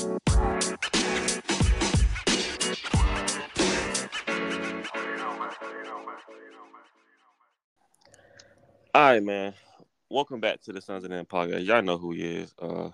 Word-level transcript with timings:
All 0.00 0.10
right, 8.94 9.22
man. 9.22 9.54
Welcome 10.08 10.38
back 10.38 10.62
to 10.62 10.72
the 10.72 10.80
Suns 10.80 11.04
N 11.04 11.10
Nem 11.10 11.24
podcast. 11.24 11.66
Y'all 11.66 11.82
know 11.82 11.98
who 11.98 12.12
he 12.12 12.22
is. 12.22 12.54
Uh, 12.60 12.90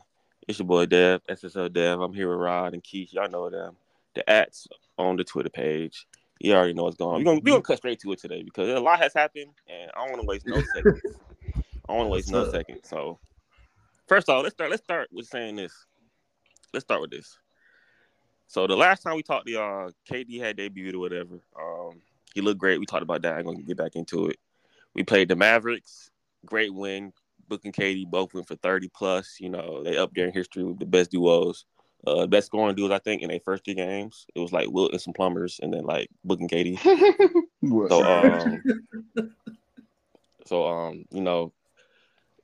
it's 0.48 0.58
your 0.58 0.66
boy 0.66 0.86
Dev, 0.86 1.20
SSL 1.26 1.70
Dev. 1.70 2.00
I'm 2.00 2.14
here 2.14 2.30
with 2.30 2.38
Rod 2.38 2.72
and 2.72 2.82
Keith. 2.82 3.12
Y'all 3.12 3.28
know 3.28 3.50
them. 3.50 3.76
The 4.14 4.28
ads 4.30 4.66
on 4.96 5.16
the 5.16 5.24
Twitter 5.24 5.50
page. 5.50 6.06
You 6.40 6.54
already 6.54 6.72
know 6.72 6.84
what's 6.84 6.96
going 6.96 7.16
on. 7.16 7.20
We're 7.20 7.24
gonna, 7.24 7.40
we 7.40 7.50
gonna 7.50 7.62
cut 7.62 7.78
straight 7.78 8.00
to 8.00 8.12
it 8.12 8.18
today 8.18 8.42
because 8.42 8.70
a 8.70 8.80
lot 8.80 9.00
has 9.00 9.12
happened, 9.12 9.50
and 9.68 9.90
I 9.94 10.06
don't 10.06 10.10
want 10.10 10.22
to 10.22 10.26
waste 10.26 10.46
no 10.46 10.62
seconds. 10.74 11.02
I 11.54 11.60
don't 11.88 11.96
want 11.98 12.06
to 12.06 12.12
waste 12.12 12.30
no 12.30 12.50
seconds. 12.50 12.88
So, 12.88 13.18
first 14.08 14.30
off, 14.30 14.42
let's 14.42 14.54
start. 14.54 14.70
Let's 14.70 14.82
start 14.82 15.10
with 15.12 15.26
saying 15.26 15.56
this. 15.56 15.84
Let's 16.74 16.84
start 16.84 17.00
with 17.00 17.10
this. 17.12 17.38
So 18.46 18.66
the 18.66 18.76
last 18.76 19.02
time 19.02 19.16
we 19.16 19.22
talked 19.22 19.46
to 19.46 19.52
y'all, 19.52 19.90
KD 20.10 20.40
had 20.40 20.56
debuted 20.56 20.94
or 20.94 20.98
whatever. 20.98 21.40
Um, 21.58 22.02
he 22.34 22.40
looked 22.40 22.58
great. 22.58 22.78
We 22.78 22.86
talked 22.86 23.02
about 23.02 23.22
that. 23.22 23.38
I'm 23.38 23.44
gonna 23.44 23.62
get 23.62 23.76
back 23.76 23.96
into 23.96 24.26
it. 24.26 24.38
We 24.94 25.02
played 25.02 25.28
the 25.28 25.36
Mavericks. 25.36 26.10
Great 26.44 26.74
win. 26.74 27.12
Book 27.48 27.64
and 27.64 27.74
KD 27.74 28.10
both 28.10 28.34
went 28.34 28.48
for 28.48 28.56
30 28.56 28.90
plus. 28.94 29.36
You 29.38 29.50
know, 29.50 29.82
they 29.82 29.96
up 29.96 30.12
there 30.14 30.26
in 30.26 30.32
history 30.32 30.64
with 30.64 30.78
the 30.78 30.86
best 30.86 31.10
duos. 31.10 31.64
Uh, 32.06 32.26
best 32.26 32.46
scoring 32.46 32.74
duos, 32.74 32.90
I 32.90 32.98
think, 32.98 33.22
in 33.22 33.30
their 33.30 33.40
first 33.40 33.64
three 33.64 33.74
games. 33.74 34.26
It 34.34 34.40
was 34.40 34.52
like 34.52 34.68
Wilt 34.70 34.92
and 34.92 35.00
some 35.00 35.14
plumbers, 35.14 35.58
and 35.62 35.72
then 35.72 35.84
like 35.84 36.10
Book 36.22 36.40
and 36.40 36.50
KD. 36.50 36.78
so, 37.88 38.04
um, 38.04 38.62
so 40.44 40.66
um, 40.66 41.04
you 41.10 41.22
know, 41.22 41.52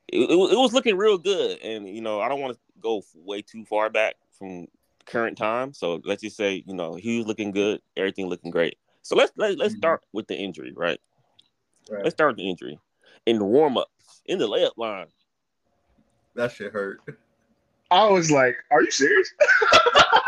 it, 0.07 0.17
it, 0.17 0.31
it 0.31 0.57
was 0.57 0.73
looking 0.73 0.97
real 0.97 1.19
good, 1.19 1.59
and 1.59 1.87
you 1.87 2.01
know, 2.01 2.19
I 2.19 2.27
don't 2.27 2.41
want 2.41 2.53
to 2.53 2.59
go 2.81 3.03
way 3.13 3.43
too 3.43 3.63
far 3.65 3.91
back 3.91 4.15
from 4.41 4.67
current 5.05 5.37
time. 5.37 5.71
So 5.73 6.01
let's 6.03 6.23
just 6.23 6.35
say, 6.35 6.63
you 6.65 6.73
know, 6.73 6.95
he 6.95 7.19
was 7.19 7.27
looking 7.27 7.51
good, 7.51 7.79
everything 7.95 8.27
looking 8.27 8.49
great. 8.51 8.77
So 9.03 9.15
let's 9.15 9.31
let, 9.37 9.57
let's 9.57 9.75
Mhm. 9.75 9.77
start 9.77 10.01
with 10.13 10.27
the 10.27 10.35
injury, 10.35 10.73
right? 10.75 10.99
Right. 11.89 12.03
Let's 12.03 12.15
start 12.15 12.31
with 12.31 12.37
the 12.37 12.49
injury. 12.49 12.79
In 13.27 13.37
the 13.37 13.45
warm 13.45 13.77
ups, 13.77 14.21
in 14.25 14.39
the 14.39 14.47
layup 14.47 14.71
line. 14.77 15.07
That 16.35 16.51
shit 16.51 16.71
hurt. 16.73 17.01
I 17.91 18.07
was 18.09 18.31
like, 18.31 18.55
"Are 18.71 18.81
you 18.81 18.89
serious?" 18.89 19.29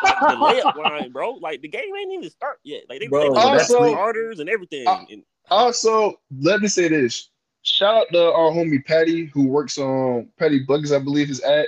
Like 0.04 0.20
the 0.20 0.36
layup 0.36 0.76
line, 0.76 1.12
bro. 1.12 1.32
Like 1.32 1.62
the 1.62 1.70
game 1.70 1.96
ain't 1.96 2.12
even 2.14 2.30
start 2.30 2.60
yet. 2.64 2.84
Like 2.90 3.00
they, 3.00 3.08
Bro, 3.08 3.22
they 3.34 3.40
that's 3.42 3.72
also 3.72 3.80
like- 3.82 3.94
starters 3.94 4.40
and 4.40 4.50
everything. 4.50 4.86
And, 4.88 5.24
Also, 5.50 6.20
let 6.40 6.62
me 6.62 6.68
say 6.68 6.88
this: 6.90 7.30
shout 7.64 7.96
out 7.96 8.08
to 8.12 8.32
our 8.34 8.52
homie 8.52 8.84
Patty, 8.86 9.26
who 9.28 9.48
works 9.48 9.78
on 9.78 10.30
Patty 10.38 10.66
Buggers, 10.66 10.94
I 10.96 11.00
believe 11.00 11.30
is 11.30 11.40
at. 11.42 11.68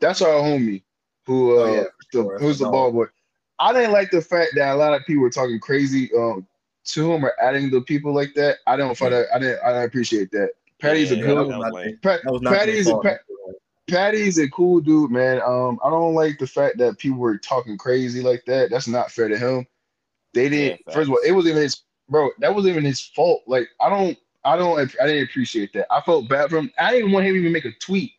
That's 0.00 0.22
our 0.22 0.30
homie, 0.40 0.82
who 1.26 1.58
uh, 1.58 1.62
Oh, 1.62 1.74
yeah, 1.74 1.82
the, 2.12 2.22
sure. 2.22 2.38
who's 2.38 2.58
the 2.58 2.64
No. 2.66 2.70
ball 2.72 2.92
boy. 2.92 3.06
I 3.58 3.72
didn't 3.72 3.92
like 3.92 4.10
the 4.10 4.20
fact 4.20 4.52
that 4.56 4.72
a 4.72 4.76
lot 4.76 4.94
of 4.94 5.06
people 5.06 5.22
were 5.22 5.30
talking 5.30 5.60
crazy 5.60 6.10
um 6.16 6.46
to 6.86 7.12
him 7.12 7.24
or 7.24 7.32
adding 7.40 7.70
the 7.70 7.80
people 7.80 8.12
like 8.12 8.34
that. 8.34 8.58
I 8.66 8.76
don't 8.76 8.96
find 8.96 9.12
that. 9.12 9.26
I 9.34 9.38
didn't. 9.38 9.60
I 9.64 9.68
didn't 9.68 9.84
appreciate 9.84 10.30
that. 10.32 10.50
Patty's 10.80 11.10
Yeah, 11.10 11.18
a 11.18 11.20
that 11.20 11.26
good. 11.26 11.38
was 11.38 11.48
not 11.48 11.72
lame. 11.72 11.98
Pat, 12.02 12.20
That 12.24 12.32
was 12.32 12.42
not 12.42 12.54
Patty's 12.54 12.88
a. 12.88 12.98
Pat, 12.98 13.20
Patty's 13.88 14.38
a 14.38 14.48
cool 14.50 14.80
dude, 14.80 15.10
man. 15.10 15.40
Um, 15.42 15.78
I 15.84 15.90
don't 15.90 16.14
like 16.14 16.38
the 16.38 16.46
fact 16.46 16.78
that 16.78 16.98
people 16.98 17.18
were 17.18 17.38
talking 17.38 17.76
crazy 17.76 18.22
like 18.22 18.44
that. 18.46 18.70
That's 18.70 18.88
not 18.88 19.10
fair 19.10 19.28
to 19.28 19.38
him. 19.38 19.66
They 20.32 20.48
didn't. 20.48 20.80
Yeah, 20.86 20.94
first 20.94 21.08
of 21.08 21.12
all, 21.12 21.20
it 21.24 21.32
wasn't 21.32 21.52
even 21.52 21.62
his 21.62 21.82
bro. 22.08 22.30
That 22.40 22.54
wasn't 22.54 22.72
even 22.72 22.84
his 22.84 23.00
fault. 23.00 23.42
Like 23.46 23.68
I 23.80 23.88
don't, 23.88 24.18
I 24.44 24.56
don't, 24.56 24.78
I 24.80 25.06
didn't 25.06 25.28
appreciate 25.28 25.72
that. 25.74 25.86
I 25.92 26.00
felt 26.00 26.28
bad 26.28 26.50
for 26.50 26.58
him. 26.58 26.70
I 26.78 26.92
didn't 26.92 27.12
want 27.12 27.26
him 27.26 27.34
to 27.34 27.40
even 27.40 27.52
make 27.52 27.66
a 27.66 27.72
tweet 27.80 28.12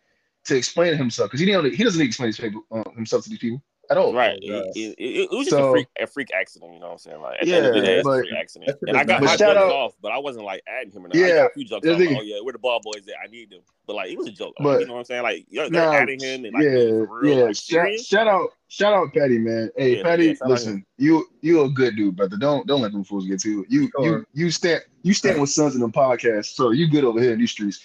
to 0.46 0.56
explain 0.56 0.96
himself 0.98 1.30
because 1.30 1.40
he 1.40 1.46
didn't. 1.46 1.74
He 1.74 1.84
doesn't 1.84 2.02
explain 2.02 2.28
his 2.28 2.38
people, 2.40 2.64
uh, 2.72 2.84
himself 2.96 3.24
to 3.24 3.30
these 3.30 3.40
people 3.40 3.62
at 3.92 3.98
all. 3.98 4.14
right. 4.14 4.40
Oh, 4.44 4.48
It, 4.48 4.76
it, 4.76 4.96
it, 4.98 5.30
it 5.32 5.36
was 5.36 5.46
just 5.48 5.58
a 5.60 5.70
freak 5.70 5.88
a 6.00 6.08
freak 6.08 6.30
accident, 6.34 6.74
you 6.74 6.80
know 6.80 6.88
what 6.88 6.92
I'm 6.94 6.98
saying? 6.98 7.22
Like 7.22 7.42
at 7.42 7.46
the 7.46 7.54
end 7.56 7.66
of 7.68 7.74
the 7.74 7.80
Yeah, 7.82 7.86
day, 7.86 7.98
it's 8.00 8.08
a 8.08 8.12
freak 8.18 8.34
accident. 8.34 8.78
And 8.88 8.98
I 8.98 9.04
got 9.04 9.20
But 9.20 9.26
my 9.26 9.32
shout 9.36 9.40
jokes 9.40 9.58
out- 9.58 9.72
off, 9.72 9.94
but 10.02 10.12
I 10.12 10.18
wasn't 10.18 10.46
like 10.46 10.64
adding 10.68 10.92
him 10.92 11.06
or 11.06 11.08
nothing. 11.10 11.24
I 11.24 11.28
Yeah, 11.28 11.36
got 11.36 11.46
a 11.52 11.54
few 11.54 11.66
jokes 11.66 11.86
the 11.86 11.94
off. 11.94 12.00
Like, 12.00 12.10
oh 12.18 12.22
yeah, 12.22 12.38
we're 12.44 12.52
the 12.54 12.58
ball 12.60 12.80
boys 12.84 13.06
that 13.06 13.16
I 13.24 13.28
need 13.30 13.52
them. 13.52 13.62
But 13.86 13.96
like 13.98 14.12
it 14.12 14.18
was 14.18 14.28
a 14.28 14.32
joke. 14.32 14.56
Like, 14.60 14.66
But- 14.66 14.80
you 14.82 14.88
know 14.88 14.94
what 14.94 15.00
I'm 15.00 15.06
saying? 15.06 15.22
Like 15.24 15.46
you're, 15.50 15.70
they're 15.70 15.86
Nah, 15.86 15.94
adding 15.94 16.20
him 16.20 16.46
and 16.46 16.54
like 16.56 16.64
yeah, 16.64 16.72
real, 16.72 17.38
yeah. 17.38 17.44
like, 17.46 17.56
shout, 17.56 18.00
shout 18.00 18.28
out, 18.28 18.50
shout 18.70 18.94
out, 18.94 19.14
Patty, 19.14 19.38
man. 19.38 19.70
Hey, 19.78 19.98
Yeah, 19.98 20.04
Patty, 20.04 20.26
yeah, 20.30 20.34
listen, 20.48 20.84
you 20.98 21.28
you 21.42 21.62
a 21.64 21.70
good 21.70 21.96
dude, 21.96 22.16
brother. 22.16 22.38
Don't 22.38 22.66
don't 22.66 22.82
let 22.82 22.92
them 22.92 23.04
fools 23.04 23.28
get 23.28 23.40
to 23.42 23.50
you. 23.50 23.66
You 23.70 23.92
you 24.00 24.26
you 24.34 24.50
stand 24.52 24.82
you 25.04 25.14
stand 25.14 25.40
with 25.40 25.52
Suns 25.52 25.76
N 25.76 25.82
Nem 25.82 25.92
podcast, 25.92 26.56
so 26.56 26.72
you 26.72 26.88
good 26.90 27.04
over 27.04 27.22
here 27.22 27.34
in 27.34 27.40
these 27.40 27.52
streets. 27.52 27.80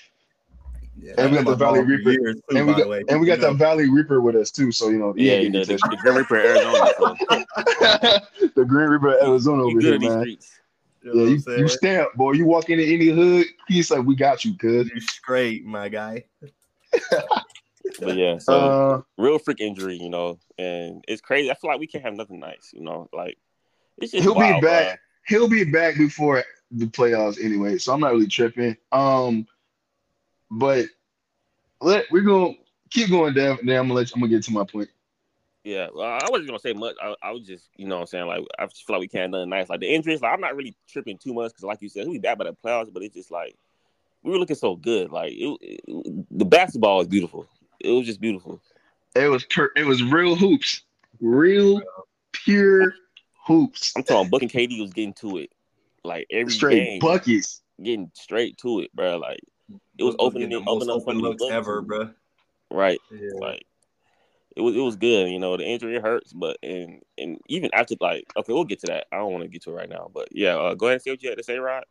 Yeah, 1.03 1.15
And 1.19 1.31
we 1.31 1.37
got 1.39 1.47
the 1.47 1.57
Valley 1.57 1.81
Reaper. 1.81 2.11
years, 2.11 2.37
too, 2.49 2.57
and 2.57 2.67
we 2.67 2.73
got 2.75 2.83
the 2.85 2.89
way. 2.89 3.05
and 3.09 3.21
we 3.21 3.27
got 3.27 3.41
the 3.41 3.53
Valley 3.53 3.89
Reaper 3.91 4.21
with 4.21 4.37
us 4.37 4.51
too. 4.51 4.71
So 4.73 4.89
you 4.91 4.99
know, 4.99 5.13
he 5.13 5.29
Yeah, 5.29 5.35
ain't 5.37 5.53
the, 5.53 5.61
getting 5.61 5.77
the, 5.77 5.89
the 5.91 5.97
Grim 5.97 6.17
Reaper 6.17 6.39
of 6.39 6.45
Arizona. 6.45 6.91
So. 6.99 7.17
the 8.55 8.65
Green 8.65 8.89
River 8.89 9.23
Arizona 9.23 9.65
over 9.65 9.81
good 9.81 10.01
here, 10.01 10.01
man. 10.01 10.21
streets. 10.21 10.61
You 11.03 11.15
know 11.15 11.25
Yeah, 11.25 11.37
you, 11.37 11.63
you 11.63 11.69
stamp, 11.69 12.15
boy. 12.15 12.33
You 12.33 12.45
walk 12.47 12.69
into 12.69 12.85
any 12.85 13.07
hood, 13.07 13.47
he's 13.69 13.91
like, 13.91 14.05
"We 14.05 14.15
got 14.15 14.45
you, 14.45 14.57
cuz." 14.57 14.91
You 14.93 15.01
straight, 15.01 15.65
my 15.65 15.89
guy. 15.89 16.25
But 17.99 18.17
yeah, 18.17 18.39
so 18.39 18.55
Uh, 18.55 19.01
real 19.19 19.39
freak 19.39 19.61
injury, 19.61 19.97
you 19.97 20.09
know, 20.09 20.39
and 20.59 21.05
it's 21.09 21.21
crazy. 21.21 21.51
I 21.51 21.55
feel 21.55 21.71
like 21.71 21.81
we 21.81 21.87
can't 21.87 22.05
have 22.05 22.15
nothing 22.15 22.41
nice, 22.41 22.71
you 22.73 22.83
know, 22.83 23.09
like 23.13 23.37
it's 23.99 24.13
just 24.13 24.25
He'll 24.25 24.35
be 24.35 24.41
wild, 24.41 24.63
back. 24.63 25.01
he'll 25.27 25.49
be 25.49 25.65
back 25.65 25.97
before 25.97 26.43
the 26.71 26.87
playoffs 26.87 27.43
anyway, 27.43 27.79
so 27.79 27.93
I'm 27.93 28.01
not 28.01 28.13
really 28.13 28.27
tripping. 28.27 28.77
Um, 28.93 29.47
but 30.51 30.87
let 31.81 32.11
we're 32.11 32.23
gonna 32.23 32.55
keep 32.91 33.11
going 33.11 33.35
down. 33.35 33.59
Then 33.65 33.77
I'm 33.79 33.85
gonna 33.85 33.95
let 33.95 34.09
you, 34.11 34.15
I'm 34.17 34.21
gonna 34.21 34.31
get 34.33 34.43
to 34.45 34.53
my 34.53 34.65
point. 34.65 34.89
Yeah, 35.63 35.89
well, 35.95 36.07
I 36.07 36.27
wasn't 36.31 36.49
gonna 36.49 36.59
say 36.59 36.73
much. 36.73 36.97
I, 37.03 37.15
I 37.23 37.31
was 37.33 37.47
just, 37.47 37.69
you 37.77 37.87
know, 37.87 37.97
what 37.97 38.01
I'm 38.03 38.07
saying 38.07 38.27
like 38.27 38.45
I 38.59 38.67
just 38.67 38.87
feel 38.87 38.97
like 38.97 39.01
we 39.03 39.09
can't 39.09 39.31
nothing 39.31 39.51
nice. 39.51 39.69
Like 39.69 39.81
the 39.81 39.93
injuries, 39.95 40.23
like 40.23 40.33
I'm 40.33 40.41
not 40.41 40.57
really 40.57 40.75
tripping 40.89 41.19
too 41.19 41.35
much 41.35 41.51
because, 41.51 41.65
like 41.65 41.83
you 41.83 41.89
said, 41.89 42.09
we 42.09 42.19
bad 42.19 42.39
by 42.39 42.45
the 42.45 42.55
playoffs, 42.65 42.93
but 42.93 43.03
it's 43.03 43.15
just 43.15 43.31
like 43.31 43.57
we 44.23 44.31
were 44.33 44.39
looking 44.39 44.57
so 44.57 44.77
good. 44.77 45.11
Like 45.11 45.33
it, 45.33 45.59
it- 45.61 46.27
the 46.31 46.45
basketball 46.45 46.99
was 46.99 47.09
beautiful. 47.09 47.47
It 47.81 47.91
was 47.91 48.07
just 48.07 48.21
beautiful. 48.21 48.61
It 49.15 49.29
was 49.29 49.45
per, 49.45 49.71
it 49.77 49.85
was 49.85 50.03
real 50.03 50.35
hoops, 50.37 50.83
real 51.21 51.83
pure 52.33 52.95
hoops, 53.47 53.93
I'm 53.97 54.03
talking. 54.03 54.31
Book 54.31 54.43
and 54.43 54.51
KD 54.51 54.81
was 54.81 54.93
getting 54.93 55.15
to 55.15 55.39
it, 55.39 55.51
like 56.05 56.27
every 56.31 56.53
straight 56.53 56.85
game, 56.85 57.01
buckets. 57.01 57.63
getting 57.83 58.11
straight 58.15 58.57
to 58.59 58.81
it, 58.81 58.95
bro. 58.95 59.19
Like 59.19 59.41
it 59.99 60.05
was 60.05 60.17
Look, 60.19 60.21
opening 60.21 60.51
the 60.51 60.59
it, 60.59 60.65
most 60.65 60.89
opening 60.89 60.91
up 60.91 60.97
open 61.03 61.15
some 61.17 61.23
looks 61.23 61.43
looks. 61.43 61.55
ever, 61.55 61.83
bro. 61.83 62.11
right? 62.71 63.01
Yeah. 63.11 63.31
Like 63.35 63.67
it 64.57 64.63
was, 64.63 64.75
it 64.77 64.81
was 64.81 64.97
good. 64.97 65.31
You 65.31 65.39
know, 65.39 65.57
the 65.57 65.65
injury 65.65 65.99
hurts, 66.01 66.33
but 66.33 66.59
and 66.63 67.03
and 67.19 67.39
even 67.49 67.71
after 67.73 67.95
like, 68.01 68.25
okay, 68.37 68.53
we'll 68.53 68.65
get 68.65 68.81
to 68.81 68.87
that. 68.89 69.07
I 69.13 69.19
don't 69.19 69.33
want 69.33 69.45
to 69.45 69.49
get 69.49 69.63
to 69.65 69.71
it 69.71 69.75
right 69.75 69.89
now, 69.89 70.11
but 70.13 70.29
yeah, 70.33 70.57
uh, 70.57 70.75
go 70.75 70.87
ahead 70.87 70.95
and 70.95 71.03
say 71.03 71.11
what 71.11 71.23
you 71.23 71.29
had 71.31 71.39
to 71.39 71.45
say, 71.45 71.59
Rod. 71.59 71.85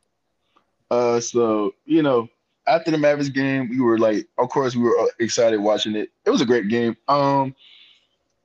Uh, 0.91 1.19
so 1.19 1.73
you 1.85 2.01
know, 2.01 2.27
after 2.67 2.91
the 2.91 2.97
Mavericks 2.97 3.29
game, 3.29 3.69
we 3.69 3.79
were 3.79 3.97
like, 3.97 4.27
of 4.37 4.49
course, 4.49 4.75
we 4.75 4.83
were 4.83 4.99
uh, 4.99 5.07
excited 5.19 5.59
watching 5.59 5.95
it. 5.95 6.09
It 6.25 6.29
was 6.29 6.41
a 6.41 6.45
great 6.45 6.67
game. 6.67 6.97
Um, 7.07 7.55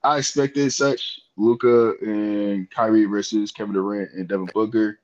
I 0.02 0.18
expected 0.18 0.72
such. 0.72 1.20
Luka 1.36 1.94
and 2.00 2.70
Kyrie 2.70 3.06
versus 3.06 3.50
Kevin 3.50 3.74
Durant 3.74 4.12
and 4.12 4.28
Devin 4.28 4.48
Booker. 4.54 5.00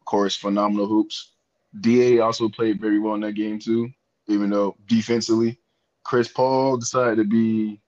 Of 0.00 0.04
course, 0.06 0.34
phenomenal 0.34 0.86
hoops. 0.86 1.32
Da 1.80 2.20
also 2.20 2.48
played 2.48 2.80
very 2.80 2.98
well 2.98 3.14
in 3.14 3.20
that 3.20 3.32
game 3.32 3.58
too, 3.58 3.90
even 4.26 4.50
though 4.50 4.76
defensively, 4.86 5.58
Chris 6.02 6.28
Paul 6.28 6.76
decided 6.76 7.16
to 7.16 7.24
be 7.24 7.80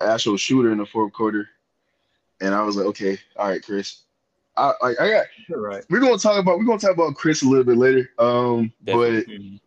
actual 0.00 0.36
shooter 0.36 0.72
in 0.72 0.78
the 0.78 0.86
fourth 0.86 1.12
quarter, 1.12 1.48
and 2.40 2.54
I 2.54 2.62
was 2.62 2.76
like, 2.76 2.86
okay, 2.86 3.18
all 3.36 3.48
right, 3.48 3.62
Chris. 3.62 4.02
I 4.56 4.72
I, 4.82 4.88
I 4.88 5.10
got 5.10 5.26
You're 5.48 5.60
right. 5.60 5.84
we're 5.90 6.00
gonna 6.00 6.18
talk 6.18 6.38
about 6.38 6.58
we're 6.58 6.64
gonna 6.64 6.78
talk 6.78 6.94
about 6.94 7.14
Chris 7.14 7.42
a 7.42 7.48
little 7.48 7.64
bit 7.64 7.76
later. 7.76 8.10
Um, 8.18 8.72
Definitely. 8.84 9.60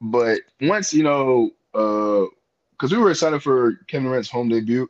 but 0.00 0.40
but 0.60 0.68
once 0.68 0.92
you 0.92 1.02
know, 1.02 1.50
uh, 1.74 2.26
because 2.72 2.92
we 2.92 2.98
were 2.98 3.10
excited 3.10 3.42
for 3.42 3.74
Kevin 3.86 4.08
Durant's 4.08 4.30
home 4.30 4.48
debut, 4.48 4.88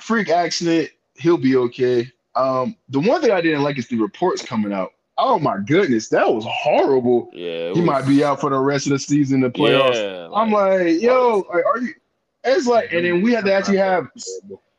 freak 0.00 0.28
accident, 0.28 0.90
he'll 1.14 1.36
be 1.36 1.56
okay. 1.56 2.10
Um, 2.34 2.76
the 2.88 3.00
one 3.00 3.20
thing 3.20 3.30
I 3.30 3.40
didn't 3.40 3.62
like 3.62 3.78
is 3.78 3.88
the 3.88 3.96
reports 3.96 4.44
coming 4.44 4.72
out. 4.72 4.92
Oh 5.16 5.38
my 5.38 5.58
goodness, 5.58 6.08
that 6.08 6.32
was 6.32 6.44
horrible. 6.48 7.30
Yeah, 7.32 7.70
it 7.70 7.74
He 7.76 7.80
was- 7.80 7.86
might 7.86 8.06
be 8.06 8.24
out 8.24 8.40
for 8.40 8.50
the 8.50 8.58
rest 8.58 8.86
of 8.86 8.90
the 8.92 8.98
season, 8.98 9.40
the 9.40 9.50
playoffs. 9.50 9.94
Yeah, 9.94 10.28
I'm 10.34 10.50
like, 10.50 11.00
yo, 11.00 11.46
like, 11.52 11.64
are 11.64 11.78
you? 11.78 11.94
It's 12.42 12.66
like, 12.66 12.92
and 12.92 13.06
then 13.06 13.22
we 13.22 13.32
had 13.32 13.44
to 13.46 13.52
actually 13.54 13.78
have 13.78 14.08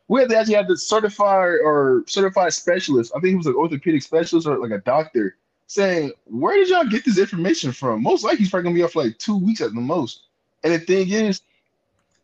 we 0.08 0.20
had 0.20 0.30
to 0.30 0.38
actually 0.38 0.56
have 0.56 0.68
the 0.68 0.78
certified 0.78 1.58
or 1.64 2.04
certified 2.08 2.54
specialist. 2.54 3.12
I 3.16 3.20
think 3.20 3.30
he 3.30 3.36
was 3.36 3.48
an 3.48 3.56
orthopedic 3.56 4.04
specialist 4.04 4.46
or 4.48 4.58
like 4.60 4.72
a 4.72 4.80
doctor 4.80 5.38
saying, 5.68 6.12
"Where 6.26 6.56
did 6.56 6.70
y'all 6.70 6.86
get 6.86 7.06
this 7.06 7.18
information 7.18 7.72
from?" 7.72 8.04
Most 8.04 8.24
likely, 8.24 8.40
he's 8.40 8.50
probably 8.50 8.66
gonna 8.66 8.76
be 8.76 8.84
off 8.84 8.92
for 8.92 9.04
like 9.04 9.18
two 9.18 9.38
weeks 9.38 9.62
at 9.62 9.74
the 9.74 9.82
most. 9.82 10.24
And 10.64 10.74
the 10.74 10.80
thing 10.80 11.10
is, 11.10 11.42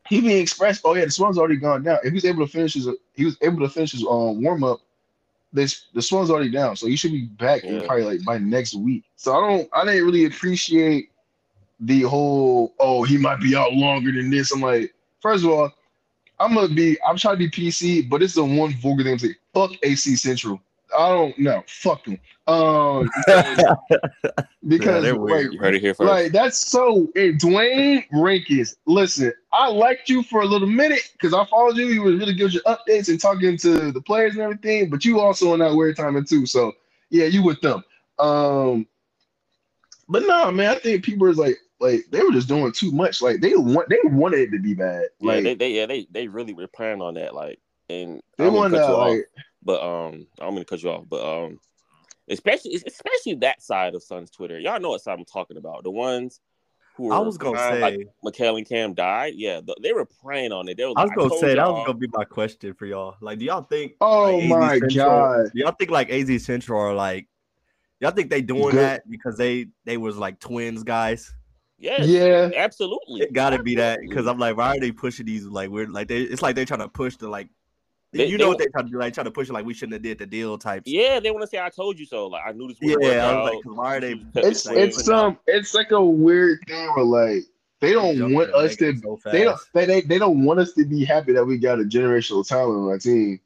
he 0.10 0.22
being 0.22 0.42
expressed, 0.42 0.82
"Oh 0.86 0.94
yeah, 0.94 1.06
the 1.06 1.12
swan's 1.12 1.38
already 1.40 1.56
gone 1.56 1.84
down." 1.84 1.98
If 2.04 2.14
he's 2.14 2.26
able 2.26 2.46
to 2.46 2.52
finish 2.52 2.74
his, 2.76 2.88
he 3.14 3.26
was 3.26 3.38
able 3.42 3.60
to 3.62 3.70
finish 3.70 3.94
his 3.94 4.04
um, 4.04 4.44
warm 4.44 4.64
up. 4.64 4.82
This 5.54 5.88
the 5.94 6.02
swan's 6.02 6.30
already 6.30 6.50
down, 6.50 6.76
so 6.76 6.88
he 6.88 6.96
should 6.96 7.12
be 7.12 7.26
back 7.26 7.64
Yeah. 7.64 7.82
probably 7.86 8.04
like 8.04 8.24
by 8.24 8.38
next 8.38 8.74
week. 8.76 9.04
So 9.16 9.34
I 9.36 9.40
don't, 9.50 9.70
I 9.74 9.86
didn't 9.86 10.06
really 10.06 10.26
appreciate 10.26 11.10
the 11.80 12.02
whole, 12.02 12.74
"Oh, 12.80 13.04
he 13.04 13.18
might 13.18 13.42
be 13.42 13.56
out 13.56 13.74
longer 13.74 14.12
than 14.12 14.30
this." 14.30 14.52
I'm 14.52 14.62
like, 14.62 14.94
first 15.22 15.44
of 15.44 15.52
all. 15.52 15.72
I'm 16.40 16.56
gonna 16.56 16.74
be. 16.74 16.98
I'm 17.08 17.18
trying 17.18 17.36
to 17.36 17.38
be 17.38 17.50
PC, 17.52 18.10
but 18.10 18.24
it's 18.24 18.34
the 18.34 18.44
one 18.44 18.74
vulgar 18.78 19.04
thing 19.04 19.16
to 19.16 19.28
say. 19.28 19.36
Fuck 19.54 19.74
AZ 19.86 20.20
Central. 20.20 20.60
I 20.98 21.10
don't 21.10 21.38
know. 21.40 21.64
Fuck 21.68 22.06
them. 22.06 22.20
Um, 22.48 23.10
because 24.68 25.04
they're 25.04 25.16
like. 25.16 25.52
You 25.52 25.60
heard 25.60 25.76
it 25.76 25.82
here 25.82 25.94
first. 25.94 26.10
like 26.10 26.32
that's 26.32 26.68
so. 26.68 27.08
And 27.16 27.40
Duane 27.40 28.04
Rankins, 28.12 28.76
listen, 28.86 29.32
I 29.54 29.68
liked 29.68 30.10
you 30.10 30.24
for 30.24 30.42
a 30.42 30.46
little 30.46 30.68
minute 30.68 31.12
because 31.14 31.34
I 31.34 31.46
followed 31.46 31.78
you. 31.78 31.86
You 31.88 32.04
were 32.04 32.12
really 32.12 32.34
good 32.34 32.46
with 32.46 32.54
your 32.54 32.64
updates 32.64 33.10
and 33.10 33.20
talking 33.20 33.58
to 33.58 33.92
the 33.92 34.02
players 34.02 34.34
and 34.34 34.42
everything. 34.42 34.90
But 34.90 35.06
you 35.06 35.20
also 35.20 35.54
in 35.54 35.60
that 35.60 35.76
weird 35.76 35.98
timing 35.98 36.26
too. 36.26 36.46
So 36.46 36.74
yeah, 37.10 37.26
you 37.26 37.44
with 37.44 37.62
them. 37.62 37.84
Um, 38.20 38.88
but 40.10 40.24
no, 40.24 40.52
man, 40.52 40.72
I 40.72 40.80
think 40.80 41.04
people 41.04 41.28
is 41.28 41.38
like 41.38 41.58
like 41.80 42.06
they 42.12 42.22
were 42.22 42.32
just 42.32 42.48
doing 42.48 42.72
too 42.72 42.92
much. 42.92 43.22
Like 43.22 43.42
they 43.42 43.56
want 43.56 43.90
they 43.90 44.00
wanted 44.04 44.40
it 44.42 44.52
to 44.52 44.60
be 44.60 44.74
bad. 44.74 45.06
yeah, 45.20 45.28
Like 45.28 45.44
they, 45.44 45.56
they 45.56 45.72
yeah 45.72 45.86
they 45.86 46.08
they 46.12 46.28
really 46.28 46.54
were 46.54 46.68
planning 46.68 47.02
on 47.02 47.16
that. 47.16 47.34
Like, 47.34 47.60
and 47.90 48.22
they 48.38 48.50
wanted 48.50 48.78
to 48.78 48.88
off, 48.88 49.10
like 49.10 49.28
but 49.64 49.82
um, 49.82 50.28
I'm 50.40 50.54
gonna 50.54 50.66
cut 50.66 50.82
you 50.84 50.90
off, 50.90 51.06
but 51.10 51.22
um, 51.24 51.60
especially 52.30 52.76
especially 52.76 53.36
that 53.42 53.62
side 53.62 53.96
of 53.96 54.04
Suns 54.04 54.32
Twitter. 54.32 54.60
Y'all 54.60 54.80
know 54.80 54.90
what 54.90 55.02
side 55.02 55.18
I'm 55.20 55.26
talking 55.26 55.58
about. 55.58 55.84
The 55.84 55.92
ones 55.92 56.40
who 56.96 57.12
I 57.12 57.20
was 57.20 57.38
gonna 57.38 57.58
crying, 57.58 57.76
say, 57.76 57.82
like 57.82 58.08
Mikal 58.36 58.58
and 58.58 58.68
Cam 58.68 58.94
died. 58.94 59.34
Yeah, 59.36 59.62
th- 59.62 59.78
they 59.82 59.94
were 59.94 60.06
praying 60.24 60.52
on 60.52 60.68
it. 60.68 60.78
They 60.78 60.84
were 60.86 60.94
I 60.98 61.04
was 61.04 61.10
like, 61.10 61.18
gonna 61.18 61.30
told 61.30 61.42
say 61.42 61.48
that 61.50 61.58
y'all. 61.58 61.74
was 61.78 61.86
gonna 61.88 61.98
be 62.00 62.08
my 62.12 62.24
question 62.26 62.74
for 62.74 62.86
y'all. 62.86 63.16
Like, 63.22 63.40
do 63.40 63.46
y'all 63.46 63.64
think? 63.64 63.94
oh 64.02 64.38
like, 64.38 64.50
my 64.50 64.80
Central- 64.80 64.90
god. 65.06 65.52
Do 65.54 65.60
y'all 65.62 65.72
think 65.78 65.92
like 65.92 66.10
AZ 66.12 66.44
Central 66.44 66.80
are 66.80 66.94
like? 66.94 67.28
Y'all 68.00 68.12
think 68.12 68.32
they 68.32 68.42
doing 68.42 68.72
Good. 68.72 68.76
that 68.76 69.10
because 69.10 69.38
they 69.38 69.68
they 69.86 69.98
was 69.98 70.18
like 70.18 70.40
twins 70.40 70.84
guys? 70.84 71.34
Yes, 71.78 72.06
Yeah. 72.08 72.50
absolutely. 72.56 73.22
It 73.22 73.34
gotta 73.34 73.62
be 73.62 73.76
that 73.76 74.00
because 74.02 74.28
I'm 74.28 74.38
like, 74.38 74.56
why 74.58 74.76
are 74.76 74.80
they 74.80 74.92
pushing 74.92 75.26
these 75.26 75.46
like 75.46 75.70
weird? 75.70 75.92
Like 75.92 76.08
they, 76.08 76.22
it's 76.22 76.42
like 76.42 76.56
they're 76.56 76.66
trying 76.66 76.80
to 76.82 76.90
push 76.90 77.16
the 77.16 77.28
like. 77.30 77.50
They- 78.14 78.26
you 78.28 78.38
they 78.38 78.44
know 78.44 78.50
what 78.50 78.58
wa- 78.60 78.66
they 78.66 78.72
trying 78.72 78.86
to 78.86 78.92
do? 78.92 79.00
Like 79.00 79.14
trying 79.14 79.26
to 79.26 79.32
push 79.32 79.50
it 79.50 79.54
like 79.54 79.66
we 79.66 79.74
shouldn't 79.74 79.94
have 79.94 80.02
did 80.02 80.18
the 80.20 80.26
deal 80.26 80.58
types. 80.58 80.84
Yeah, 80.92 81.20
they 81.20 81.32
want 81.32 81.42
to 81.44 81.48
say 81.48 81.60
I 81.60 81.70
told 81.70 81.98
you 81.98 82.06
so. 82.06 82.28
Like 82.28 82.44
I 82.46 82.52
knew 82.52 82.68
this 82.68 82.78
would 82.82 82.90
Yeah, 82.90 82.96
work 82.96 83.04
I 83.04 83.08
was 83.08 83.24
out. 83.24 83.44
like, 83.46 83.64
'cause 83.64 83.76
why 83.78 83.96
are 83.96 84.00
they- 84.02 84.10
You 84.10 84.16
should've 84.20 84.34
kept 84.34 84.46
It's 84.48 84.64
the 84.64 84.84
it's 84.84 84.96
thing. 84.98 85.06
some 85.06 85.26
um, 85.26 85.38
it's 85.48 85.74
like 85.74 85.92
a 85.92 86.04
weird 86.04 86.60
thing 86.68 86.90
where 86.96 87.06
like 87.06 87.44
they 87.80 87.94
don't 87.94 88.18
Jumping 88.18 88.36
want 88.36 88.54
us 88.54 88.76
to 88.76 88.96
so 88.98 89.18
they 89.32 89.44
don't 89.44 89.60
they, 89.74 89.86
they 89.86 90.02
they 90.02 90.20
don't 90.20 90.44
want 90.44 90.60
us 90.60 90.74
to 90.74 90.86
be 90.86 91.04
happy 91.06 91.32
that 91.34 91.44
we 91.46 91.58
got 91.58 91.80
a 91.80 91.84
generational 91.84 92.46
talent 92.48 92.80
on 92.80 92.88
our 92.90 93.00
team. 93.00 93.40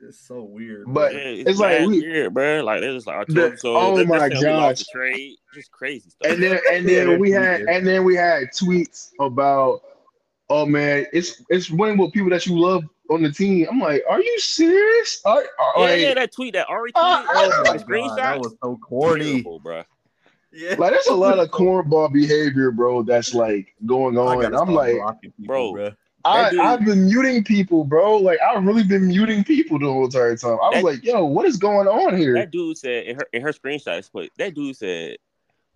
It's 0.00 0.18
so 0.28 0.42
weird. 0.42 0.84
But 0.88 1.12
Yeah, 1.12 1.20
it's 1.20 1.58
like 1.58 1.80
we- 1.86 2.00
weird, 2.00 2.34
bro. 2.34 2.62
Like 2.64 2.80
they're 2.80 2.92
just 2.92 3.06
like 3.06 3.16
I 3.16 3.24
told 3.24 3.36
The- 3.36 3.48
you 3.50 3.56
so. 3.56 3.76
oh 3.76 3.96
They're- 3.96 4.04
they're 4.04 4.18
my 4.18 4.28
saying 4.28 4.42
we 4.44 4.50
lost 4.50 4.84
gosh. 4.84 4.92
trade, 4.92 5.36
just 5.54 5.70
crazy 5.72 6.10
stuff. 6.10 6.32
And 6.32 6.42
then 6.42 6.58
and 6.72 6.88
then 6.88 7.18
we 7.20 7.30
had 7.30 7.62
and 7.62 7.86
then 7.86 8.04
we 8.04 8.14
had 8.16 8.48
tweets 8.52 9.10
about 9.20 9.80
oh 10.50 10.66
man, 10.66 11.06
it's 11.12 11.42
it's 11.48 11.70
winning 11.70 11.98
with 11.98 12.12
people 12.12 12.30
that 12.30 12.46
you 12.46 12.58
love 12.58 12.82
on 13.08 13.22
the 13.22 13.30
team. 13.32 13.66
I'm 13.70 13.80
like, 13.80 14.02
are 14.08 14.20
you 14.22 14.38
serious? 14.40 15.20
Are, 15.24 15.36
are, 15.36 15.44
yeah, 15.76 15.82
like, 15.82 16.00
yeah, 16.00 16.14
that 16.14 16.32
tweet 16.32 16.54
that 16.54 16.68
Ari 16.68 16.92
tweeted, 16.92 16.94
Uh, 16.96 17.24
oh 17.28 17.62
that 17.64 17.88
my 17.88 17.98
god, 17.98 18.16
that 18.18 18.38
was 18.40 18.54
so 18.62 18.76
corny. 18.78 19.42
bro. 19.62 19.82
Yeah, 20.50 20.76
like 20.78 20.92
there's 20.92 21.06
a 21.08 21.14
lot 21.14 21.38
of 21.38 21.50
cornball 21.50 22.10
behavior, 22.12 22.70
bro, 22.70 23.02
that's 23.02 23.34
like 23.34 23.74
going 23.84 24.16
on. 24.16 24.44
And 24.44 24.56
I'm 24.56 24.70
like, 24.72 24.94
blocking 24.96 25.32
people, 25.32 25.46
Bro, 25.46 25.72
bruh. 25.74 25.96
I, 26.24 26.50
dude, 26.50 26.60
I've 26.60 26.84
been 26.84 27.04
muting 27.06 27.44
people, 27.44 27.84
bro. 27.84 28.16
Like 28.16 28.38
I've 28.40 28.64
really 28.64 28.82
been 28.82 29.06
muting 29.08 29.44
people 29.44 29.78
the 29.78 29.86
whole 29.86 30.06
entire 30.06 30.36
time. 30.36 30.52
I 30.62 30.68
was 30.68 30.74
That- 30.76 30.84
like, 30.84 31.04
yo, 31.04 31.24
what 31.26 31.44
is 31.46 31.58
going 31.58 31.86
on 31.86 32.16
here? 32.16 32.34
That 32.34 32.50
dude 32.50 32.76
said 32.78 33.04
in 33.04 33.16
her 33.16 33.26
in 33.34 33.42
her 33.42 33.52
screenshot, 33.52 33.98
it's 33.98 34.08
put 34.08 34.30
that 34.38 34.54
dude 34.54 34.74
said, 34.76 35.18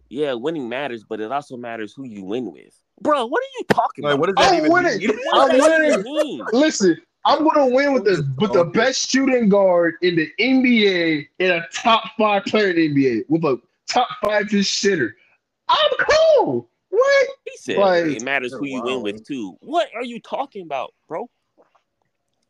"Yeah, 0.08 0.32
winning 0.34 0.68
matters, 0.68 1.04
but 1.04 1.20
it 1.20 1.30
also 1.30 1.56
matters 1.58 1.92
who 1.94 2.04
you 2.04 2.24
win 2.24 2.50
with." 2.50 2.74
Bro, 3.00 3.26
what 3.26 3.40
are 3.42 3.52
you 3.58 3.64
talking 3.68 4.04
Like, 4.04 4.14
about? 4.14 4.20
what 4.20 4.26
does 4.36 4.44
that 4.46 4.52
I'm 4.54 4.58
even 4.60 4.72
winning. 4.72 4.98
mean? 4.98 5.18
What 5.30 5.52
I'm 5.52 5.58
that 5.58 5.70
winning. 5.80 5.92
even 6.00 6.02
mean? 6.02 6.44
Listen, 6.52 6.96
I'm 7.24 7.44
gonna 7.44 7.66
win 7.74 7.92
with 7.92 8.04
the 8.04 8.28
with 8.38 8.52
the 8.52 8.64
best 8.64 9.10
shooting 9.10 9.48
guard 9.48 9.94
in 10.02 10.16
the 10.16 10.30
NBA 10.40 11.28
and 11.40 11.52
a 11.52 11.66
top 11.72 12.04
five 12.18 12.44
player 12.44 12.70
in 12.70 12.76
the 12.94 13.04
NBA 13.06 13.24
with 13.28 13.44
a 13.44 13.60
top 13.88 14.08
five 14.22 14.48
just 14.48 14.72
shitter. 14.82 15.10
I'm 15.68 15.90
cool. 15.98 16.68
What? 16.90 17.28
He 17.44 17.56
said 17.56 17.78
Like- 17.78 18.04
it 18.06 18.22
matters 18.22 18.52
who 18.52 18.66
you 18.66 18.82
win 18.82 18.96
Wow. 18.96 19.00
with 19.00 19.24
too. 19.26 19.56
What 19.60 19.88
are 19.94 20.04
you 20.04 20.20
talking 20.20 20.62
about, 20.62 20.92
bro? 21.08 21.28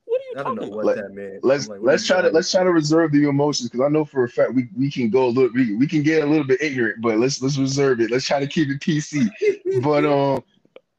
What 0.04 0.20
are 0.20 0.24
you 0.24 0.40
I 0.40 0.42
don't 0.42 0.54
know 0.56 0.62
talking 0.62 0.74
what 0.76 0.82
about? 0.84 0.96
Let- 0.96 0.96
that 0.96 1.14
meant. 1.14 1.44
Let's 1.44 1.68
like, 1.68 1.80
let's 1.82 2.06
try 2.06 2.16
to 2.18 2.22
that? 2.22 2.34
let's 2.34 2.50
try 2.50 2.64
to 2.64 2.70
reserve 2.72 3.12
the 3.12 3.28
emotions 3.28 3.68
because 3.68 3.84
I 3.84 3.88
know 3.88 4.04
for 4.04 4.24
a 4.24 4.28
fact 4.28 4.54
we, 4.54 4.68
we 4.76 4.90
can 4.90 5.10
go 5.10 5.26
a 5.26 5.28
little 5.28 5.50
we, 5.54 5.74
we 5.74 5.86
can 5.86 6.02
get 6.02 6.22
a 6.22 6.26
little 6.26 6.44
bit 6.46 6.62
ignorant, 6.62 7.00
but 7.02 7.18
let's 7.18 7.40
let's 7.42 7.58
reserve 7.58 8.00
it. 8.00 8.10
Let's 8.10 8.26
try 8.26 8.40
to 8.40 8.46
keep 8.46 8.68
it 8.70 8.80
PC. 8.80 9.28
But 9.82 10.04
um 10.06 10.42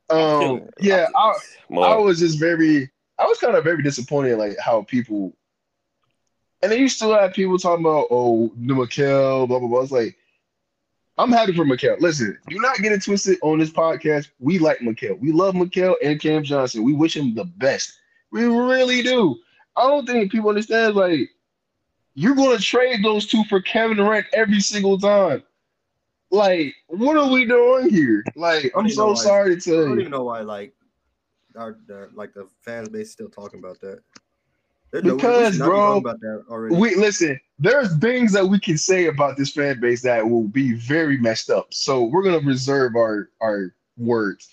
um 0.09 0.69
yeah, 0.79 1.07
I 1.15 1.33
I 1.75 1.95
was 1.95 2.19
just 2.19 2.39
very, 2.39 2.89
I 3.19 3.25
was 3.25 3.38
kind 3.38 3.56
of 3.56 3.63
very 3.63 3.83
disappointed, 3.83 4.38
like 4.38 4.57
how 4.60 4.81
people, 4.83 5.36
and 6.62 6.71
then 6.71 6.80
you 6.80 6.89
still 6.89 7.13
have 7.13 7.33
people 7.33 7.57
talking 7.60 7.86
about, 7.86 8.07
oh, 8.10 8.51
the 8.57 8.74
Mikal, 8.74 9.48
blah 9.48 9.60
blah 9.60 9.68
blah. 9.68 9.81
It's 9.81 9.92
like, 9.92 10.18
I'm 11.18 11.31
happy 11.31 11.54
for 11.54 11.65
Mikal. 11.65 12.00
Listen, 12.00 12.38
do 12.48 12.60
not 12.60 12.77
get 12.77 12.92
it 12.92 13.04
twisted 13.04 13.38
on 13.44 13.60
this 13.60 13.69
podcast. 13.69 14.30
We 14.39 14.57
like 14.60 14.80
Mikal. 14.80 15.19
We 15.19 15.31
love 15.31 15.54
Mikal 15.56 15.95
and 16.04 16.19
Cam 16.19 16.44
Johnson. 16.44 16.83
We 16.83 16.94
wish 16.94 17.15
him 17.15 17.36
the 17.36 17.45
best. 17.45 18.00
We 18.31 18.45
really 18.45 19.04
do. 19.04 19.36
I 19.75 19.83
don't 19.88 20.06
think 20.07 20.31
people 20.31 20.50
understand. 20.50 20.95
Like, 20.95 21.30
you're 22.16 22.36
going 22.36 22.57
to 22.57 22.63
trade 22.63 23.04
those 23.04 23.27
two 23.27 23.44
for 23.45 23.62
Kevin 23.62 23.98
Durant 23.98 24.25
every 24.33 24.59
single 24.59 25.00
time. 25.00 25.44
Like, 26.31 26.74
what 26.88 27.16
are 27.18 27.31
we 27.31 27.45
doing 27.45 27.89
here? 27.92 28.24
Like, 28.36 28.71
I'm 28.75 28.89
so 28.89 29.09
why- 29.09 29.13
sorry 29.16 29.62
to 29.62 29.71
I 29.71 29.75
don't 29.81 29.94
you. 29.94 30.00
even 30.00 30.12
know 30.12 30.24
why 30.24 30.42
like 30.42 30.74
our 31.55 31.77
the, 31.88 32.09
like 32.13 32.33
the 32.33 32.47
fan 32.61 32.85
base 32.85 33.11
still 33.11 33.29
talking 33.29 33.59
about 33.59 33.79
that. 33.81 34.01
We 34.91 35.01
Because, 35.01 35.53
be 35.53 35.59
bro, 35.59 35.97
about 35.97 36.19
that 36.19 36.44
already. 36.50 36.75
we 36.75 36.95
listen 36.95 37.39
there's 37.59 37.95
things 37.97 38.31
that 38.33 38.45
we 38.45 38.59
can 38.59 38.77
say 38.77 39.05
about 39.05 39.38
this 39.38 39.51
fan 39.51 39.79
base 39.79 40.01
that 40.03 40.27
will 40.27 40.47
be 40.47 40.73
very 40.73 41.17
messed 41.17 41.50
up. 41.50 41.73
So 41.73 42.03
we're 42.03 42.23
gonna 42.23 42.45
reserve 42.45 42.95
our 42.95 43.29
our 43.41 43.73
words. 43.97 44.50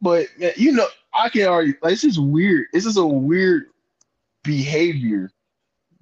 But 0.00 0.28
man, 0.38 0.52
you 0.56 0.72
know 0.72 0.86
i 1.14 1.28
can 1.28 1.48
argue 1.48 1.74
like 1.82 1.92
it's 1.92 2.02
just 2.02 2.22
weird. 2.22 2.66
It's 2.72 2.84
just 2.84 2.98
a 2.98 3.06
weird 3.06 3.66
behavior 4.44 5.30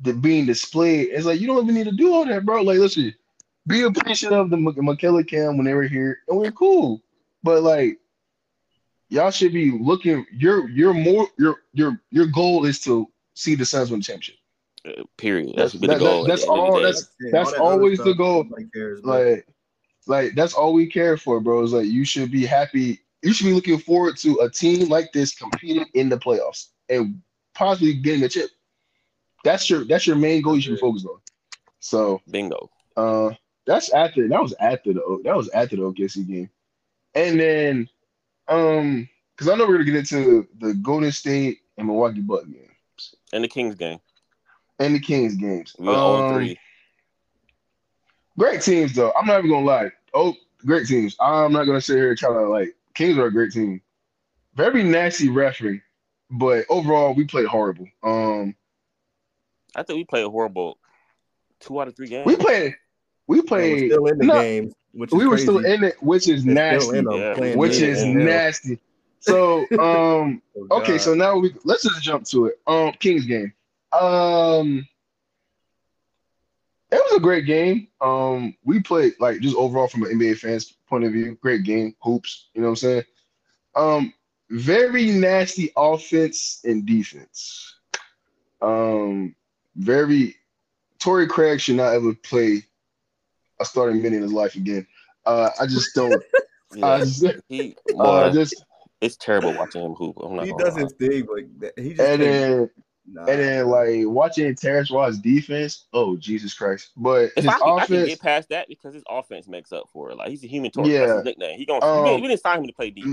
that 0.00 0.20
being 0.20 0.46
displayed. 0.46 1.08
It's 1.10 1.26
like 1.26 1.40
you 1.40 1.46
don't 1.46 1.62
even 1.62 1.74
need 1.74 1.84
to 1.84 1.92
do 1.92 2.12
all 2.14 2.24
that 2.26 2.44
bro. 2.44 2.62
Like 2.62 2.78
listen 2.78 3.14
be 3.66 3.82
appreciative 3.82 4.38
of 4.38 4.50
the 4.50 4.56
McKellar 4.56 5.26
cam 5.26 5.56
when 5.56 5.66
they 5.66 5.74
were 5.74 5.88
here 5.88 6.18
and 6.28 6.38
we're 6.38 6.52
cool. 6.52 7.02
But 7.42 7.62
like 7.62 7.98
y'all 9.08 9.30
should 9.30 9.52
be 9.52 9.70
looking 9.70 10.26
your 10.32 10.68
your 10.70 10.92
more 10.94 11.28
your 11.38 11.62
your 11.72 12.00
your 12.10 12.26
goal 12.26 12.64
is 12.66 12.80
to 12.80 13.06
see 13.34 13.54
the 13.54 13.64
Suns 13.64 13.90
win 13.90 14.00
the 14.00 14.04
championship 14.04 14.36
Uh, 14.86 15.02
period. 15.16 15.48
That's- 15.56 15.72
That's, 15.72 15.80
been 15.80 15.90
the 15.90 15.98
goal. 15.98 16.22
that- 16.25 16.28
that's 16.28 16.40
the 16.42 16.46
the 16.46 16.52
all- 16.52 16.76
that's- 16.80 17.02
it. 17.20 17.32
that's 17.32 17.52
All 17.54 17.70
that 17.70 17.76
always 17.78 17.98
the 17.98 18.14
goal. 18.14 18.46
cares, 18.75 19.02
like 19.04 19.46
like 20.06 20.34
that's 20.34 20.54
all 20.54 20.72
we 20.72 20.86
care 20.86 21.16
for 21.16 21.40
bro 21.40 21.62
is 21.64 21.72
like 21.72 21.86
you 21.86 22.04
should 22.04 22.30
be 22.30 22.46
happy 22.46 23.00
you 23.22 23.32
should 23.32 23.46
be 23.46 23.52
looking 23.54 23.78
forward 23.78 24.16
to 24.18 24.38
a 24.40 24.48
team 24.50 24.88
like 24.88 25.10
this 25.12 25.34
competing 25.34 25.84
in 25.94 26.08
the 26.08 26.16
playoffs 26.16 26.68
and 26.88 27.20
possibly 27.54 27.92
getting 27.94 28.22
a 28.22 28.28
chip 28.28 28.48
that's 29.42 29.68
your 29.68 29.84
that's 29.84 30.06
your 30.06 30.14
main 30.16 30.42
goal 30.42 30.54
you 30.54 30.60
should 30.60 30.75
be 30.76 30.80
focused 30.80 31.06
on 31.06 31.18
so 31.80 32.20
bingo. 32.30 32.70
uh 32.96 33.30
that's 33.66 33.92
after 33.92 34.28
that 34.28 34.40
was 34.40 34.54
after 34.60 34.92
the 34.92 35.20
that 35.25 35.36
was 35.36 35.48
after 35.50 35.75
the 35.75 35.82
OKC 35.82 36.25
game 36.26 36.50
and 37.16 37.40
then 37.40 37.88
um 38.48 39.08
because 39.34 39.48
I 39.52 39.56
know 39.56 39.66
we're 39.66 39.74
gonna 39.78 39.84
get 39.84 39.96
into 39.96 40.46
the 40.60 40.74
Golden 40.74 41.12
State 41.12 41.58
and 41.76 41.86
Milwaukee 41.86 42.20
Bucks 42.20 42.46
game 42.46 42.70
And 43.32 43.44
the 43.44 43.48
Kings 43.48 43.74
game. 43.74 43.98
and 44.78 44.94
the 44.94 45.00
Kings 45.00 45.34
games 45.36 45.74
We 45.78 45.86
were 45.88 45.94
all 45.94 46.16
Um, 46.16 46.34
three. 46.34 46.58
Great 48.38 48.60
teams, 48.60 48.94
though. 48.94 49.12
I'm 49.18 49.26
not 49.26 49.38
even 49.38 49.50
gonna 49.50 49.64
lie. 49.66 49.90
Oh, 50.12 50.34
great 50.58 50.86
teams. 50.86 51.16
I'm 51.20 51.52
not 51.52 51.64
gonna 51.64 51.80
sit 51.80 51.96
here 51.96 52.10
and 52.10 52.18
try 52.18 52.28
to 52.32 52.48
like. 52.48 52.74
Kings 52.94 53.16
are 53.18 53.26
a 53.26 53.32
great 53.32 53.52
team. 53.52 53.80
Very 54.54 54.82
nasty 54.82 55.28
referee, 55.28 55.82
but 56.30 56.64
overall 56.68 57.14
we 57.14 57.24
played 57.24 57.46
horrible. 57.46 57.86
Um, 58.02 58.54
I 59.74 59.82
think 59.82 59.98
we 59.98 60.04
played 60.04 60.26
horrible 60.26 60.78
two 61.60 61.80
out 61.80 61.88
of 61.88 61.96
three 61.96 62.08
games. 62.08 62.26
we 62.26 62.36
played. 62.36 62.74
We 63.26 63.42
played. 63.42 63.90
still 63.90 64.06
in 64.06 64.18
the 64.18 64.24
no, 64.26 64.40
game, 64.40 64.72
which 64.96 65.12
is 65.12 65.18
we 65.18 65.26
were 65.26 65.38
still 65.38 65.64
in 65.64 65.84
it, 65.84 66.02
which 66.02 66.28
is 66.28 66.44
They're 66.44 66.80
still 66.80 66.92
nasty. 66.92 66.98
in 66.98 67.38
Yeah. 67.38 67.56
Which 67.56 67.74
is 67.74 67.98
as 67.98 68.04
nasty. 68.06 68.78
So, 69.20 69.60
um, 69.78 70.42
Oh, 70.70 70.80
okay, 70.80 70.98
so 70.98 71.14
now 71.14 71.36
we 71.38 71.54
let's 71.64 71.82
just 71.82 72.02
jump 72.02 72.24
to 72.26 72.46
it. 72.46 72.60
Um, 72.66 72.92
Kings 72.92 73.26
game. 73.26 73.52
Um, 73.92 74.86
it 76.90 76.96
was 76.96 77.16
a 77.16 77.20
great 77.20 77.46
game. 77.46 77.88
Um, 78.00 78.56
we 78.64 78.80
played 78.80 79.14
like 79.20 79.40
just 79.40 79.56
overall 79.56 79.88
from 79.88 80.04
an 80.04 80.18
NBA 80.18 80.38
fans 80.38 80.74
point 80.88 81.04
of 81.04 81.12
view, 81.12 81.36
great 81.42 81.64
game, 81.64 81.94
hoops. 82.02 82.48
You 82.54 82.62
know 82.62 82.68
what 82.68 82.72
I'm 82.72 82.76
saying? 82.76 83.04
Um, 83.74 84.14
very 84.50 85.10
nasty 85.10 85.72
offense 85.76 86.60
and 86.64 86.86
defense. 86.86 87.74
Um, 88.62 89.34
very. 89.76 90.36
Torrey 90.98 91.26
Craig 91.26 91.60
should 91.60 91.76
not 91.76 91.92
ever 91.94 92.14
play 92.14 92.62
a 93.60 93.64
starting 93.64 94.02
minute 94.02 94.16
in 94.16 94.22
his 94.22 94.32
life 94.32 94.54
again. 94.56 94.86
Uh, 95.25 95.50
I 95.60 95.66
just 95.66 95.94
don't. 95.94 96.22
I 96.82 96.98
just, 97.00 97.25
He, 97.48 97.76
uh, 97.98 98.28
boy, 98.28 98.30
just 98.32 98.52
it 98.54 98.58
it's 99.00 99.16
terrible 99.16 99.54
watching 99.54 99.82
him 99.82 99.92
hoop. 99.94 100.16
I'm 100.22 100.36
not 100.36 100.44
He 100.46 100.50
gonna 100.52 100.64
does 100.64 100.75
lie. 100.75 100.82
his 100.82 100.92
thing, 100.94 101.26
but 101.26 101.60
that- 101.60 101.78
he 101.82 101.90
just 101.90 102.00
And 102.00 102.22
then 102.22 102.70
nah. 103.06 103.25
and 103.26 103.40
then 103.40 103.66
like 103.68 104.00
watching 104.06 104.54
Terrence 104.54 104.90
Ross 104.90 105.16
defense. 105.18 105.86
Oh 105.92 106.16
Jesus 106.16 106.54
Christ! 106.54 106.90
But 106.96 107.30
If 107.36 107.44
his 107.44 107.46
I, 107.48 107.58
can, 107.58 107.62
I 107.62 107.86
can 107.86 107.94
offense, 107.96 108.08
get 108.08 108.20
past 108.20 108.48
that 108.50 108.68
because 108.68 108.94
his 108.94 109.04
offense 109.08 109.46
makes 109.48 109.72
up 109.72 109.88
for 109.92 110.10
it. 110.10 110.16
Like 110.16 110.28
he's 110.30 110.42
a 110.44 110.48
human 110.48 110.70
torch. 110.70 110.88
Yeah. 110.88 111.00
That's 111.06 111.12
his 111.18 111.25
nickname. 111.25 111.58
He 111.58 111.66
gonna. 111.66 111.84
Um, 111.84 112.02
we, 112.02 112.08
didn't, 112.10 112.22
we 112.22 112.28
didn't 112.28 112.40
sign 112.42 112.60
him 112.60 112.66
to 112.66 112.72
play 112.72 112.90
deep. 112.90 113.04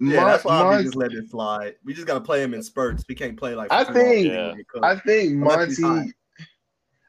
yeah, 0.00 0.16
Mon- 0.20 0.26
that's 0.26 0.44
why 0.44 0.62
Mon- 0.62 0.76
we 0.78 0.82
just 0.84 0.96
let 0.96 1.12
it 1.12 1.28
fly. 1.30 1.72
We 1.84 1.94
just 1.94 2.06
gotta 2.06 2.20
play 2.20 2.42
him 2.42 2.52
in 2.54 2.62
spurts. 2.62 3.04
We 3.08 3.14
can't 3.14 3.36
play 3.38 3.54
like. 3.54 3.72
I 3.72 3.84
for 3.84 3.92
too 3.94 3.98
long. 3.98 4.08
think- 4.12 4.66
Yeah. 4.74 4.80
I 4.82 4.96
think 4.96 5.32
Monty. 5.34 6.12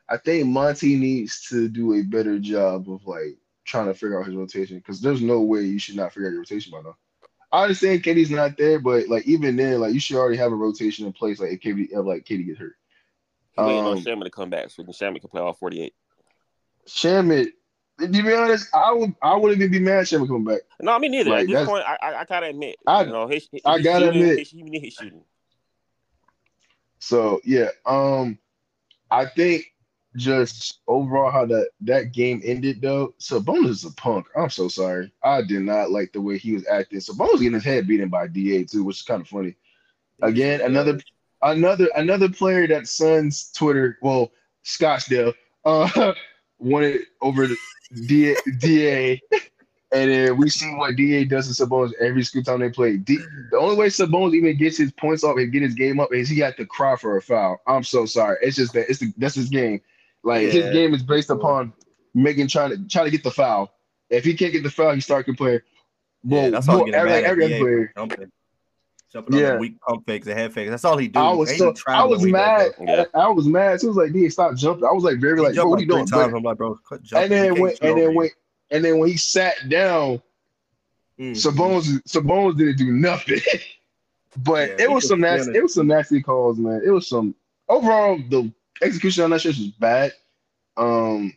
I 0.09 0.17
think 0.17 0.47
Monty 0.47 0.95
needs 0.95 1.41
to 1.49 1.67
do 1.67 1.93
a 1.95 2.01
better 2.01 2.39
job 2.39 2.89
of 2.89 3.05
like 3.05 3.37
trying 3.65 3.87
to 3.87 3.93
figure 3.93 4.19
out 4.19 4.25
his 4.27 4.35
rotation 4.35 4.77
because 4.77 5.01
there's 5.01 5.21
no 5.21 5.41
way 5.41 5.61
you 5.63 5.79
should 5.79 5.95
not 5.95 6.13
figure 6.13 6.27
out 6.29 6.31
your 6.31 6.39
rotation 6.41 6.71
by 6.71 6.81
now. 6.81 6.95
I 7.51 7.63
understand 7.63 8.03
KD's 8.03 8.29
not 8.31 8.57
there, 8.57 8.79
but 8.79 9.07
like 9.07 9.25
even 9.27 9.55
then, 9.55 9.79
like 9.79 9.93
you 9.93 9.99
should 9.99 10.17
already 10.17 10.37
have 10.37 10.51
a 10.51 10.55
rotation 10.55 11.05
in 11.05 11.13
place. 11.13 11.39
Like 11.39 11.51
if 11.51 11.59
KD, 11.61 11.89
if, 11.91 12.05
like 12.05 12.25
KD 12.25 12.45
get 12.45 12.57
hurt, 12.57 12.75
He 13.53 13.61
waiting 13.61 13.81
on 13.81 13.97
Um, 13.97 14.01
Sherman 14.03 14.25
to 14.25 14.31
come 14.31 14.49
back 14.49 14.69
so 14.69 14.83
Sherman 14.91 15.19
can 15.19 15.29
play 15.29 15.41
all 15.41 15.53
48. 15.53 15.93
Shamet. 16.87 17.47
To 17.99 18.07
be 18.07 18.33
honest, 18.33 18.73
I 18.75 18.93
would 18.93 19.15
I 19.21 19.35
wouldn't 19.35 19.59
even 19.61 19.71
be 19.71 19.79
mad 19.79 20.05
Shamet 20.05 20.27
coming 20.27 20.43
back. 20.43 20.61
No, 20.79 20.91
I 20.93 20.99
mean 20.99 21.11
neither. 21.11 21.31
Like, 21.31 21.41
At 21.41 21.47
this 21.47 21.67
point, 21.67 21.83
I, 21.85 21.97
I, 22.01 22.21
I 22.21 22.25
gotta 22.25 22.47
admit, 22.47 22.75
I- 22.85 23.03
you 23.03 23.11
know, 23.11 23.27
his, 23.27 23.49
his 23.51 23.61
I 23.65 23.79
gotta 23.79 24.05
shooting, 24.05 24.21
admit. 24.21 24.39
his, 24.39 24.49
he 24.51 24.63
need 24.63 24.83
his 24.83 24.93
shooting. 24.93 25.23
So 26.99 27.41
yeah, 27.43 27.69
um, 27.85 28.37
I 29.09 29.25
think 29.25 29.73
just 30.17 30.79
overall 30.88 31.31
how 31.31 31.45
that 31.45 31.69
that 31.81 32.12
game 32.12 32.41
ended 32.43 32.81
though. 32.81 33.13
Sabonis 33.19 33.69
is 33.69 33.86
a 33.86 33.91
punk. 33.91 34.27
I'm 34.36 34.50
so 34.50 34.67
sorry. 34.67 35.12
I 35.24 35.41
did 35.41 35.62
not 35.62 35.91
like 35.91 36.12
the 36.12 36.21
way 36.21 36.38
he 36.38 36.53
was 36.53 36.67
acting. 36.67 37.00
Sabonis 37.00 37.39
getting 37.39 37.53
his 37.53 37.63
head 37.63 37.88
beaten 37.88 38.09
by 38.09 38.27
Da 38.27 38.65
too, 38.65 38.83
which 38.83 38.97
is 38.97 39.03
kind 39.03 39.21
of 39.21 39.27
funny. 39.27 39.55
Again, 40.21 40.62
another 40.62 41.00
another 41.41 41.88
another 41.95 42.29
player 42.29 42.67
that 42.67 42.88
Suns 42.88 43.51
Twitter, 43.51 43.97
well, 44.01 44.31
Scottsdale, 44.65 45.33
uh, 45.63 46.13
wanted 46.59 47.01
over 47.21 47.47
DA, 48.07 48.36
DA, 48.57 49.21
and 49.91 50.12
then 50.12 50.38
we 50.38 50.50
see 50.50 50.74
what 50.74 50.95
DA 50.95 51.24
does 51.24 51.55
to 51.55 51.65
Sabonis 51.65 51.93
every 52.01 52.24
school 52.24 52.43
time 52.43 52.59
they 52.59 52.69
play. 52.69 52.97
D, 52.97 53.19
the 53.51 53.57
only 53.57 53.75
way 53.75 53.88
Sabonis 53.88 54.33
even 54.33 54.57
gets 54.57 54.77
his 54.77 54.91
points 54.93 55.24
up 55.24 55.38
and 55.38 55.51
get 55.51 55.62
his 55.62 55.75
game 55.75 56.00
up 56.00 56.13
is 56.13 56.27
he 56.27 56.39
had 56.39 56.57
to 56.57 56.65
cry 56.65 56.95
for 56.95 57.17
a 57.17 57.21
foul. 57.21 57.62
I'm 57.67 57.83
so 57.83 58.05
sorry. 58.05 58.38
It's 58.41 58.57
just 58.57 58.74
that 58.74 58.89
it's 58.89 59.00
the, 59.00 59.13
that's 59.17 59.36
his 59.36 59.50
game. 59.50 59.81
Like 60.27 60.43
Yeah. 60.43 60.62
his 60.62 60.74
game 60.74 60.93
is 60.93 61.03
based 61.03 61.29
upon 61.29 61.74
making 62.13 62.48
trying 62.50 62.69
to 62.72 62.77
trying 62.88 63.05
to 63.05 63.12
get 63.12 63.24
the 63.24 63.31
foul. 63.31 63.72
If 64.10 64.24
he 64.25 64.34
can't 64.34 64.51
get 64.53 64.63
the 64.63 64.69
foul, 64.69 64.93
he 64.93 65.01
start 65.01 65.25
complaining. 65.25 65.62
Yeah, 66.24 66.43
Well, 66.43 66.51
that's 66.51 66.69
all 66.69 66.84
well, 66.84 66.96
every, 66.96 67.12
every 67.13 67.46
other 67.46 67.60
player. 67.60 67.93
jumping, 67.96 68.31
jumping 69.12 69.36
on 69.36 69.41
Yeah. 69.41 69.53
the 69.53 69.60
weak 69.60 69.79
pump 69.81 70.05
fakes 70.05 70.27
and 70.27 70.38
head 70.38 70.53
fakes. 70.53 70.69
That's 70.69 70.84
all 70.86 70.98
he 70.98 71.07
do. 71.07 71.19
I 71.19 71.31
was 71.31 71.57
so 71.57 71.74
I 71.88 72.03
was 72.03 72.19
when 72.22 72.27
he 72.27 72.31
does 72.34 72.74
mad. 72.79 72.88
that. 72.88 73.10
I, 73.13 73.19
I 73.19 73.27
was 73.29 73.48
mad. 73.48 73.79
So 73.79 73.88
it 73.88 73.89
was 73.89 73.98
like, 73.98 74.12
"Dude, 74.13 74.31
stop 74.34 74.55
jumping." 74.55 74.86
I 74.86 74.91
was 74.91 75.03
like, 75.03 75.19
very 75.19 75.39
like, 75.39 75.55
bro, 75.55 75.67
what 75.67 75.79
are 75.79 75.81
you 75.84 75.88
doing? 75.88 76.05
times. 76.05 76.34
I'm 76.34 76.43
like, 76.43 76.57
bro, 76.57 76.77
and 76.91 77.31
then 77.31 77.55
He 77.55 77.62
when 77.62 77.74
and 77.81 77.98
then 77.98 78.13
when 78.15 78.29
and 78.72 78.84
then 78.84 79.00
when 79.00 79.10
he 79.10 79.17
sat 79.17 79.69
down, 79.69 80.22
Mm. 81.19 81.31
Sabonis 81.31 82.00
Sabonis 82.07 82.57
didn't 82.57 82.77
do 82.77 82.91
nothing. 82.91 83.39
but 84.43 84.69
Yeah, 84.69 84.75
it 84.86 84.91
was 84.91 85.07
some 85.07 85.19
nasty. 85.22 85.51
It 85.55 85.63
was 85.63 85.74
some 85.74 85.88
nasty 85.88 86.22
calls, 86.22 86.60
man. 86.60 86.81
It 86.86 86.91
was 86.91 87.07
some 87.10 87.34
overall 87.69 88.17
the 88.29 88.51
execution 88.81 89.24
on 89.24 89.29
that 89.31 89.41
shit 89.41 89.57
was 89.57 89.67
bad. 89.69 90.13
Um, 90.75 91.34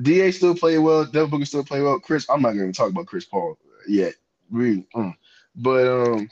Da 0.00 0.30
still 0.30 0.54
played 0.54 0.78
well. 0.78 1.04
Devin 1.04 1.30
Booker 1.30 1.44
still 1.44 1.64
played 1.64 1.82
well. 1.82 2.00
Chris, 2.00 2.26
I'm 2.28 2.42
not 2.42 2.52
gonna 2.52 2.72
talk 2.72 2.90
about 2.90 3.06
Chris 3.06 3.24
Paul 3.24 3.58
yet. 3.86 4.14
Really, 4.50 4.86
mm. 4.94 5.14
but 5.56 5.86
um, 5.86 6.28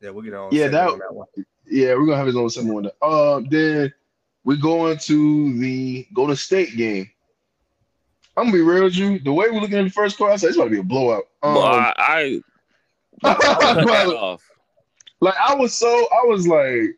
Yeah, 0.00 0.10
we'll 0.10 0.24
get 0.24 0.34
on. 0.34 0.48
Yeah, 0.52 0.68
that, 0.68 0.90
on 0.90 0.98
that 0.98 1.14
one. 1.14 1.26
Yeah, 1.66 1.94
we're 1.94 2.06
gonna 2.06 2.16
have 2.16 2.26
his 2.26 2.36
own 2.36 2.50
second 2.50 2.72
one. 2.72 2.90
Uh, 3.00 3.40
then 3.48 3.92
we 4.44 4.56
go 4.56 4.88
into 4.88 5.58
the 5.58 6.06
Golden 6.14 6.36
State 6.36 6.76
game. 6.76 7.10
I'm 8.36 8.44
gonna 8.44 8.56
be 8.56 8.62
real 8.62 8.84
with 8.84 8.96
you. 8.96 9.18
The 9.18 9.32
way 9.32 9.46
we're 9.50 9.60
looking 9.60 9.78
at 9.78 9.84
the 9.84 9.90
first 9.90 10.16
quarter, 10.16 10.32
I 10.32 10.36
said 10.36 10.48
it's 10.48 10.56
about 10.56 10.64
to 10.64 10.70
be 10.70 10.78
a 10.78 10.82
blowout. 10.82 11.24
Um, 11.42 11.54
Well, 11.54 11.64
I, 11.64 11.94
I 11.96 12.40
but, 13.22 14.06
off. 14.16 14.42
like 15.20 15.36
I 15.36 15.54
was 15.54 15.72
so 15.72 15.88
I 15.88 16.26
was 16.26 16.48
like, 16.48 16.58
I 16.58 16.70
ain't 16.70 16.96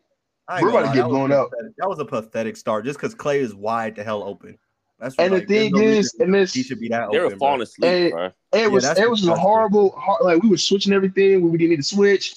We're 0.48 0.60
gonna 0.70 0.78
about 0.78 0.88
to 0.92 0.94
get 0.96 1.02
that 1.02 1.08
blown 1.08 1.32
out. 1.32 1.50
That 1.78 1.88
was 1.88 1.98
a 1.98 2.04
pathetic 2.04 2.56
start 2.56 2.84
just 2.84 2.98
because 2.98 3.14
Klay 3.14 3.38
is 3.40 3.54
wide 3.54 3.96
to 3.96 4.04
hell 4.04 4.22
open. 4.22 4.58
That's 4.98 5.14
and 5.18 5.34
like, 5.34 5.46
the 5.46 5.54
thing 5.68 5.72
no 5.72 5.80
is, 5.80 5.96
reason 5.96 6.22
and 6.22 6.34
this 6.34 6.54
he 6.54 6.62
should 6.62 6.80
be 6.80 6.88
that 6.88 7.10
They 7.12 7.18
were 7.18 7.26
open. 7.26 7.38
bro. 7.38 7.46
falling 7.48 7.62
asleep, 7.62 7.90
Hey, 7.90 8.10
bro. 8.10 8.30
it 8.54 8.70
was 8.70 8.84
that's 8.84 8.98
it 8.98 9.10
was 9.10 9.26
a 9.26 9.34
horrible 9.34 9.90
hor- 9.90 10.18
like 10.22 10.42
we 10.42 10.48
were 10.48 10.56
switching 10.56 10.92
everything 10.94 11.42
when 11.42 11.52
we 11.52 11.58
didn't 11.58 11.70
need 11.70 11.76
to 11.76 11.82
switch. 11.82 12.36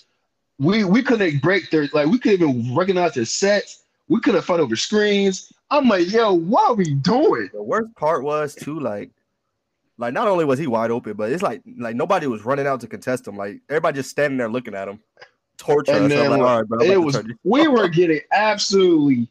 We 0.57 0.83
we 0.83 1.01
couldn't 1.01 1.41
break 1.41 1.69
their 1.71 1.87
like 1.93 2.07
we 2.07 2.19
couldn't 2.19 2.49
even 2.49 2.75
recognize 2.75 3.13
their 3.13 3.23
sets. 3.25 3.83
We 4.09 4.19
couldn't 4.19 4.41
fight 4.41 4.59
over 4.59 4.75
screens. 4.75 5.53
I'm 5.71 5.87
like, 5.87 6.11
yo, 6.11 6.33
what 6.33 6.71
are 6.71 6.73
we 6.73 6.95
doing? 6.95 7.49
The 7.53 7.61
worst 7.63 7.95
part 7.95 8.23
was 8.23 8.55
too 8.55 8.79
like, 8.79 9.11
like 9.97 10.13
not 10.13 10.27
only 10.27 10.43
was 10.43 10.57
he 10.59 10.67
wide 10.67 10.91
open, 10.91 11.13
but 11.13 11.31
it's 11.31 11.43
like 11.43 11.61
like 11.77 11.95
nobody 11.95 12.27
was 12.27 12.43
running 12.43 12.67
out 12.67 12.81
to 12.81 12.87
contest 12.87 13.25
him. 13.27 13.37
Like 13.37 13.61
everybody 13.69 13.95
just 13.97 14.09
standing 14.09 14.37
there 14.37 14.49
looking 14.49 14.73
at 14.75 14.87
him, 14.89 14.99
torture 15.59 15.91
And 15.91 16.05
us. 16.05 16.11
I'm 16.11 16.17
then 16.17 16.29
like, 16.31 16.39
what- 16.39 16.49
all 16.49 16.57
right, 16.59 16.67
bro. 16.67 16.81
It 16.81 17.01
was 17.01 17.21
we 17.43 17.67
were 17.75 17.87
getting 17.87 18.21
absolutely 18.31 19.15
He 19.15 19.29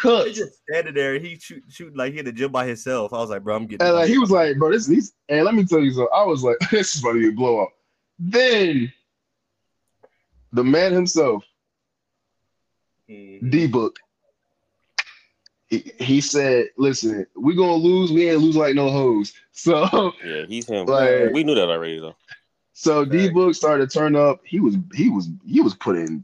cooked. 0.00 0.34
just 0.34 0.60
standing 0.68 0.94
there. 0.94 1.18
He 1.18 1.38
shoot 1.38 1.62
shoot 1.68 1.96
like 1.96 2.12
he 2.12 2.18
in 2.18 2.24
the 2.24 2.32
gym 2.32 2.50
by 2.50 2.66
himself. 2.66 3.12
I 3.12 3.18
was 3.18 3.30
like, 3.30 3.44
bro, 3.44 3.54
I'm 3.56 3.66
getting. 3.66 3.86
And 3.86 3.94
like 3.96 4.08
he 4.08 4.18
was 4.18 4.30
like, 4.30 4.56
bro, 4.58 4.72
this 4.72 4.88
is 4.88 5.12
and 5.28 5.44
let 5.44 5.54
me 5.54 5.64
tell 5.64 5.80
you 5.80 5.90
something. 5.92 6.08
I 6.14 6.24
was 6.24 6.42
like, 6.42 6.56
this 6.70 6.94
is 6.96 7.00
about 7.02 7.12
to 7.12 7.20
be 7.20 7.28
a 7.28 7.32
blowout. 7.32 7.68
Then 8.18 8.92
the 10.52 10.64
man 10.64 10.92
himself, 10.92 11.44
Mhm. 13.10 13.50
D 13.50 13.66
Book, 13.66 13.98
he, 15.68 15.92
he 15.98 16.20
said, 16.20 16.66
listen, 16.78 17.26
we 17.36 17.54
gonna 17.54 17.74
lose, 17.74 18.10
we 18.12 18.28
ain't 18.28 18.40
lose 18.40 18.56
like 18.56 18.74
no 18.74 18.90
hoes. 18.90 19.32
So 19.52 20.12
Yeah, 20.22 20.44
he's 20.46 20.66
him. 20.68 20.84
Like- 20.86 21.32
we 21.32 21.42
knew 21.42 21.54
that 21.54 21.68
already, 21.70 21.98
though. 21.98 22.14
So 22.78 23.06
D 23.06 23.30
Book 23.30 23.54
started 23.54 23.88
to 23.88 23.98
turn 23.98 24.14
up. 24.14 24.42
He 24.44 24.60
was 24.60 24.76
he 24.94 25.08
was 25.08 25.30
he 25.46 25.62
was 25.62 25.74
putting 25.74 26.22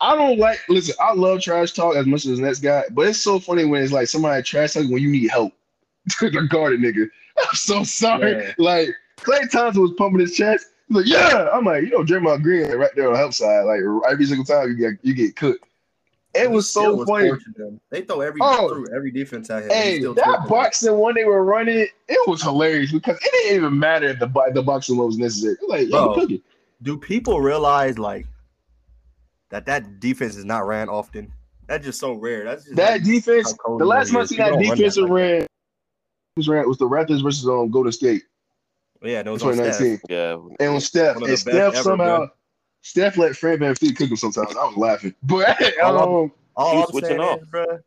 I 0.00 0.16
don't 0.16 0.38
like 0.38 0.58
listen, 0.70 0.94
I 0.98 1.12
love 1.12 1.42
trash 1.42 1.72
talk 1.72 1.94
as 1.94 2.06
much 2.06 2.24
as 2.24 2.38
the 2.38 2.42
next 2.42 2.60
guy, 2.60 2.84
but 2.92 3.06
it's 3.08 3.20
so 3.20 3.38
funny 3.38 3.66
when 3.66 3.82
it's 3.82 3.92
like 3.92 4.08
somebody 4.08 4.42
trash 4.42 4.72
talk 4.72 4.84
when 4.84 5.02
you 5.02 5.10
need 5.10 5.28
help 5.28 5.52
to 6.20 6.30
guard 6.48 6.72
a 6.72 6.78
nigga. 6.78 7.06
I'm 7.38 7.54
so 7.54 7.84
sorry. 7.84 8.32
Yeah. 8.32 8.52
Like 8.56 8.88
Klay 9.18 9.50
Thompson 9.50 9.82
was 9.82 9.92
pumping 9.98 10.20
his 10.20 10.34
chest. 10.34 10.68
He's 10.88 10.96
like, 10.96 11.06
yeah. 11.06 11.50
I'm 11.52 11.66
like, 11.66 11.82
you 11.82 11.90
know, 11.90 12.02
Draymond 12.02 12.42
Green 12.42 12.70
right 12.72 12.90
there 12.96 13.08
on 13.08 13.12
the 13.12 13.18
help 13.18 13.34
side. 13.34 13.64
Like 13.64 13.80
every 14.10 14.24
single 14.24 14.46
time 14.46 14.70
you 14.70 14.76
get 14.76 14.98
you 15.02 15.12
get 15.12 15.36
cooked. 15.36 15.66
It 16.34 16.50
was 16.50 16.68
so 16.70 16.94
was 16.94 17.08
funny. 17.08 17.28
torching 17.28 17.54
them. 17.56 17.80
They 17.90 18.02
throw 18.02 18.20
every 18.20 18.40
Oh. 18.42 18.68
through 18.68 18.86
every 18.94 19.10
defense 19.12 19.50
at 19.50 19.62
him. 19.64 19.68
He 19.70 19.74
Hey, 19.74 19.98
still 19.98 20.14
that 20.14 20.24
torching 20.24 20.40
them. 20.42 20.48
box-and-one 20.50 21.14
they 21.14 21.24
were 21.24 21.44
running, 21.44 21.86
it 22.08 22.28
was 22.28 22.42
hilarious 22.42 22.90
because 22.92 23.16
it 23.22 23.30
didn't 23.32 23.56
even 23.56 23.78
matter 23.78 24.06
if 24.08 24.18
the 24.18 24.26
bo- 24.26 24.50
the 24.52 24.62
box-and-one 24.62 25.06
was 25.06 25.18
necessary. 25.18 25.56
Like, 25.68 25.90
Bro. 25.90 26.14
cooking. 26.14 26.42
Do 26.82 26.98
people 26.98 27.40
realize 27.40 27.98
like 27.98 28.26
that 29.50 29.66
that 29.66 30.00
defense 30.00 30.36
is 30.36 30.44
not 30.44 30.66
ran 30.66 30.88
often? 30.88 31.32
That's 31.66 31.84
just 31.84 31.98
so 32.00 32.12
rare. 32.14 32.44
That's 32.44 32.64
just 32.64 32.76
That 32.76 32.92
like, 32.92 33.04
defense. 33.04 33.54
The 33.78 33.84
last 33.84 34.08
it 34.10 34.12
time 34.12 34.22
I 34.22 34.24
seen 34.26 34.38
that 34.38 34.48
don't 34.50 34.54
run 34.68 34.76
defense 34.76 34.96
like 34.96 35.06
that. 35.08 35.12
ran 35.14 35.46
was 36.36 36.48
ran 36.48 36.68
was 36.68 36.78
the 36.78 36.88
Raptors 36.88 37.22
versus 37.22 37.46
um 37.48 37.70
Golden 37.70 37.92
State 37.92 38.22
Yeah, 39.02 39.22
no, 39.22 39.30
in 39.30 39.34
it's 39.36 39.44
on 39.44 39.54
Steph. 39.54 39.78
2019. 39.78 40.00
Yeah. 40.10 40.32
And 40.60 40.72
when 40.72 40.80
Steph 40.80 41.16
and 41.16 41.38
Steph 41.38 41.54
ever, 41.74 41.82
somehow 41.82 42.16
bro. 42.18 42.28
Steph 42.84 43.16
let 43.16 43.34
Fred 43.34 43.60
VanVleet 43.60 43.96
cook 43.96 44.10
him 44.10 44.16
sometimes. 44.16 44.54
I 44.56 44.64
was 44.66 44.76
laughing. 44.76 45.14
But 45.22 45.58
All 45.82 45.98
um 46.24 46.32
All 46.54 46.70
He 46.72 46.76
was 46.76 46.84
I'm 46.86 46.90
switching 46.90 47.08
saying 47.08 47.20
off. 47.20 47.40
is, 47.42 47.48
bro, 47.48 47.64
like 47.66 47.80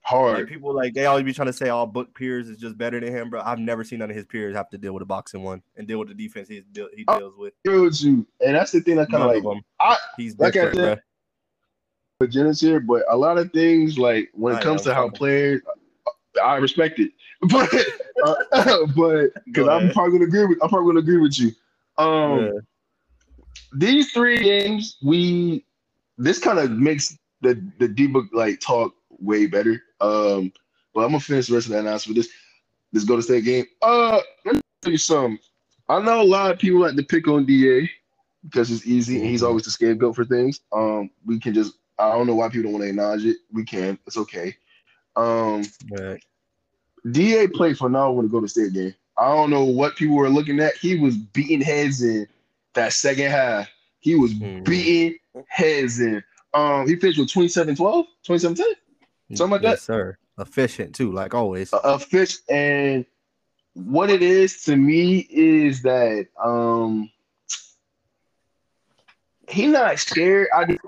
hard. 0.00 0.48
people 0.48 0.74
like 0.74 0.94
they 0.94 1.04
always 1.04 1.24
be 1.24 1.32
trying 1.34 1.46
to 1.46 1.52
say 1.52 1.68
all 1.68 1.86
Book 1.86 2.14
Pierce 2.14 2.46
is 2.48 2.56
just 2.58 2.78
better 2.78 2.98
than 2.98 3.14
him, 3.14 3.28
bro. 3.28 3.42
I've 3.44 3.58
never 3.58 3.84
seen 3.84 3.98
none 3.98 4.08
of 4.10 4.16
his 4.16 4.24
peers 4.24 4.56
have 4.56 4.70
to 4.70 4.78
deal 4.78 4.94
with 4.94 5.02
a 5.02 5.06
box-and-one 5.06 5.62
and 5.76 5.86
deal 5.86 5.98
with 5.98 6.08
the 6.08 6.14
defense 6.14 6.48
he's 6.48 6.64
deal, 6.72 6.88
he 6.96 7.04
Oh, 7.06 7.18
deals 7.18 7.34
with. 7.36 7.52
agree 7.66 7.80
with 7.80 8.02
you. 8.02 8.26
And 8.44 8.56
that's 8.56 8.72
the 8.72 8.80
thing 8.80 8.96
that 8.96 9.10
kind 9.10 9.22
None 9.22 9.30
of 9.30 9.36
of 9.36 9.44
like 9.44 9.54
them. 9.54 9.62
I- 9.78 9.96
He's 10.16 10.38
like 10.38 10.56
I 10.56 10.64
different, 10.64 10.76
bro. 10.76 10.84
said, 10.94 11.02
beginners 12.18 12.60
here, 12.62 12.80
but 12.80 13.04
a 13.10 13.16
lot 13.16 13.36
of 13.36 13.52
things 13.52 13.98
like 13.98 14.30
when 14.32 14.54
it 14.54 14.58
I 14.58 14.62
comes 14.62 14.84
know, 14.86 14.92
to 14.92 14.94
how 14.94 15.10
players, 15.10 15.60
I 16.42 16.56
respect 16.56 16.98
it, 16.98 17.12
but 17.50 17.72
uh, 18.24 18.86
but 18.96 19.28
because 19.44 19.68
I'm 19.68 19.90
probably 19.90 20.12
gonna 20.12 20.24
agree 20.24 20.46
with 20.46 20.58
I'm 20.62 20.70
probably 20.70 20.88
gonna 20.88 21.00
agree 21.00 21.18
with 21.18 21.38
you. 21.38 21.50
Um, 21.98 22.38
Yeah. 22.46 22.50
These 23.72 24.12
three 24.12 24.42
games, 24.42 24.96
we 25.02 25.64
this 26.18 26.38
kind 26.38 26.58
of 26.58 26.70
makes 26.72 27.16
the 27.40 27.62
the 27.78 27.88
D 27.88 28.06
book 28.06 28.26
like 28.32 28.60
talk 28.60 28.94
way 29.18 29.46
better. 29.46 29.82
Um, 30.00 30.52
but 30.94 31.02
I'm 31.02 31.10
gonna 31.10 31.20
finish 31.20 31.48
the 31.48 31.54
rest 31.54 31.66
of 31.66 31.72
that 31.72 31.80
announcement. 31.80 32.16
This 32.16 32.28
this 32.92 33.04
Golden 33.04 33.22
State 33.22 33.44
game. 33.44 33.66
Uh, 33.82 34.20
let 34.44 34.56
me 34.56 34.60
tell 34.82 34.92
you 34.92 34.98
something. 34.98 35.38
I 35.88 36.00
know 36.00 36.20
a 36.20 36.24
lot 36.24 36.50
of 36.50 36.58
people 36.58 36.80
like 36.80 36.96
to 36.96 37.02
pick 37.02 37.28
on 37.28 37.46
Da 37.46 37.88
because 38.44 38.70
it's 38.70 38.86
easy 38.86 39.20
and 39.20 39.26
he's 39.26 39.42
always 39.42 39.64
the 39.64 39.70
scapegoat 39.70 40.16
for 40.16 40.24
things. 40.24 40.60
Um, 40.72 41.10
we 41.26 41.38
can 41.38 41.54
just 41.54 41.74
I 41.98 42.12
don't 42.12 42.26
know 42.26 42.34
why 42.34 42.48
people 42.48 42.64
don't 42.64 42.72
want 42.72 42.84
to 42.84 42.88
acknowledge 42.90 43.24
it. 43.24 43.36
We 43.52 43.64
can. 43.64 43.98
It's 44.06 44.16
okay. 44.16 44.56
Um, 45.16 45.64
Right. 45.90 46.22
Da 47.10 47.46
played 47.48 47.78
phenomenal 47.78 48.22
to 48.22 48.28
Golden 48.28 48.48
State 48.48 48.72
game. 48.72 48.94
I 49.18 49.34
don't 49.34 49.50
know 49.50 49.64
what 49.64 49.96
people 49.96 50.16
were 50.16 50.28
looking 50.30 50.60
at. 50.60 50.76
He 50.76 50.96
was 50.96 51.16
beating 51.16 51.60
heads 51.60 52.02
and 52.02 52.26
that 52.74 52.92
second 52.92 53.30
half. 53.30 53.68
He 54.00 54.14
was 54.14 54.32
Mhm. 54.32 54.64
beating 54.64 55.18
heads 55.48 56.00
in. 56.00 56.22
Um, 56.54 56.86
he 56.88 56.96
finished 56.96 57.18
with 57.18 57.30
27 57.30 57.76
12, 57.76 58.06
27 58.24 58.56
10. 58.56 58.66
Something 59.36 59.52
like 59.52 59.62
yes, 59.62 59.80
that? 59.80 59.84
sir. 59.84 60.18
Efficient 60.38 60.94
too, 60.94 61.12
like 61.12 61.34
always. 61.34 61.72
a, 61.72 61.76
a 61.78 61.98
fish 61.98 62.38
and 62.48 63.04
what 63.74 64.10
it 64.10 64.22
is 64.22 64.62
to 64.64 64.74
me 64.76 65.18
is 65.30 65.82
that 65.82 66.26
um 66.42 67.10
he 69.48 69.66
not 69.66 69.98
scared. 69.98 70.48
I 70.54 70.64
do 70.64 70.78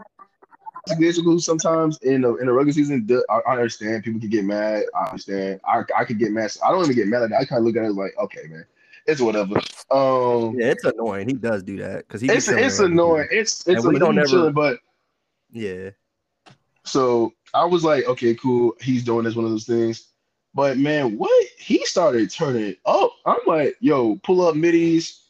physical 0.98 1.38
sometimes 1.38 1.98
in 1.98 2.22
the 2.22 2.34
in 2.36 2.46
the 2.46 2.52
regular 2.52 2.72
season. 2.72 3.06
I, 3.28 3.40
I 3.46 3.52
understand 3.52 4.04
people 4.04 4.20
can 4.20 4.30
get 4.30 4.44
mad. 4.44 4.84
I 4.96 5.10
understand. 5.10 5.60
I 5.64 5.82
I 5.96 6.04
could 6.04 6.18
get 6.18 6.32
mad. 6.32 6.56
I 6.64 6.70
don't 6.72 6.82
even 6.84 6.96
get 6.96 7.08
mad 7.08 7.22
at 7.22 7.30
that. 7.30 7.40
I 7.40 7.44
kind 7.44 7.58
of 7.60 7.66
look 7.66 7.76
at 7.76 7.84
it 7.84 7.92
like, 7.92 8.14
okay, 8.18 8.42
man, 8.48 8.64
it's 9.06 9.20
whatever. 9.20 9.56
Um, 9.90 10.56
Yeah, 10.58 10.68
it's 10.70 10.84
annoying. 10.84 11.28
He 11.28 11.34
does 11.34 11.62
do 11.62 11.76
that 11.78 11.98
because 12.06 12.20
he. 12.20 12.28
it's 12.30 12.48
it's 12.48 12.78
annoying. 12.78 13.28
It's 13.30 13.66
it's 13.66 13.84
we 13.84 13.98
don't 13.98 14.18
ever- 14.18 14.50
but 14.50 14.78
Yeah, 15.50 15.90
So 16.84 17.32
I 17.54 17.64
was 17.64 17.84
like, 17.84 18.06
okay, 18.06 18.34
cool. 18.34 18.72
He's 18.80 19.04
doing 19.04 19.24
this 19.24 19.34
one 19.34 19.44
of 19.44 19.50
those 19.50 19.66
things. 19.66 20.08
But 20.54 20.78
man, 20.78 21.16
what 21.18 21.46
he 21.58 21.84
started 21.86 22.30
turning 22.30 22.64
it 22.64 22.78
up. 22.86 23.12
I'm 23.26 23.38
like, 23.46 23.76
yo, 23.80 24.16
pull 24.16 24.46
up 24.46 24.54
middies, 24.54 25.20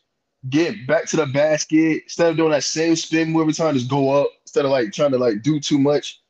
get 0.49 0.87
back 0.87 1.07
to 1.07 1.17
the 1.17 1.27
basket. 1.27 2.03
Instead 2.05 2.31
of 2.31 2.37
doing 2.37 2.51
that 2.51 2.65
same 2.65 2.97
spin 2.97 3.31
move 3.31 3.43
every 3.43 3.53
time, 3.53 3.75
just 3.75 3.89
go 3.91 4.11
up 4.11 4.29
instead 4.43 4.65
of 4.65 4.71
like 4.73 4.93
trying 4.93 5.13
to 5.13 5.19
like 5.19 5.43
do 5.43 5.61
too 5.61 5.79
much. 5.79 6.21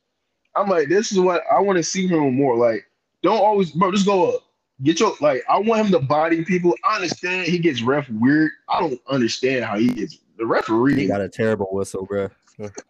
I'm 0.55 0.69
like, 0.69 0.89
this 0.89 1.11
is 1.13 1.19
what 1.19 1.43
I 1.51 1.61
want 1.61 1.79
to 1.79 1.83
see 1.83 2.07
him 2.07 2.35
more. 2.37 2.57
Like, 2.57 2.85
don't 3.23 3.39
always, 3.41 3.71
bro, 3.71 3.91
just 3.93 4.05
go 4.05 4.35
up. 4.37 4.43
Get 4.83 4.99
your 4.99 5.15
like, 5.21 5.45
I 5.49 5.59
want 5.59 5.87
him 5.87 5.93
to 5.93 6.01
body 6.01 6.45
people. 6.45 6.75
I 6.85 6.97
understand 6.97 7.47
he 7.47 7.59
gets 7.59 7.83
ref 7.83 8.09
weird. 8.11 8.51
I 8.69 8.81
don't 8.81 9.01
understand 9.09 9.65
how 9.65 9.79
he 9.79 9.89
gets 9.89 10.19
the 10.37 10.47
referee. 10.47 10.97
he 10.97 11.07
got 11.07 11.21
a 11.21 11.29
terrible 11.29 11.69
whistle, 11.71 12.05
bro. 12.05 12.29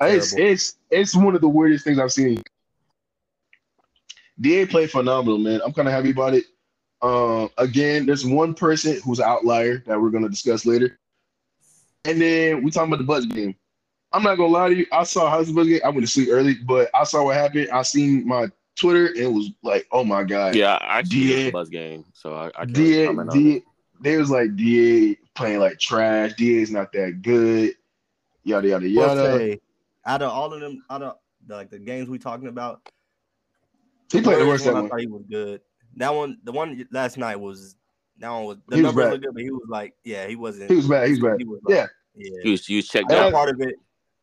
It's 0.00 0.34
it's 0.34 0.76
it's 0.90 1.14
one 1.14 1.34
of 1.34 1.40
the 1.40 1.48
weirdest 1.48 1.84
things 1.84 1.98
I've 1.98 2.12
seen. 2.12 2.42
Da 4.40 4.66
played 4.66 4.90
phenomenal, 4.90 5.38
man. 5.38 5.60
I'm 5.64 5.72
kind 5.72 5.86
of 5.86 5.94
happy 5.94 6.10
about 6.10 6.34
it. 6.34 6.44
Um, 7.02 7.50
again, 7.58 8.06
there's 8.06 8.24
one 8.24 8.54
person 8.54 9.00
who's 9.04 9.18
an 9.18 9.26
outlier 9.26 9.82
that 9.86 10.00
we're 10.00 10.10
gonna 10.10 10.28
discuss 10.28 10.64
later, 10.64 10.98
and 12.04 12.20
then 12.20 12.62
we 12.62 12.70
talking 12.70 12.92
about 12.92 12.98
the 12.98 13.04
Bucks 13.04 13.26
game. 13.26 13.54
I'm 14.12 14.22
not 14.22 14.36
gonna 14.36 14.52
lie 14.52 14.68
to 14.68 14.76
you. 14.76 14.86
I 14.92 15.04
saw 15.04 15.30
how's 15.30 15.48
the 15.48 15.54
Bucks 15.54 15.68
game. 15.68 15.80
I 15.84 15.88
went 15.88 16.02
to 16.02 16.06
sleep 16.06 16.28
early, 16.30 16.54
but 16.54 16.90
I 16.94 17.04
saw 17.04 17.24
what 17.24 17.36
happened. 17.36 17.68
I 17.70 17.82
seen 17.82 18.26
my 18.26 18.48
Twitter 18.78 19.06
and 19.08 19.16
it 19.16 19.26
was 19.32 19.50
like, 19.62 19.86
oh 19.92 20.04
my 20.04 20.24
god, 20.24 20.54
Yeah, 20.54 20.74
I 20.80 20.98
actually 21.00 21.18
Yeah. 21.20 21.36
did 21.36 21.52
Bucks 21.52 21.68
game, 21.68 22.04
so 22.12 22.34
I, 22.34 22.46
I 22.48 22.50
can't 22.64 22.74
Da 22.74 23.06
comment 23.06 23.30
on 23.30 23.38
it. 23.38 23.42
Da. 23.60 23.64
They 24.00 24.16
was 24.16 24.30
like 24.30 24.56
Da 24.56 25.14
playing 25.34 25.60
like 25.60 25.78
trash. 25.78 26.34
Da's 26.34 26.70
not 26.70 26.92
that 26.92 27.22
good. 27.22 27.74
Yada 28.44 28.68
yada 28.68 28.88
yada. 28.88 29.36
say, 29.38 29.60
out 30.06 30.22
of 30.22 30.30
all 30.32 30.52
of 30.52 30.60
them, 30.60 30.82
out 30.90 31.02
of 31.02 31.16
like 31.48 31.70
the 31.70 31.78
games 31.78 32.08
we 32.08 32.18
talking 32.18 32.48
about, 32.48 32.80
He 34.10 34.20
played 34.20 34.38
the 34.40 34.44
Warriors 34.44 34.48
worst 34.48 34.64
that 34.64 34.74
one, 34.74 34.84
I 34.86 34.88
thought 34.88 35.00
he 35.00 35.06
was 35.06 35.22
good. 35.30 35.60
That 35.96 36.14
one, 36.14 36.38
the 36.44 36.52
one 36.52 36.86
last 36.90 37.18
night 37.18 37.36
was 37.36 37.76
that 38.18 38.30
one 38.30 38.44
was 38.44 38.56
the 38.68 38.76
He 38.76 38.82
was 38.82 38.94
numbers 38.94 39.10
bad. 39.12 39.22
good, 39.22 39.34
but 39.34 39.42
he 39.42 39.50
was 39.50 39.66
like, 39.68 39.94
yeah, 40.04 40.26
he 40.26 40.34
wasn't. 40.36 40.70
He 40.70 40.76
was 40.76 40.88
bad. 40.88 41.04
He 41.06 41.10
was 41.12 41.20
bad. 41.20 41.36
He 41.38 41.44
was 41.44 41.60
like, 41.64 41.74
Yeah. 41.76 41.86
yeah. 42.16 42.38
You 42.44 42.50
was, 42.52 42.68
you 42.68 42.76
was 42.76 42.88
checked 42.88 43.08
That 43.10 43.18
out. 43.26 43.32
part 43.32 43.48
of 43.50 43.60
it, 43.60 43.74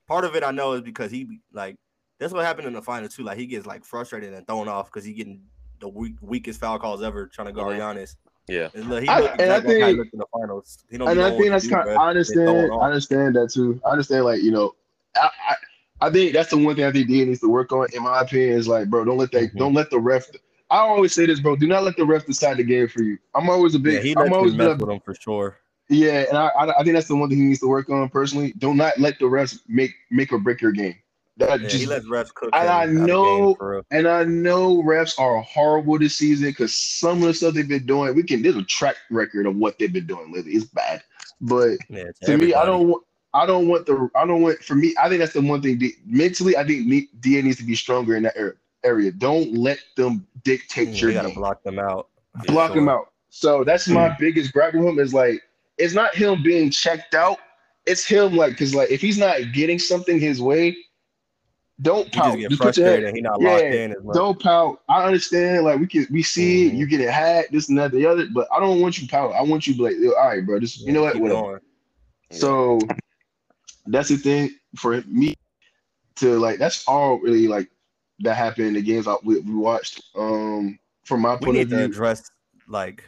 part 0.07 0.25
of 0.25 0.35
it, 0.35 0.43
I 0.43 0.51
know 0.51 0.73
is 0.73 0.81
because 0.81 1.11
he 1.11 1.39
like 1.53 1.77
that's 2.19 2.33
what 2.33 2.45
happened 2.45 2.67
in 2.67 2.73
the 2.73 2.81
final 2.81 3.07
too. 3.09 3.23
Like 3.23 3.37
he 3.37 3.45
gets 3.45 3.65
like 3.65 3.83
frustrated 3.85 4.33
and 4.33 4.45
thrown 4.47 4.67
off 4.67 4.85
because 4.91 5.05
he 5.05 5.13
getting 5.13 5.41
the 5.79 5.87
weak, 5.89 6.15
weakest 6.21 6.59
foul 6.59 6.77
calls 6.79 7.01
ever 7.01 7.27
trying 7.27 7.47
to 7.47 7.53
guard 7.53 7.77
Giannis. 7.77 8.15
Yeah. 8.47 8.69
And 8.73 8.89
look, 8.89 9.03
he 9.03 9.07
I- 9.09 9.19
looked 9.19 9.41
and 9.41 9.51
I 9.51 9.57
exactly 9.57 9.81
like 9.81 9.95
think- 9.97 10.13
in 10.13 10.19
the 10.19 10.25
finals. 10.33 10.77
He 10.89 10.97
don't 10.97 11.07
and 11.09 11.21
I 11.21 11.29
think 11.31 11.49
that's 11.49 11.65
do, 11.65 11.71
kind. 11.71 11.87
bruh. 11.89 11.97
I 11.99 12.09
understand. 12.09 12.71
I 12.73 12.75
understand 12.85 13.35
that 13.35 13.51
too. 13.53 13.79
I 13.85 13.89
understand. 13.91 14.25
Like 14.25 14.41
you 14.41 14.51
know, 14.51 14.75
I, 15.15 15.29
I 15.49 15.55
I 16.01 16.09
think 16.09 16.33
that's 16.33 16.49
the 16.49 16.57
one 16.57 16.75
thing 16.75 16.85
I 16.85 16.91
think 16.91 17.07
D 17.07 17.23
needs 17.25 17.41
to 17.41 17.49
work 17.49 17.71
on. 17.71 17.87
In 17.93 18.03
my 18.03 18.21
opinion, 18.21 18.57
is 18.57 18.67
like, 18.67 18.89
bro, 18.89 19.05
don't 19.05 19.17
let 19.17 19.31
that. 19.33 19.53
Mhm. 19.53 19.57
Don't 19.57 19.73
let 19.73 19.89
the 19.89 19.99
ref. 19.99 20.25
I 20.71 20.77
always 20.77 21.13
say 21.13 21.25
this, 21.25 21.39
bro. 21.39 21.55
Do 21.55 21.67
not 21.67 21.83
let 21.83 21.95
the 21.97 22.05
ref 22.05 22.25
decide 22.25 22.57
the 22.57 22.63
game 22.63 22.87
for 22.87 23.01
you. 23.01 23.17
I'm 23.35 23.49
always 23.49 23.73
a 23.75 23.79
Yeah, 23.79 23.83
big. 23.83 24.03
he 24.03 24.15
I'm 24.17 24.31
always 24.33 24.51
me 24.53 24.59
mess 24.67 24.79
with 24.79 24.89
him 24.89 24.99
for 24.99 25.15
sure. 25.15 25.57
yeah, 25.89 26.25
and 26.29 26.37
I, 26.37 26.47
I 26.47 26.79
I 26.79 26.83
think 26.83 26.93
that's 26.95 27.07
the 27.07 27.15
one 27.15 27.29
thing 27.29 27.39
he 27.39 27.45
needs 27.45 27.59
to 27.61 27.67
work 27.67 27.89
on 27.89 28.07
personally. 28.09 28.53
Do 28.57 28.73
not 28.73 28.97
let 28.99 29.19
the 29.19 29.25
refs 29.25 29.59
make 29.67 29.91
make 30.11 30.31
or 30.31 30.37
break 30.39 30.61
your 30.61 30.71
game. 30.71 30.95
That 31.39 31.61
Yeah, 31.61 31.67
just 31.69 31.75
he 31.81 31.85
lets 31.85 32.05
refs 32.05 32.33
cook. 32.33 32.49
and 32.53 32.69
I 32.69 32.85
game 32.85 33.05
know- 33.05 33.55
for 33.55 33.83
and 33.91 34.07
I 34.07 34.25
know 34.25 34.83
refs 34.83 35.17
are 35.17 35.41
horrible 35.41 35.97
this 35.97 36.17
season 36.17 36.49
because 36.49 36.73
some 36.75 37.19
of 37.19 37.27
the 37.27 37.33
stuff 37.33 37.53
they've 37.53 37.67
been 37.67 37.85
doing, 37.85 38.13
we 38.13 38.23
can. 38.23 38.41
There's 38.41 38.57
a 38.57 38.63
track 38.63 38.97
record 39.09 39.45
of 39.45 39.55
what 39.55 39.79
they've 39.79 39.91
been 39.91 40.05
doing 40.05 40.33
lately. 40.33 40.51
It's 40.51 40.65
bad, 40.65 41.01
but 41.39 41.77
Yeah, 41.89 42.11
to 42.23 42.37
me, 42.37 42.53
I 42.53 42.65
don't 42.65 42.89
want. 42.89 43.03
I 43.33 43.45
don't 43.45 43.67
want 43.67 43.85
the. 43.85 44.09
I 44.15 44.25
don't 44.25 44.41
want. 44.41 44.59
For 44.59 44.75
me, 44.75 44.93
I 44.99 45.07
think 45.07 45.19
that's 45.19 45.33
the 45.33 45.41
one 45.41 45.61
thing. 45.61 45.77
D, 45.77 45.93
mentally, 46.05 46.57
I 46.57 46.65
think 46.65 46.87
DA 47.21 47.41
needs 47.41 47.57
to 47.57 47.63
be 47.63 47.75
stronger 47.75 48.15
in 48.15 48.23
that 48.23 48.35
area. 48.83 49.11
Don't 49.11 49.53
let 49.53 49.79
them 49.95 50.27
dictate 50.43 50.99
your 51.01 51.11
you 51.11 51.15
gotta 51.15 51.29
game. 51.29 51.37
block 51.37 51.63
them 51.63 51.79
out. 51.79 52.09
Block 52.47 52.73
them 52.73 52.89
out. 52.89 53.11
So 53.29 53.63
that's 53.63 53.87
my 53.87 54.09
mm. 54.09 54.19
biggest 54.19 54.51
gripe 54.51 54.73
with 54.73 54.85
him. 54.85 54.99
Is 54.99 55.13
like 55.13 55.41
it's 55.77 55.93
not 55.93 56.15
him 56.15 56.43
being 56.43 56.69
checked 56.69 57.15
out. 57.15 57.37
It's 57.85 58.05
him 58.05 58.35
like 58.35 58.51
because 58.51 58.75
like 58.75 58.91
if 58.91 58.99
he's 58.99 59.17
not 59.17 59.37
getting 59.53 59.79
something 59.79 60.19
his 60.19 60.41
way, 60.41 60.75
don't 61.81 62.05
He 62.13 62.19
pout. 62.19 62.25
just 62.25 62.37
get 62.39 62.49
Just 62.49 62.61
put 62.61 62.77
your 62.77 62.85
head- 62.87 62.93
frustrated 63.03 63.15
he 63.15 63.21
not 63.21 63.41
locked 63.41 63.63
Yeah, 63.63 63.71
in 63.71 63.91
as 63.93 64.03
much. 64.03 64.15
don't 64.15 64.39
pout. 64.41 64.81
I 64.89 65.05
understand. 65.05 65.63
Like 65.65 65.79
we 65.79 65.87
can, 65.87 66.07
we 66.11 66.23
see 66.23 66.67
it, 66.67 66.73
Mhm. 66.73 66.77
you 66.77 66.87
get 66.87 66.99
it 67.01 67.09
hacked, 67.09 67.51
this 67.51 67.69
and 67.69 67.77
that, 67.77 67.91
the 67.91 68.05
other. 68.05 68.27
But 68.33 68.47
I 68.51 68.59
don't 68.59 68.81
want 68.81 68.99
you 69.01 69.07
pout. 69.07 69.31
I 69.33 69.41
want 69.43 69.65
you 69.67 69.75
like, 69.81 69.95
all 70.17 70.27
right, 70.27 70.45
bro. 70.45 70.59
Just 70.59 70.81
you 70.81 70.91
know 70.91 71.03
what, 71.03 71.15
whatever. 71.17 71.61
So 72.31 72.79
that's 73.87 74.09
the 74.09 74.17
thing 74.17 74.51
for 74.75 75.01
me 75.07 75.33
to 76.17 76.37
like. 76.37 76.59
That's 76.59 76.87
all 76.87 77.19
really 77.19 77.47
like 77.47 77.69
that 78.19 78.35
happened 78.35 78.67
in 78.67 78.73
the 78.73 78.81
games 78.81 79.07
I, 79.07 79.15
we, 79.23 79.39
we 79.39 79.55
watched. 79.55 80.01
Um, 80.15 80.77
from 81.05 81.21
my 81.21 81.35
we 81.35 81.45
point 81.45 81.57
of 81.59 81.67
view. 81.69 81.77
We 81.77 81.83
need 81.83 81.87
to 81.87 81.97
address 81.97 82.29
like 82.67 83.03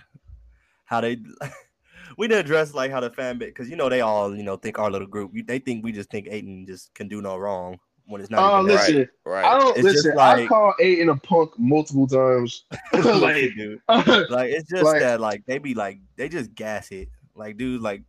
how 0.86 1.01
they 1.01 1.17
we 2.17 2.27
need 2.27 2.34
to 2.36 2.39
address 2.39 2.73
like 2.73 2.89
how 2.91 2.99
the 3.01 3.10
fan 3.12 3.38
base 3.38 3.49
because 3.49 3.69
you 3.69 3.75
know 3.75 3.89
they 3.89 4.01
all 4.01 4.36
you 4.36 4.43
know 4.43 4.55
think 4.55 4.79
our 4.79 4.89
little 4.89 5.07
group 5.07 5.31
they 5.45 5.60
think 5.60 5.84
we 5.84 5.91
just 5.91 6.10
think 6.10 6.27
Ayton 6.29 6.65
just 6.65 6.93
can 6.95 7.07
do 7.07 7.21
no 7.21 7.38
wrong 7.38 7.77
when 8.05 8.21
it's 8.21 8.29
not. 8.29 8.39
oh, 8.41 8.57
even 8.63 8.67
that. 8.75 8.87
listen, 8.87 9.09
Right. 9.25 9.45
I 9.45 9.59
don't 9.59 9.77
It's 9.77 9.85
just 9.85 9.95
listen. 10.05 10.11
I 10.19 10.35
like- 10.35 10.49
call 10.49 10.73
Ayton 10.81 11.09
a 11.09 11.15
punk 11.17 11.51
multiple 11.57 12.07
times. 12.07 12.65
like, 12.93 13.51
dude. 13.55 13.81
Like 13.89 14.49
it's 14.51 14.69
just 14.69 14.83
Like- 14.83 15.01
that 15.01 15.19
like 15.21 15.45
they 15.45 15.57
be 15.57 15.73
like 15.73 15.99
they 16.15 16.29
just 16.29 16.53
gas 16.55 16.91
it. 16.91 17.09
Like 17.35 17.57
dude, 17.57 17.81
like 17.81 18.03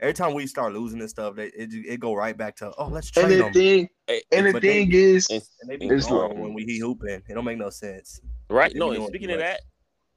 every 0.00 0.14
time 0.14 0.34
we 0.34 0.46
start 0.46 0.72
losing 0.74 0.98
this 0.98 1.10
stuff, 1.10 1.36
they, 1.36 1.46
it 1.46 1.70
it 1.72 2.00
go 2.00 2.14
right 2.14 2.36
back 2.36 2.56
to 2.56 2.72
oh 2.78 2.88
let's 2.88 3.08
and 3.16 3.26
trade 3.26 3.38
the 3.38 3.42
them. 3.44 3.52
thing, 3.52 3.88
Hey, 4.06 4.22
and 4.32 4.46
the 4.46 4.52
But 4.52 4.62
they- 4.62 4.68
thing 4.84 4.92
is, 4.92 5.28
and- 5.30 5.42
And 5.62 5.70
they 5.70 5.76
be 5.76 5.86
it's 5.86 6.10
like- 6.10 6.32
when 6.34 6.52
we 6.54 6.64
he 6.64 6.78
hooping. 6.78 7.22
It 7.28 7.34
don't 7.34 7.44
make 7.44 7.58
no 7.58 7.70
sense. 7.70 8.20
right. 8.50 8.72
they 8.72 8.78
No, 8.78 8.90
and 8.92 9.06
speaking 9.06 9.30
of 9.30 9.38
that, 9.38 9.60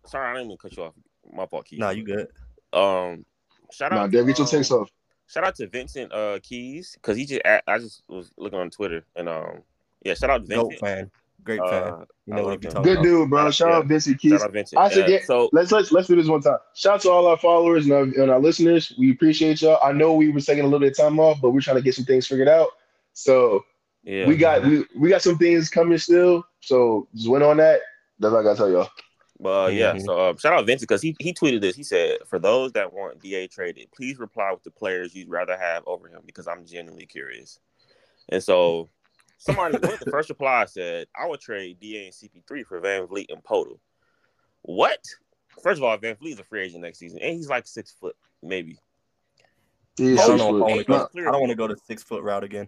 sorry, 0.05 0.27
I 0.29 0.33
didn't 0.33 0.47
even 0.47 0.57
cut 0.57 0.75
you 0.75 0.83
off. 0.83 0.93
My 1.31 1.45
fault, 1.45 1.65
Keith. 1.65 1.79
Nah, 1.79 1.91
you 1.91 2.03
good. 2.03 2.27
Um, 2.73 3.25
shout 3.71 3.91
nah, 3.91 4.03
out. 4.03 4.11
Dev, 4.11 4.25
get 4.25 4.37
your 4.39 4.45
um, 4.47 4.51
takes 4.51 4.71
off. 4.71 4.89
Shout 5.29 5.43
out 5.43 5.55
to 5.55 5.67
Vincent 5.67 6.11
uh 6.11 6.39
Keys 6.41 6.93
because 6.95 7.15
he 7.15 7.25
just 7.25 7.41
I 7.45 7.77
just 7.77 8.03
was 8.07 8.31
looking 8.37 8.59
on 8.59 8.69
Twitter 8.69 9.03
and 9.15 9.29
um 9.29 9.61
yeah 10.03 10.13
shout 10.15 10.29
out 10.31 10.45
to 10.47 10.55
Goat 10.55 10.69
Vincent. 10.71 10.79
fan, 10.79 11.11
great 11.43 11.59
fan. 11.59 11.83
Uh, 11.93 12.05
You 12.25 12.33
know 12.33 12.43
what 12.43 12.49
he 12.49 12.51
love 12.51 12.59
be 12.61 12.67
him. 12.67 12.71
talking 12.73 12.83
Good 12.83 12.93
about. 12.97 13.03
dude, 13.03 13.29
bro. 13.29 13.51
Shout 13.51 13.69
Yeah. 13.69 13.75
out 13.77 13.85
Vincent 13.85 14.19
Keys. 14.19 14.31
shout 14.31 14.41
out 14.41 14.51
Vincent. 14.53 14.81
I 14.81 14.89
said, 14.89 15.05
Uh, 15.05 15.11
yeah, 15.11 15.19
so 15.23 15.49
Let's 15.53 15.71
let's 15.71 15.91
let's 15.91 16.07
do 16.07 16.15
this 16.15 16.27
one 16.27 16.41
time. 16.41 16.57
Shout 16.73 16.95
out 16.95 17.01
to 17.01 17.11
all 17.11 17.27
our 17.27 17.37
followers 17.37 17.85
and 17.85 17.93
our, 17.93 18.01
and 18.03 18.31
our 18.31 18.39
listeners. 18.39 18.93
We 18.97 19.11
appreciate 19.11 19.61
y'all. 19.61 19.77
I 19.83 19.91
know 19.91 20.13
we 20.13 20.31
were 20.31 20.39
taking 20.41 20.63
a 20.63 20.67
little 20.67 20.79
bit 20.79 20.91
of 20.93 20.97
time 20.97 21.19
off, 21.19 21.39
but 21.41 21.51
we're 21.51 21.61
trying 21.61 21.77
to 21.77 21.83
get 21.83 21.93
some 21.95 22.05
things 22.05 22.25
figured 22.25 22.47
out. 22.49 22.69
So 23.13 23.63
yeah, 24.03 24.25
we 24.27 24.35
got 24.35 24.63
we, 24.63 24.85
we 24.97 25.09
got 25.09 25.21
some 25.21 25.37
things 25.37 25.69
coming 25.69 25.97
still. 25.99 26.43
So 26.61 27.07
just 27.13 27.29
went 27.29 27.43
on 27.43 27.57
that. 27.57 27.81
That's 28.17 28.33
all 28.33 28.39
I 28.39 28.43
gotta 28.43 28.57
tell 28.57 28.71
y'all. 28.71 28.89
But 29.39 29.65
uh, 29.65 29.67
yeah, 29.69 29.93
Mhm. 29.93 30.05
so 30.05 30.29
um, 30.29 30.37
shout 30.37 30.53
out 30.53 30.65
Vincent 30.65 30.87
because 30.89 31.01
he, 31.01 31.15
he 31.19 31.33
tweeted 31.33 31.61
this. 31.61 31.75
He 31.75 31.83
said, 31.83 32.17
"For 32.27 32.39
those 32.39 32.73
that 32.73 32.91
want 32.91 33.21
Da 33.21 33.47
traded, 33.47 33.89
please 33.95 34.19
reply 34.19 34.51
with 34.51 34.63
the 34.63 34.71
players 34.71 35.15
you'd 35.15 35.29
rather 35.29 35.57
have 35.57 35.83
over 35.87 36.07
him 36.09 36.21
because 36.25 36.47
I'm 36.47 36.65
genuinely 36.65 37.05
curious." 37.05 37.59
And 38.27 38.43
so 38.43 38.89
somebody 39.37 39.77
one 39.77 39.93
of 39.93 39.99
the 39.99 40.11
first 40.11 40.27
reply 40.29 40.65
said, 40.65 41.07
"I 41.15 41.25
would 41.27 41.39
trade 41.39 41.79
Da 41.79 42.05
and 42.05 42.13
CP3 42.13 42.65
for 42.65 42.81
VanVleet 42.81 43.27
and 43.29 43.41
Poeltl." 43.43 43.79
What? 44.63 45.03
First 45.63 45.79
of 45.79 45.83
all, 45.85 45.97
VanVleet's 45.97 46.39
a 46.39 46.43
free 46.43 46.63
agent 46.63 46.81
next 46.81 46.99
season, 46.99 47.19
and 47.21 47.33
he's 47.35 47.49
like 47.49 47.65
six 47.65 47.91
foot, 47.91 48.15
maybe. 48.43 48.77
He's 49.95 50.19
I 50.19 50.27
don't 50.27 50.37
six 50.37 50.39
know 50.39 50.47
I 50.49 50.51
foot. 50.51 50.61
want 50.61 50.79
to 50.79 50.83
go. 50.85 51.09
I 51.29 51.31
don't 51.31 51.39
want 51.41 51.49
to 51.51 51.55
go 51.55 51.67
the 51.67 51.77
six 51.85 52.03
foot 52.03 52.23
route 52.23 52.43
again. 52.43 52.67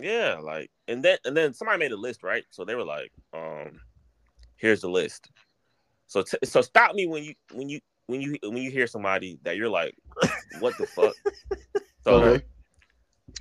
Yeah, 0.00 0.38
like 0.42 0.70
and 0.88 1.02
then 1.04 1.18
and 1.26 1.36
then 1.36 1.52
somebody 1.52 1.78
made 1.78 1.92
a 1.92 1.96
list, 1.96 2.22
right? 2.22 2.44
So 2.50 2.64
they 2.64 2.74
were 2.74 2.84
like, 2.84 3.12
um, 3.34 3.80
here's 4.62 4.80
the 4.80 4.88
list. 4.88 5.28
So 6.06 6.22
t- 6.22 6.38
so 6.44 6.62
stop 6.62 6.94
me 6.94 7.06
when 7.06 7.24
you 7.24 7.34
when 7.52 7.68
you 7.68 7.80
when 8.06 8.20
you 8.22 8.36
when 8.42 8.56
you 8.58 8.70
hear 8.70 8.86
somebody 8.86 9.38
that 9.42 9.56
you're 9.56 9.68
like, 9.68 9.94
what 10.60 10.78
the 10.78 10.86
fuck? 10.86 11.14
So 12.04 12.14
Okay. 12.22 12.44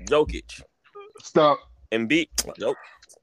Jokic, 0.03 0.61
Stop. 1.21 1.59
Embiid, 1.91 2.27
nope. 2.57 2.77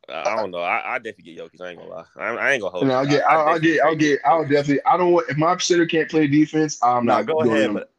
I 0.09 0.37
don't 0.37 0.51
know. 0.51 0.59
I, 0.61 0.95
I 0.95 0.99
definitely 0.99 1.35
get 1.35 1.39
Jokic. 1.39 1.61
I 1.61 1.71
ain't 1.71 1.79
gonna 1.79 1.91
lie. 1.91 2.05
I, 2.17 2.25
I 2.37 2.53
ain't 2.53 2.63
gonna 2.63 2.71
hold. 2.71 2.85
And 2.85 2.91
you. 2.93 2.97
I'll 2.97 3.07
get 3.07 3.25
I- 3.25 3.35
I 3.35 3.37
I'll, 3.37 3.49
I'll 3.49 3.59
get 3.61 3.81
I'll 3.85 3.97
get 3.97 4.21
I'll 4.25 4.43
definitely 4.43 4.85
I 4.85 4.97
don't 4.97 5.13
want 5.13 5.29
if 5.29 5.37
my 5.37 5.57
center 5.59 5.87
can't 5.87 6.09
play 6.09 6.27
defense, 6.27 6.79
I'm 6.83 7.05
Nah, 7.05 7.19
not 7.19 7.27
go 7.27 7.43
doing 7.43 7.51
ahead, 7.51 7.67
him. 7.67 7.75
but 7.75 7.91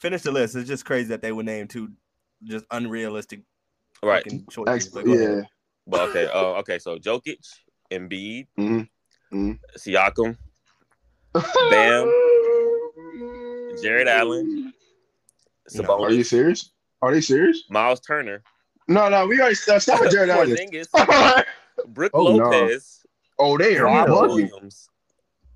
finish 0.00 0.22
the 0.22 0.32
list. 0.32 0.56
It's 0.56 0.68
just 0.68 0.84
crazy 0.84 1.08
that 1.08 1.22
they 1.22 1.32
would 1.32 1.46
name 1.46 1.68
two 1.68 1.90
just 2.44 2.64
unrealistic 2.70 3.40
Right. 4.02 4.24
choices. 4.50 4.86
Ex- 4.86 4.88
But 4.88 5.04
go 5.06 5.12
ahead. 5.14 5.36
yeah. 5.38 5.42
But 5.86 6.08
okay. 6.10 6.28
Oh, 6.32 6.54
okay. 6.56 6.78
So 6.78 6.98
Jokic, 6.98 7.38
Embiid, 7.90 8.46
Mhm. 8.58 8.88
Mhm. 9.32 9.58
Siakam, 9.76 10.36
Bam. 11.70 12.12
Jarrett 13.82 14.08
Allen, 14.08 14.72
No. 15.74 16.02
Are 16.04 16.10
you 16.10 16.24
serious? 16.24 16.70
Are 17.02 17.12
they 17.12 17.20
serious? 17.20 17.64
Myles 17.70 18.00
Turner, 18.00 18.42
No, 18.88 19.08
no, 19.08 19.26
we 19.26 19.38
already 19.40 19.54
stop, 19.54 19.80
stop 19.82 20.00
with 20.00 20.10
Jarrett 20.12 20.30
Allen. 20.30 20.50
Porzingis, 20.56 21.44
Brook 21.88 22.10
Oh, 22.14 22.36
no. 22.36 22.50
Lopez, 22.50 23.04
oh, 23.38 23.56
they 23.58 23.76
are 23.76 23.84
Rob. 23.84 24.08
Williams, 24.08 24.88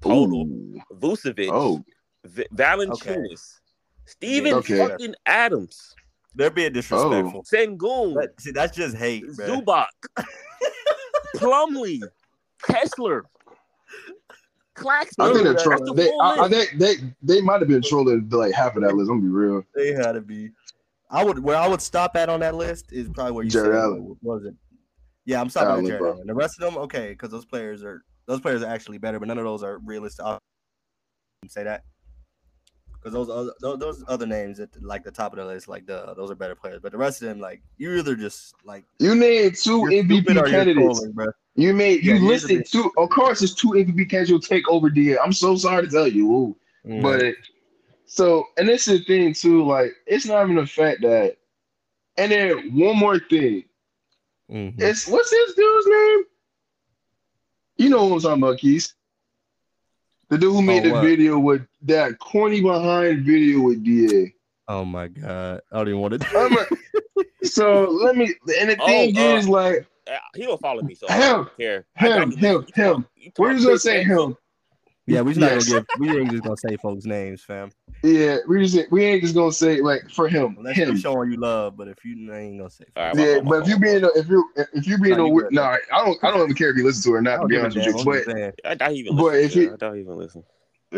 Total, 0.00 0.42
Ooh. 0.42 0.80
Vucevic, 0.94 1.48
Oh, 1.50 1.82
V- 2.24 2.46
Valanciunas, 2.54 3.58
Steven 4.06 4.54
Okay. 4.54 4.78
fucking 4.86 5.14
Adams, 5.26 5.94
They're 6.34 6.50
being 6.50 6.72
disrespectful. 6.74 7.42
Sengun, 7.44 8.14
But, 8.14 8.40
see, 8.40 8.52
that's 8.52 8.76
just 8.76 8.96
hate, 8.96 9.24
bro. 9.34 9.46
Zubac, 9.62 9.86
Plumlee, 11.36 12.00
Kessler, 12.62 13.24
Claxton. 14.74 15.24
I 15.26 15.32
think 15.32 15.44
they're 15.44 15.54
trolling. 15.54 15.84
the 15.84 15.94
They, 15.94 16.10
I, 16.22 16.34
I 16.34 16.46
list. 16.46 16.70
think 16.70 16.80
they, 16.80 17.34
they 17.34 17.40
might 17.40 17.60
have 17.60 17.68
been 17.68 17.82
trolling 17.82 18.28
like 18.30 18.54
half 18.54 18.76
of 18.76 18.82
that 18.82 18.94
list. 18.94 19.10
I'm 19.10 19.18
gonna 19.18 19.22
be 19.22 19.28
real. 19.28 19.62
They 19.74 19.92
had 19.92 20.12
to 20.12 20.20
be. 20.20 20.50
I 21.10 21.22
would 21.24 21.38
where 21.40 21.56
I 21.56 21.68
would 21.68 21.82
stop 21.82 22.16
at 22.16 22.28
on 22.28 22.40
that 22.40 22.54
list 22.54 22.92
is 22.92 23.08
probably 23.10 23.32
where 23.32 23.44
you 23.44 23.50
Jarrett 23.50 23.72
said, 23.72 23.80
Allen. 23.80 24.16
was 24.22 24.44
it? 24.44 24.54
Yeah, 25.26 25.40
I'm 25.40 25.50
stopping 25.50 25.70
Allen, 25.70 25.84
at 25.84 25.88
Jarrett 25.88 26.00
bro. 26.00 26.12
Allen. 26.14 26.26
The 26.26 26.34
rest 26.34 26.60
of 26.60 26.72
them, 26.72 26.82
okay, 26.84 27.10
because 27.10 27.30
those 27.30 27.44
players 27.44 27.82
are 27.84 28.02
those 28.26 28.40
players 28.40 28.62
are 28.62 28.68
actually 28.72 28.98
better, 28.98 29.18
but 29.18 29.28
none 29.28 29.38
of 29.38 29.44
those 29.44 29.62
are 29.62 29.78
realistic. 29.84 30.24
I'll 30.24 30.38
say 31.48 31.64
that 31.64 31.82
because 32.94 33.12
those 33.12 33.28
other 33.28 33.52
those, 33.60 33.78
those 33.78 34.04
other 34.08 34.26
names 34.26 34.58
at 34.60 34.70
like 34.80 35.04
the 35.04 35.10
top 35.10 35.32
of 35.32 35.38
the 35.38 35.44
list, 35.44 35.68
like 35.68 35.86
the 35.86 36.14
those 36.16 36.30
are 36.30 36.34
better 36.34 36.54
players, 36.54 36.80
but 36.82 36.92
the 36.92 36.98
rest 36.98 37.20
of 37.20 37.28
them, 37.28 37.40
like 37.40 37.60
you 37.76 37.92
either 37.94 38.14
just 38.16 38.54
like 38.64 38.84
You 39.00 39.14
named 39.14 39.56
2 39.56 39.70
you're 39.90 39.90
MVP 40.04 40.26
candidates. 40.50 40.76
trolling, 41.00 41.12
bro. 41.12 41.26
You 41.54 41.74
made 41.74 42.02
you 42.04 42.14
you're 42.14 42.22
listed 42.22 42.66
two. 42.66 42.90
Of 42.96 43.10
course, 43.10 43.42
it's 43.42 43.54
two 43.54 43.68
MVP 43.76 44.30
will 44.30 44.40
take 44.40 44.68
over 44.68 44.88
DA. 44.88 45.18
I'm 45.18 45.32
so 45.32 45.56
sorry 45.56 45.84
to 45.84 45.90
tell 45.90 46.08
you, 46.08 46.30
Ooh. 46.30 46.56
Mm. 46.86 47.02
but 47.02 47.34
so 48.06 48.44
and 48.56 48.68
this 48.68 48.88
is 48.88 49.00
the 49.00 49.04
thing 49.04 49.34
too. 49.34 49.64
Like 49.64 49.92
it's 50.06 50.26
not 50.26 50.42
even 50.44 50.56
the 50.56 50.66
fact 50.66 51.02
that. 51.02 51.36
And 52.18 52.30
then 52.30 52.76
one 52.78 52.96
more 52.98 53.18
thing. 53.18 53.64
Mhm. 54.50 54.74
It's 54.78 55.06
what's 55.08 55.30
this 55.30 55.54
dude's 55.54 55.86
name? 55.86 56.22
You 57.78 57.88
know 57.90 58.04
what 58.04 58.16
I'm 58.16 58.20
talking 58.20 58.42
about, 58.42 58.58
Keys. 58.58 58.94
The 60.28 60.38
dude 60.38 60.52
who 60.54 60.62
made 60.62 60.80
Oh, 60.84 60.88
the 60.88 60.92
what? 60.92 61.04
video 61.04 61.38
with 61.38 61.66
that 61.82 62.18
corny 62.18 62.60
behind 62.60 63.24
video 63.24 63.60
with 63.60 63.82
DA. 63.84 64.34
oh 64.68 64.84
my 64.84 65.08
god, 65.08 65.60
I 65.70 65.76
don't 65.78 65.88
even 65.88 66.00
want 66.00 66.20
to. 66.20 66.38
I'm 66.38 66.56
so 67.44 67.84
let 67.90 68.16
me. 68.16 68.34
And 68.60 68.70
the 68.70 68.76
Oh, 68.80 68.86
thing 68.86 69.16
uh, 69.16 69.20
is, 69.36 69.48
like 69.48 69.80
Uh, 69.80 69.84
Uh, 70.10 70.16
he 70.34 70.42
don't 70.44 70.60
follow 70.60 70.82
me, 70.82 70.94
so 70.94 71.06
I 71.08 71.16
Him, 71.18 71.36
don't 71.36 71.56
care. 71.56 71.86
I 71.96 72.08
him, 72.08 72.30
him, 72.30 72.30
you 72.30 72.36
him. 72.36 72.62
talk- 72.94 73.04
you 73.16 73.30
talk 73.30 73.38
We're 73.38 73.52
just 73.54 73.66
gonna 73.66 73.78
say 73.78 74.02
him. 74.02 74.36
yeah, 75.06 75.20
we 75.20 75.32
just 75.34 75.40
not 75.40 75.50
gonna 75.50 75.64
give. 75.64 75.86
We 76.00 76.18
ain't 76.18 76.30
just 76.30 76.42
gonna 76.42 76.56
say 76.56 76.76
folks' 76.76 77.04
names, 77.04 77.42
fam. 77.44 77.70
Yeah, 78.02 78.38
we 78.48 78.66
just 78.66 78.90
we 78.90 79.04
ain't 79.04 79.22
just 79.22 79.34
gonna 79.34 79.52
say 79.52 79.80
like 79.80 80.10
for 80.10 80.28
him, 80.28 80.56
Unless 80.58 80.76
him. 80.76 80.88
you're 80.88 80.96
showing 80.96 81.30
you 81.30 81.38
love, 81.38 81.76
but 81.76 81.86
if 81.86 82.04
you 82.04 82.32
ain't 82.34 82.58
gonna 82.58 82.70
say. 82.70 82.84
All 82.96 83.04
right, 83.04 83.16
folks' 83.16 83.16
my 83.16 83.24
Yeah, 83.24 83.32
fault, 83.34 83.44
my 83.44 83.50
but 83.50 83.62
if 83.62 83.68
you 83.68 83.78
being 83.78 84.04
a, 84.04 84.08
if 84.16 84.28
you 84.28 84.50
if 84.74 84.86
you 84.88 84.98
being 84.98 85.16
No, 85.18 85.24
a 85.24 85.28
you 85.28 85.34
weird, 85.34 85.48
good. 85.50 85.54
no, 85.56 85.62
I 85.62 85.78
don't 86.04 86.24
I 86.24 86.30
don't 86.32 86.42
even 86.42 86.54
care 86.54 86.70
if 86.70 86.76
you 86.76 86.84
listen 86.84 87.02
to 87.04 87.16
it 87.16 87.18
or 87.18 87.22
not. 87.22 87.40
To 87.42 87.46
be 87.46 87.58
honest 87.58 87.76
with 87.76 87.86
you, 87.86 88.04
but. 88.04 88.34
I 88.64 88.74
don't 88.74 88.92
even 88.96 89.16
But 89.16 89.34
if 89.36 89.52
he- 89.52 89.68
I 89.68 89.76
doubt 89.76 89.94
he 89.94 90.00
even 90.00 90.16
listen. 90.16 90.42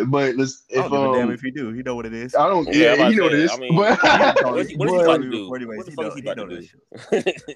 But 0.06 0.36
let's 0.36 0.64
I 0.72 0.76
if 0.84 0.90
don't 0.90 0.90
give 0.90 1.00
a 1.02 1.16
damn 1.16 1.28
um 1.28 1.34
if 1.34 1.42
you 1.42 1.52
do. 1.52 1.74
You 1.74 1.82
know 1.82 1.94
what 1.94 2.06
it 2.06 2.14
is. 2.14 2.34
I 2.34 2.48
don't 2.48 2.66
Yeah, 2.72 2.94
yeah, 2.94 3.04
I'm 3.04 3.12
you 3.12 3.16
know 3.18 3.22
to 3.24 3.28
what 3.28 3.34
it 3.34 3.38
say, 3.38 3.44
is, 3.44 3.50
I 3.50 3.56
mean, 3.58 3.76
but 3.76 4.42
What 4.44 4.60
is 4.60 4.68
he, 4.68 4.76
what 4.76 4.88
is 4.88 4.94
he 4.94 5.00
about 5.00 5.22
to 5.22 5.30
do? 5.30 5.54
Anyways, 5.54 5.76
What 5.78 5.86
the 5.86 5.92
fuck 5.92 6.04
know- 6.04 6.08
is 6.08 6.14
he 6.14 6.20
he 6.20 6.28
about 6.28 6.48
to 6.48 6.60
do? 6.60 6.66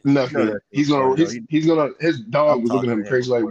Know 0.05 0.23
nothing. 0.23 0.47
that 0.47 0.61
He's 0.71 0.89
gonna 0.89 1.17
he's, 1.17 1.39
he's 1.49 1.67
gonna 1.67 1.91
his 2.01 2.21
dog 2.21 2.59
I've 2.59 2.63
was 2.63 2.73
looking 2.73 2.91
at 2.91 2.95
talked 2.95 3.07
him 3.07 3.09
crazy 3.11 3.31
like 3.31 3.45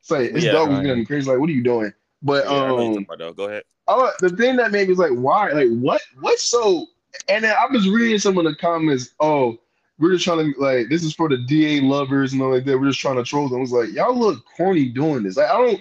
say 0.00 0.30
his 0.32 0.44
Yeah, 0.44 0.52
dog 0.52 0.68
was 0.68 0.68
right. 0.68 0.76
looking 0.76 0.90
at 0.90 0.98
him 0.98 1.06
crazy 1.06 1.30
like 1.30 1.38
what 1.40 1.48
are 1.48 1.52
you 1.52 1.62
doing? 1.64 1.92
But 2.22 2.44
Yeah, 2.44 2.50
I 2.50 2.66
know 2.66 2.74
what 2.74 2.80
you're 2.80 2.88
um 2.88 2.92
talking 2.92 3.04
about, 3.04 3.18
though. 3.18 3.32
Go 3.32 3.44
ahead. 3.44 3.62
Oh, 3.88 4.12
the 4.20 4.30
thing 4.30 4.56
that 4.56 4.70
made 4.70 4.88
me 4.88 4.94
was 4.94 4.98
like, 4.98 5.10
why? 5.10 5.50
Like, 5.50 5.68
what? 5.70 6.00
What's 6.20 6.44
so? 6.44 6.86
And 7.28 7.44
then 7.44 7.54
I 7.56 7.66
was 7.72 7.88
reading 7.88 8.18
some 8.18 8.38
of 8.38 8.44
the 8.44 8.54
comments. 8.56 9.10
Oh, 9.20 9.58
we're 9.98 10.12
just 10.12 10.24
trying 10.24 10.52
to 10.54 10.60
like, 10.60 10.88
this 10.88 11.02
is 11.02 11.14
for 11.14 11.28
the 11.28 11.38
DA 11.48 11.80
lovers 11.80 12.32
and 12.32 12.40
all 12.40 12.52
like 12.54 12.64
that. 12.64 12.78
We're 12.78 12.86
just 12.88 13.00
trying 13.00 13.16
to 13.16 13.24
troll 13.24 13.48
them. 13.48 13.58
I 13.58 13.60
was 13.60 13.72
like, 13.72 13.90
y'all 13.92 14.16
look 14.16 14.44
corny 14.56 14.88
doing 14.88 15.24
this. 15.24 15.36
Like, 15.36 15.48
I 15.50 15.58
don't. 15.58 15.80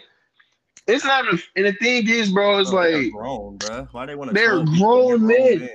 It's 0.88 1.06
not. 1.06 1.26
And 1.56 1.66
the 1.66 1.74
thing 1.74 2.08
is, 2.10 2.32
bro, 2.32 2.60
it's 2.60 2.72
they're 2.72 2.80
like, 3.02 3.12
grown, 3.12 3.58
bro. 3.58 3.88
Why 3.92 4.06
they 4.06 4.16
want 4.16 4.30
to? 4.30 4.34
they're 4.34 4.64
grown 4.78 5.26
men. 5.26 5.70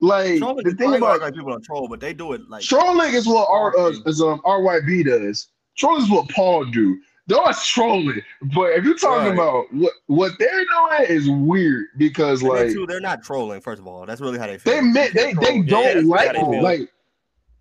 like 0.00 0.38
Trolling 0.38 0.64
the 0.64 0.74
thing 0.74 0.94
about 0.94 1.20
like 1.20 1.34
people 1.34 1.50
don't 1.50 1.64
troll, 1.64 1.88
but 1.88 2.00
they 2.00 2.14
do 2.14 2.32
it 2.32 2.42
like 2.48 2.62
trolling 2.64 3.14
is 3.14 3.26
what 3.26 3.48
R 3.50 3.76
uh, 3.78 3.92
is 4.06 4.20
um 4.22 4.40
RYB 4.44 5.04
does. 5.06 5.48
Trolling 5.76 6.02
is 6.04 6.10
what 6.10 6.28
Paul 6.30 6.64
do. 6.66 7.00
That's 7.26 7.66
trolling. 7.66 8.22
But 8.54 8.70
if 8.72 8.84
you're 8.84 8.96
talking 8.96 9.26
Right. 9.26 9.34
about 9.34 9.66
what 9.72 9.92
what 10.06 10.32
they're 10.38 10.48
doing 10.64 11.10
is 11.10 11.28
weird 11.28 11.86
because 11.98 12.40
And 12.40 12.48
like 12.50 12.72
too, 12.72 12.86
they're 12.86 13.00
not 13.00 13.22
trolling. 13.22 13.60
First 13.60 13.80
of 13.80 13.86
all, 13.86 14.06
that's 14.06 14.20
really 14.20 14.38
how 14.38 14.46
they 14.46 14.56
feel. 14.58 14.72
they 14.72 14.80
meant 14.80 15.14
they 15.14 15.30
You 15.30 15.40
they 15.40 15.46
can't. 15.46 15.66
Yeah, 15.66 15.94
don't 15.94 16.06
like 16.06 16.32
they 16.32 16.60
like 16.62 16.80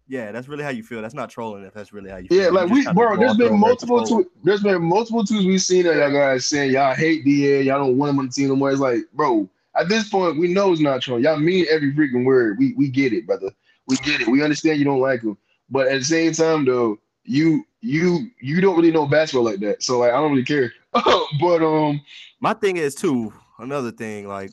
Yeah, 0.10 0.32
that's 0.32 0.48
really 0.48 0.64
how 0.64 0.70
you 0.70 0.84
feel. 0.84 1.02
That's 1.02 1.14
not 1.14 1.30
trolling. 1.30 1.64
If 1.64 1.74
that's 1.74 1.92
really 1.92 2.10
how 2.10 2.18
you 2.18 2.28
feel. 2.30 2.42
Yeah, 2.42 2.50
like 2.50 2.70
we, 2.70 2.86
bro. 2.94 3.18
there's 3.18 3.36
been 3.36 3.48
over 3.48 3.72
it 3.72 3.80
to 3.80 3.86
multiple. 3.88 4.06
troll. 4.06 4.24
Tw- 4.24 4.28
there's 4.44 4.64
been 4.64 4.82
multiple 4.82 5.24
tweets 5.24 5.46
we've 5.46 5.62
seen 5.62 5.84
that 5.84 5.98
y'all 5.98 6.12
guys 6.12 6.46
saying 6.46 6.72
y'all 6.72 6.96
hate 6.96 7.26
DA, 7.26 7.64
y'all 7.64 7.80
don't 7.80 7.98
want 7.98 8.12
him 8.12 8.20
on 8.20 8.28
the 8.28 8.32
team 8.32 8.48
no 8.48 8.56
more. 8.56 8.72
It's 8.72 8.80
like, 8.80 9.02
bro, 9.14 9.50
at 9.76 9.90
this 9.90 10.10
point, 10.10 10.40
we 10.40 10.54
know 10.54 10.72
it's 10.72 10.82
not 10.82 11.02
true. 11.02 11.18
Y'all 11.18 11.38
mean 11.38 11.66
every 11.70 11.92
freaking 11.94 12.26
word. 12.26 12.58
We 12.58 12.74
we 12.76 12.90
get 12.90 13.12
it, 13.12 13.28
brother. 13.28 13.52
We 13.88 13.98
get 13.98 14.22
it. 14.22 14.28
We 14.28 14.44
understand 14.44 14.80
you 14.80 14.86
don't 14.86 15.02
like 15.02 15.22
him, 15.22 15.38
but 15.70 15.88
at 15.88 16.00
the 16.00 16.06
same 16.06 16.32
time, 16.32 16.66
though, 16.66 16.98
you 17.26 17.66
you 17.82 18.30
you 18.42 18.62
don't 18.62 18.78
really 18.78 18.92
know 18.92 19.08
basketball 19.08 19.44
like 19.44 19.60
that. 19.60 19.84
So 19.84 20.00
like, 20.00 20.12
I 20.12 20.18
don't 20.18 20.32
really 20.32 20.44
care. 20.46 20.72
but 21.40 21.62
um, 21.62 22.02
My 22.40 22.54
thing 22.54 22.78
is 22.78 22.96
too. 22.96 23.34
Another 23.60 23.92
thing, 23.92 24.28
like 24.28 24.52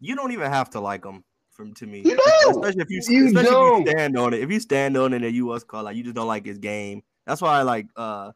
you 0.00 0.16
don't 0.16 0.32
even 0.32 0.50
have 0.50 0.70
to 0.70 0.80
like 0.80 1.02
them. 1.02 1.24
From 1.62 1.74
to 1.74 1.86
me, 1.86 2.02
You 2.04 2.16
don't. 2.16 2.56
especially 2.56 2.82
if 2.82 2.90
you, 2.90 3.00
You 3.08 3.26
especially 3.26 3.50
don't. 3.50 3.82
if 3.82 3.86
you 3.86 3.92
stand 3.92 4.18
on 4.18 4.34
it. 4.34 4.40
If 4.40 4.50
you 4.50 4.58
stand 4.58 4.96
on 4.96 5.12
it 5.12 5.22
and 5.22 5.32
you 5.32 5.46
was 5.46 5.62
called 5.62 5.84
like 5.84 5.94
you 5.96 6.02
just 6.02 6.16
don't 6.16 6.26
like 6.26 6.44
his 6.44 6.58
game. 6.58 7.04
That's 7.24 7.40
why 7.40 7.56
I 7.60 7.62
like 7.62 7.86
uh, 7.94 8.32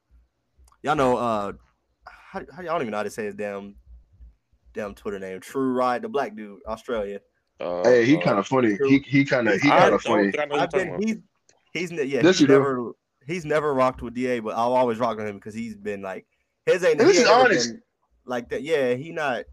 y'all 0.84 0.94
know 0.94 1.16
uh, 1.16 1.52
how, 2.06 2.42
how 2.52 2.62
I 2.62 2.64
don't 2.66 2.82
even 2.82 2.92
know 2.92 2.98
how 2.98 3.02
to 3.02 3.10
say 3.10 3.24
his 3.24 3.34
damn 3.34 3.74
damn 4.74 4.94
Twitter 4.94 5.18
name. 5.18 5.40
True 5.40 5.72
Ride, 5.72 6.02
the 6.02 6.08
black 6.08 6.36
dude, 6.36 6.60
Australia. 6.68 7.18
Uh, 7.58 7.82
hey, 7.82 8.04
he 8.04 8.16
uh, 8.16 8.20
kind 8.20 8.38
of 8.38 8.46
funny. 8.46 8.78
He 8.86 8.98
he 9.00 9.24
kind 9.24 9.48
of 9.48 9.60
he 9.60 9.68
I 9.72 9.78
kind 9.78 9.84
don't 9.86 9.94
of 9.94 10.02
funny. 10.02 10.32
I 10.38 10.44
know 10.44 10.54
what 10.54 10.60
I've 10.62 10.70
been 10.70 11.02
he's 11.02 11.16
he's 11.72 11.90
yeah 11.90 12.02
Yes, 12.04 12.24
he's 12.24 12.42
you 12.42 12.46
do. 12.46 12.52
never 12.52 12.92
he's 13.26 13.44
never 13.44 13.74
rocked 13.74 14.02
with 14.02 14.14
Da, 14.14 14.38
but 14.38 14.50
I'll 14.56 14.74
always 14.74 14.98
rock 14.98 15.16
with 15.16 15.26
him 15.26 15.34
because 15.34 15.54
he's 15.54 15.74
been 15.74 16.00
like 16.00 16.26
his 16.64 16.84
ain't 16.84 17.00
And 17.00 17.08
this 17.10 17.18
is 17.18 17.26
honest. 17.28 17.74
like 18.24 18.50
that. 18.50 18.62
Yeah, 18.62 18.94
he 18.94 19.10
not. 19.10 19.46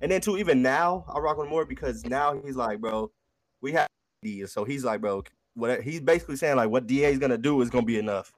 And 0.00 0.10
then 0.10 0.20
too, 0.20 0.36
even 0.36 0.62
now 0.62 1.04
I 1.14 1.20
rock 1.20 1.36
with 1.36 1.44
him 1.46 1.50
more 1.50 1.64
because 1.64 2.04
now 2.06 2.40
he's 2.44 2.56
like, 2.56 2.80
bro, 2.80 3.12
we 3.60 3.72
have 3.72 3.86
D, 4.22 4.46
so 4.46 4.64
he's 4.64 4.84
like, 4.84 5.00
bro, 5.00 5.24
what 5.54 5.82
he's 5.82 6.00
basically 6.00 6.36
saying 6.36 6.56
like 6.56 6.70
what 6.70 6.86
Da 6.86 7.04
is 7.04 7.18
gonna 7.18 7.38
do 7.38 7.60
is 7.62 7.70
gonna 7.70 7.86
be 7.86 7.98
enough 7.98 8.32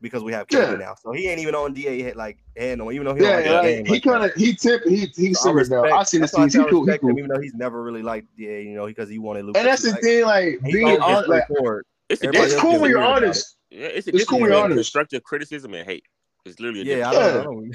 because 0.00 0.22
we 0.22 0.32
have 0.32 0.46
KD 0.46 0.70
Yeah. 0.70 0.76
now. 0.76 0.94
So 1.02 1.12
he 1.12 1.28
ain't 1.28 1.40
even 1.40 1.54
on 1.54 1.74
Da 1.74 2.02
hit 2.02 2.16
like 2.16 2.38
head 2.56 2.78
no, 2.78 2.90
even 2.92 3.06
though 3.06 3.14
he 3.14 3.22
Yeah, 3.22 3.36
like 3.36 3.44
his 3.44 3.52
like, 3.54 3.62
game 3.62 3.86
he 3.86 3.92
like 3.92 4.02
kind 4.02 4.24
of 4.24 4.34
he 4.34 4.54
tip 4.54 4.84
he 4.84 5.06
he 5.16 5.34
So 5.34 5.40
I 5.40 5.42
simmered 5.42 5.54
respect- 5.56 5.92
I 5.92 6.02
seen 6.04 6.20
the 6.20 6.26
that's 6.26 6.32
why 6.32 6.40
I 6.40 6.42
scenes. 6.44 6.54
He 6.54 6.58
say 6.60 6.70
cool. 6.70 6.84
He 6.84 6.90
respect 6.90 7.04
him, 7.04 7.18
even 7.18 7.30
though 7.30 7.40
he's 7.40 7.54
never 7.54 7.82
really 7.82 8.02
liked 8.02 8.28
Da, 8.36 8.62
you 8.62 8.74
know, 8.74 8.86
because 8.86 9.08
he 9.08 9.18
wanted 9.18 9.44
Luka. 9.44 9.58
And 9.58 9.68
that's 9.68 9.82
to, 9.82 9.88
the 9.88 9.92
like, 9.94 10.02
thing, 10.02 10.24
like 10.24 10.62
being 10.62 11.00
honest, 11.00 11.28
like 11.28 11.44
straightforward. 11.44 11.86
It's, 12.08 12.22
a 12.22 12.30
it's 12.30 12.54
cool 12.54 12.80
when 12.80 12.90
you're 12.90 13.00
weird 13.00 13.10
about 13.10 13.24
honest. 13.24 13.56
Yeah, 13.70 13.86
it's 13.88 14.06
a 14.06 14.16
It's 14.16 14.24
cool 14.24 14.40
when 14.40 14.50
you're 14.50 14.58
honest. 14.64 14.76
constructive 14.78 15.22
criticism 15.24 15.74
and 15.74 15.86
hate. 15.86 16.04
It's 16.46 16.58
literally 16.58 16.80
a 16.90 16.96
Yeah, 16.98 17.10
I 17.10 17.12
don't, 17.12 17.40
I 17.40 17.44
don't 17.44 17.70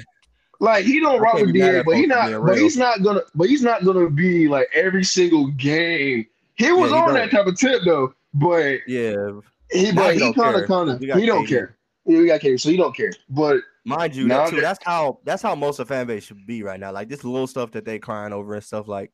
Like 0.60 0.84
he 0.84 1.00
don't 1.00 1.16
I 1.16 1.22
rock 1.22 1.34
with 1.34 1.52
DA, 1.52 1.82
but 1.82 1.96
he 1.96 2.06
not. 2.06 2.42
But 2.42 2.58
he's 2.58 2.76
not 2.76 3.02
gonna. 3.02 3.20
But 3.34 3.48
he's 3.48 3.62
not 3.62 3.84
gonna 3.84 4.10
be 4.10 4.48
like 4.48 4.68
every 4.74 5.04
single 5.04 5.48
game. 5.48 6.26
He 6.56 6.70
was 6.72 6.90
he 6.90 6.96
on 6.96 7.06
don't. 7.08 7.14
that 7.14 7.30
type 7.30 7.46
of 7.46 7.58
tip 7.58 7.82
though, 7.84 8.14
but 8.32 8.78
yeah. 8.86 9.30
he 9.72 9.92
but 9.92 10.14
he 10.16 10.32
kind 10.32 10.56
of 10.56 10.66
kind 10.68 10.90
of 10.90 11.00
he 11.00 11.26
don't 11.26 11.46
care. 11.46 11.76
Yeah, 12.06 12.18
we 12.18 12.26
got 12.26 12.40
KD, 12.40 12.60
so 12.60 12.68
he 12.68 12.76
don't 12.76 12.94
care. 12.94 13.12
But 13.30 13.60
Mind 13.86 14.14
you, 14.14 14.26
Now 14.26 14.44
that 14.44 14.50
too, 14.50 14.56
that- 14.56 14.62
that's 14.62 14.84
how 14.84 15.18
that's 15.24 15.42
how 15.42 15.54
most 15.54 15.78
of 15.78 15.88
fan 15.88 16.06
base 16.06 16.24
should 16.24 16.46
be 16.46 16.62
right 16.62 16.78
now. 16.78 16.92
Like 16.92 17.08
this 17.08 17.24
little 17.24 17.46
stuff 17.46 17.70
that 17.72 17.84
they 17.84 17.98
crying 17.98 18.32
over 18.32 18.54
and 18.54 18.62
stuff 18.64 18.88
like 18.88 19.10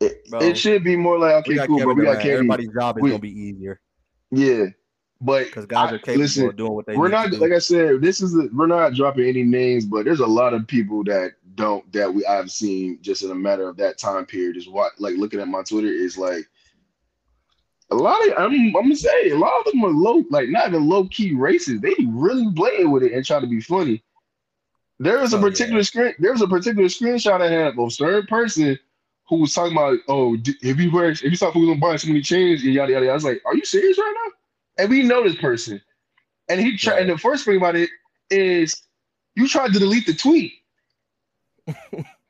it, 0.00 0.28
Bro, 0.30 0.40
it 0.42 0.56
should 0.58 0.82
be 0.84 0.96
more 0.96 1.18
like 1.18 1.34
okay, 1.46 1.66
cool, 1.66 1.84
but 1.84 1.94
we 1.96 2.04
got. 2.04 2.18
KD. 2.18 2.30
Everybody's 2.30 2.70
job 2.72 2.96
is 2.98 3.02
We- 3.02 3.10
gonna 3.10 3.20
be 3.20 3.30
easier 3.38 3.80
Yeah, 4.30 4.66
but 5.20 5.44
because 5.46 5.66
guys 5.66 5.92
I- 5.92 5.96
are 5.96 5.98
capable 5.98 6.18
listen, 6.22 6.48
of 6.48 6.56
doing 6.56 6.72
what 6.72 6.86
they 6.86 6.96
we're 6.96 7.08
not 7.08 7.32
like 7.32 7.52
I 7.52 7.58
said. 7.58 8.00
This 8.00 8.20
is 8.22 8.34
a, 8.36 8.48
we're 8.52 8.66
not 8.66 8.94
dropping 8.94 9.26
any 9.28 9.42
names, 9.44 9.84
but 9.84 10.04
there's 10.04 10.20
a 10.20 10.26
lot 10.26 10.54
of 10.54 10.66
people 10.66 11.04
that 11.04 11.32
don't 11.54 11.90
that 11.92 12.12
we 12.12 12.24
I've 12.26 12.50
seen 12.50 12.98
just 13.02 13.22
in 13.22 13.30
a 13.30 13.34
matter 13.34 13.68
of 13.68 13.76
that 13.76 13.98
time 13.98 14.26
period. 14.26 14.56
Is 14.56 14.68
what 14.68 14.92
like 14.98 15.16
looking 15.16 15.40
at 15.40 15.48
my 15.48 15.62
Twitter 15.62 15.88
is 15.88 16.16
like 16.18 16.44
a 17.92 18.02
lot 18.02 18.26
of 18.28 18.34
I'm, 18.38 18.52
I'm 18.52 18.72
gonna 18.72 18.96
say 18.96 19.30
a 19.30 19.36
lot 19.38 19.60
of 19.60 19.72
them 19.72 19.84
are 19.84 19.90
low 19.90 20.24
like 20.30 20.48
not 20.48 20.68
even 20.68 20.88
low 20.88 21.06
key 21.08 21.32
racist. 21.32 21.82
They 21.82 21.94
really 22.08 22.52
playing 22.54 22.90
with 22.90 23.04
it 23.04 23.12
and 23.12 23.24
try 23.24 23.40
to 23.40 23.46
be 23.46 23.60
funny. 23.60 24.02
There 24.98 25.18
was 25.18 25.34
a 25.34 25.38
Oh, 25.38 25.48
yeah. 25.48 25.50
particular 25.50 25.82
screen. 25.84 26.14
There 26.18 26.32
was 26.32 26.42
a 26.42 26.48
particular 26.48 26.88
screenshot 26.88 27.40
I 27.42 27.50
had 27.50 27.74
of 27.74 27.78
a 27.78 27.90
certain 27.90 28.26
person 28.26 28.78
who 29.28 29.36
was 29.40 29.54
talking 29.54 29.72
about, 29.76 29.98
oh, 30.08 30.36
if 30.44 30.78
you 30.80 30.90
wear, 30.92 31.10
if 31.10 31.22
you 31.22 31.36
saw 31.36 31.50
who's 31.50 31.78
buying 31.78 31.98
so 31.98 32.08
many 32.08 32.20
chains 32.22 32.62
and 32.62 32.72
yada 32.74 32.92
yada. 32.92 33.06
yada. 33.06 33.12
I 33.12 33.14
was 33.14 33.24
like, 33.24 33.42
are 33.46 33.56
you 33.56 33.64
serious 33.64 33.98
right 33.98 34.14
now? 34.24 34.32
And 34.82 34.90
we 34.90 35.02
know 35.02 35.22
this 35.24 35.36
person, 35.36 35.80
and 36.48 36.60
he 36.60 36.76
tried. 36.76 37.00
And 37.02 37.10
the 37.10 37.18
first 37.18 37.44
thing 37.44 37.56
about 37.56 37.76
it 37.76 37.90
is, 38.30 38.82
you 39.34 39.48
tried 39.48 39.72
to 39.72 39.78
delete 39.78 40.06
the 40.06 40.14
tweet, 40.14 40.52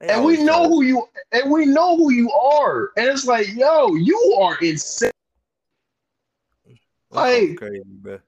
They 0.00 0.08
and 0.08 0.24
we 0.24 0.42
know 0.42 0.66
who 0.68 0.82
you, 0.82 1.06
and 1.32 1.50
we 1.50 1.66
know 1.66 1.96
who 1.96 2.10
you 2.10 2.30
are, 2.32 2.90
and 2.96 3.06
it's 3.06 3.26
like, 3.26 3.48
yo, 3.54 3.94
you 3.94 4.38
are 4.40 4.56
insane. 4.62 5.10
Like- 7.10 7.56
crazy, 7.56 7.82
bro. 7.86 8.18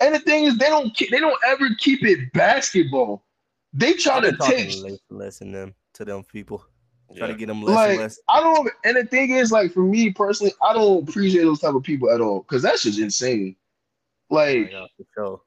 And 0.00 0.14
the 0.14 0.20
thing 0.20 0.44
is, 0.44 0.56
they 0.58 0.68
don't, 0.68 0.90
ke- 0.96 1.10
they 1.10 1.18
don't 1.18 1.38
ever 1.44 1.66
keep 1.78 2.04
it 2.04 2.32
basketball. 2.32 3.24
They 3.72 3.94
try 3.94 4.20
to 4.20 4.28
been 4.28 4.36
talking 4.38 4.56
take 4.70 4.82
less, 4.82 4.98
less 5.10 5.38
them 5.40 5.74
to 5.94 6.04
them 6.04 6.22
people. 6.22 6.64
Try 7.16 7.26
Yeah. 7.26 7.32
to 7.32 7.38
get 7.38 7.46
them 7.46 7.62
less 7.62 7.74
like 7.74 7.90
and 7.90 7.98
less. 8.00 8.20
I 8.28 8.40
don't 8.40 8.70
and 8.84 8.96
the 8.96 9.04
thing 9.04 9.30
is 9.32 9.50
like 9.50 9.72
for 9.72 9.82
me 9.82 10.10
personally, 10.12 10.52
I 10.62 10.72
don't 10.72 11.08
appreciate 11.08 11.42
those 11.42 11.58
type 11.60 11.74
of 11.74 11.82
people 11.82 12.10
at 12.10 12.20
all 12.20 12.40
because 12.42 12.62
that's 12.62 12.82
just 12.84 12.98
insane. 13.00 13.56
Oh 14.30 14.36
Like 14.36 14.70
God, 14.70 14.88
for 14.96 15.04
sure. 15.16 15.40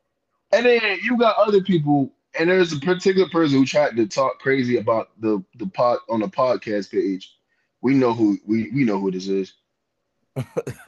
and 0.51 0.65
then 0.65 0.99
you 1.03 1.17
got 1.17 1.37
other 1.37 1.61
people 1.61 2.11
and 2.39 2.49
there's 2.49 2.73
a 2.73 2.79
particular 2.79 3.27
person 3.29 3.57
who 3.59 3.65
tried 3.65 3.95
to 3.97 4.07
talk 4.07 4.39
crazy 4.39 4.77
about 4.77 5.09
the 5.19 5.43
the 5.57 5.67
pod 5.67 5.99
on 6.09 6.19
the 6.21 6.27
podcast 6.27 6.91
page. 6.91 7.35
We 7.81 7.93
know 7.93 8.13
who 8.13 8.37
we 8.45 8.69
we 8.71 8.83
know 8.83 8.99
who 8.99 9.11
this 9.11 9.27
is. 9.27 9.53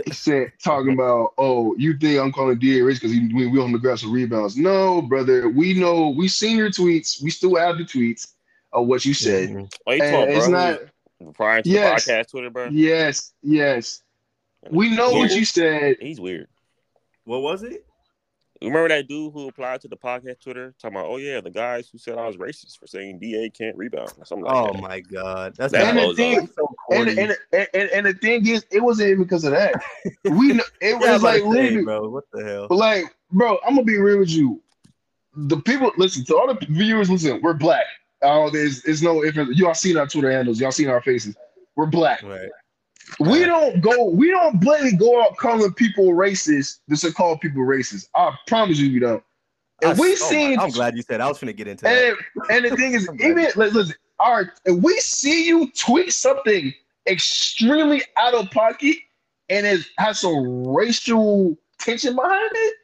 he 0.06 0.12
said 0.13 0.53
talking 0.63 0.93
about 0.93 1.34
oh 1.38 1.75
you 1.77 1.97
think 1.97 2.19
I'm 2.19 2.32
calling 2.32 2.58
Da 2.60 2.79
rich 2.82 3.01
because 3.01 3.12
we 3.12 3.47
we 3.47 3.60
on 3.62 3.71
the 3.73 3.77
grab 3.79 3.99
some 3.99 4.12
rebounds. 4.13 4.56
No, 4.58 5.01
brother, 5.01 5.49
we 5.49 5.73
know 5.73 6.10
we 6.10 6.27
seen 6.29 6.58
your 6.58 6.69
tweets. 6.69 7.21
We 7.21 7.29
still 7.29 7.56
have 7.56 7.77
the 7.77 7.84
tweets 7.84 8.34
of 8.71 8.88
what 8.88 9.03
you 9.06 9.13
said. 9.13 9.49
Mm-hmm. 9.49 9.65
Oh, 9.86 9.91
you 9.91 10.01
And 10.03 10.12
talking, 10.13 10.36
it's 10.38 10.47
bro? 10.47 10.60
not 11.27 11.34
prior 11.36 11.62
to 11.62 11.69
Yes. 11.69 12.06
the 12.06 12.12
podcast 12.13 12.29
Twitter, 12.32 12.49
bro. 12.49 12.69
yes, 12.69 13.34
yes. 13.41 14.01
We 14.71 14.95
know 14.95 15.12
what 15.12 15.32
you 15.32 15.43
said. 15.43 15.97
He's 15.99 16.21
weird. 16.21 16.47
What 17.25 17.41
was 17.41 17.63
it? 17.63 17.86
You 18.63 18.69
remember 18.69 18.89
that 18.89 19.08
dude 19.10 19.34
who 19.34 19.49
applied 19.49 19.82
to 19.82 19.88
the 19.89 19.97
podcast 19.97 20.39
Twitter 20.41 20.73
talking 20.82 20.95
about, 20.97 21.10
oh 21.10 21.17
yeah, 21.17 21.41
the 21.41 21.49
guys 21.49 21.89
who 21.89 21.97
said 21.97 22.17
I 22.17 22.26
was 22.26 22.38
racist 22.38 22.80
for 22.80 22.88
saying 22.88 23.19
Da 23.19 23.49
can't 23.49 23.76
rebound 23.76 24.13
or 24.17 24.26
something 24.26 24.45
like 24.45 24.56
Oh 24.56 24.71
that. 24.71 24.82
my 24.82 24.99
god, 25.02 25.56
that's 25.58 25.73
That 25.73 25.97
And 25.97 25.97
the 26.12 26.15
thing, 26.15 26.47
so 26.56 26.73
and, 26.91 27.10
and, 27.10 27.36
and, 27.52 27.67
and, 27.73 27.89
and 27.89 28.06
the 28.06 28.13
thing 28.13 28.47
is, 28.47 28.65
it 28.71 28.82
wasn't 28.82 29.10
even 29.10 29.23
because 29.23 29.43
of 29.43 29.52
that. 29.52 29.73
We 30.23 30.54
know 30.54 30.63
it 30.82 30.97
was 30.97 31.10
was 31.10 31.23
like 31.23 31.41
say, 31.41 31.47
literally, 31.47 31.84
bro. 31.84 32.10
What 32.10 32.23
the 32.32 32.45
hell? 32.45 32.67
but 32.69 32.76
like, 32.76 33.04
bro, 33.32 33.58
I'm 33.67 33.76
gonna 33.76 33.84
be 33.84 33.97
real 33.97 34.19
with 34.19 34.30
you. 34.30 34.62
The 35.36 35.58
people 35.58 35.91
listen 35.97 36.23
to 36.26 36.38
all 36.38 36.47
the 36.47 36.65
viewers. 36.69 37.10
Listen, 37.10 37.41
we're 37.41 37.54
black. 37.54 37.86
Oh, 38.21 38.49
there's 38.49 38.82
there's 38.84 39.04
no 39.04 39.23
if 39.23 39.36
y'all 39.36 39.73
seen 39.73 39.97
our 39.97 40.08
Twitter 40.08 40.32
handles, 40.32 40.62
y'all 40.62 40.71
seen 40.71 40.88
our 40.88 41.02
faces. 41.02 41.36
We're 41.76 41.88
black. 41.88 42.23
Right. 42.23 42.49
We 43.20 43.46
don't 43.46 43.82
go. 43.82 44.06
We 44.06 44.30
don't 44.32 44.60
blatantly 44.60 44.98
go 44.98 45.22
out 45.24 45.38
calling 45.38 45.74
people 45.74 46.10
racist. 46.10 46.80
Just 46.89 47.04
to 47.04 47.12
call 47.12 47.38
people 47.38 47.63
racist. 47.63 48.08
I 48.16 48.32
promise 48.48 48.80
you, 48.80 48.92
we 48.94 49.00
don't. 49.00 49.24
I, 49.84 49.94
we 49.94 50.13
oh 50.13 50.16
seen. 50.16 50.56
My, 50.56 50.63
I'm 50.63 50.70
glad 50.72 50.96
you 50.96 51.02
said. 51.02 51.22
I 51.22 51.28
was 51.28 51.39
gonna 51.39 51.54
get 51.54 51.68
into 51.68 51.84
that. 51.84 52.16
And, 52.50 52.66
and 52.66 52.66
the 52.72 52.76
thing 52.78 52.94
is, 52.94 53.10
even 53.20 53.44
like, 53.56 53.56
listen, 53.56 53.94
all 54.20 54.38
right, 54.38 54.48
if 54.66 54.82
we 54.82 54.98
see 55.00 55.48
you 55.48 55.70
tweet 55.72 56.13
something 56.13 56.74
extremely 57.08 58.02
out 58.18 58.34
of 58.34 58.50
pocket 58.52 58.98
and 59.50 59.66
it 59.66 59.82
has 59.98 60.22
some 60.22 60.68
racial 60.68 61.58
tension 61.80 62.16
behind 62.16 62.52
it, 62.54 62.76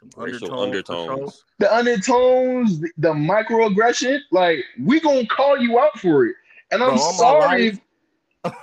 Some 0.00 0.24
Racial 0.24 0.60
undertones, 0.60 1.08
undertones. 1.08 1.44
the 1.58 1.74
undertones, 1.74 2.80
the, 2.80 2.90
the 2.98 3.08
microaggression, 3.08 4.20
like 4.30 4.64
we 4.80 5.00
gonna 5.00 5.26
call 5.26 5.58
you 5.58 5.78
out 5.78 5.98
for 5.98 6.26
it. 6.26 6.36
And 6.70 6.82
I'm 6.82 6.90
Bro, 6.94 6.98
all 6.98 7.12
my 7.12 7.18
sorry, 7.18 7.70
life, 7.70 7.80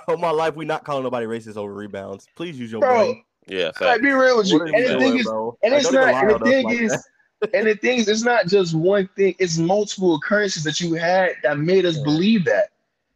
All 0.08 0.16
my 0.18 0.30
life, 0.30 0.54
we 0.56 0.64
not 0.64 0.84
calling 0.84 1.02
nobody 1.04 1.26
racist 1.26 1.56
over 1.56 1.72
rebounds. 1.72 2.26
Please 2.36 2.58
use 2.58 2.70
your 2.72 2.80
bro. 2.80 2.94
brain. 2.96 3.24
Yeah, 3.48 3.70
Like, 3.80 4.00
be 4.02 4.10
real 4.10 4.36
with 4.38 4.46
you. 4.48 4.58
What 4.60 4.68
And 4.72 4.84
the 4.84 4.98
thing 4.98 5.18
is, 5.18 5.26
and 5.26 5.74
it's 5.74 5.90
don't. 5.90 6.14
And 6.14 6.30
the 6.30 6.38
thing 6.44 6.64
like 6.66 6.78
is, 6.80 7.08
and 7.54 7.66
the 7.66 7.74
thing 7.74 7.98
is, 7.98 8.08
it's 8.08 8.22
not 8.22 8.46
just 8.46 8.72
one 8.74 9.08
thing. 9.16 9.34
It's 9.40 9.58
multiple 9.58 10.14
occurrences 10.14 10.62
that 10.64 10.80
you 10.80 10.94
had 10.94 11.32
that 11.42 11.58
made 11.58 11.84
us 11.84 11.96
Yeah. 11.96 12.04
believe 12.04 12.44
that. 12.44 12.68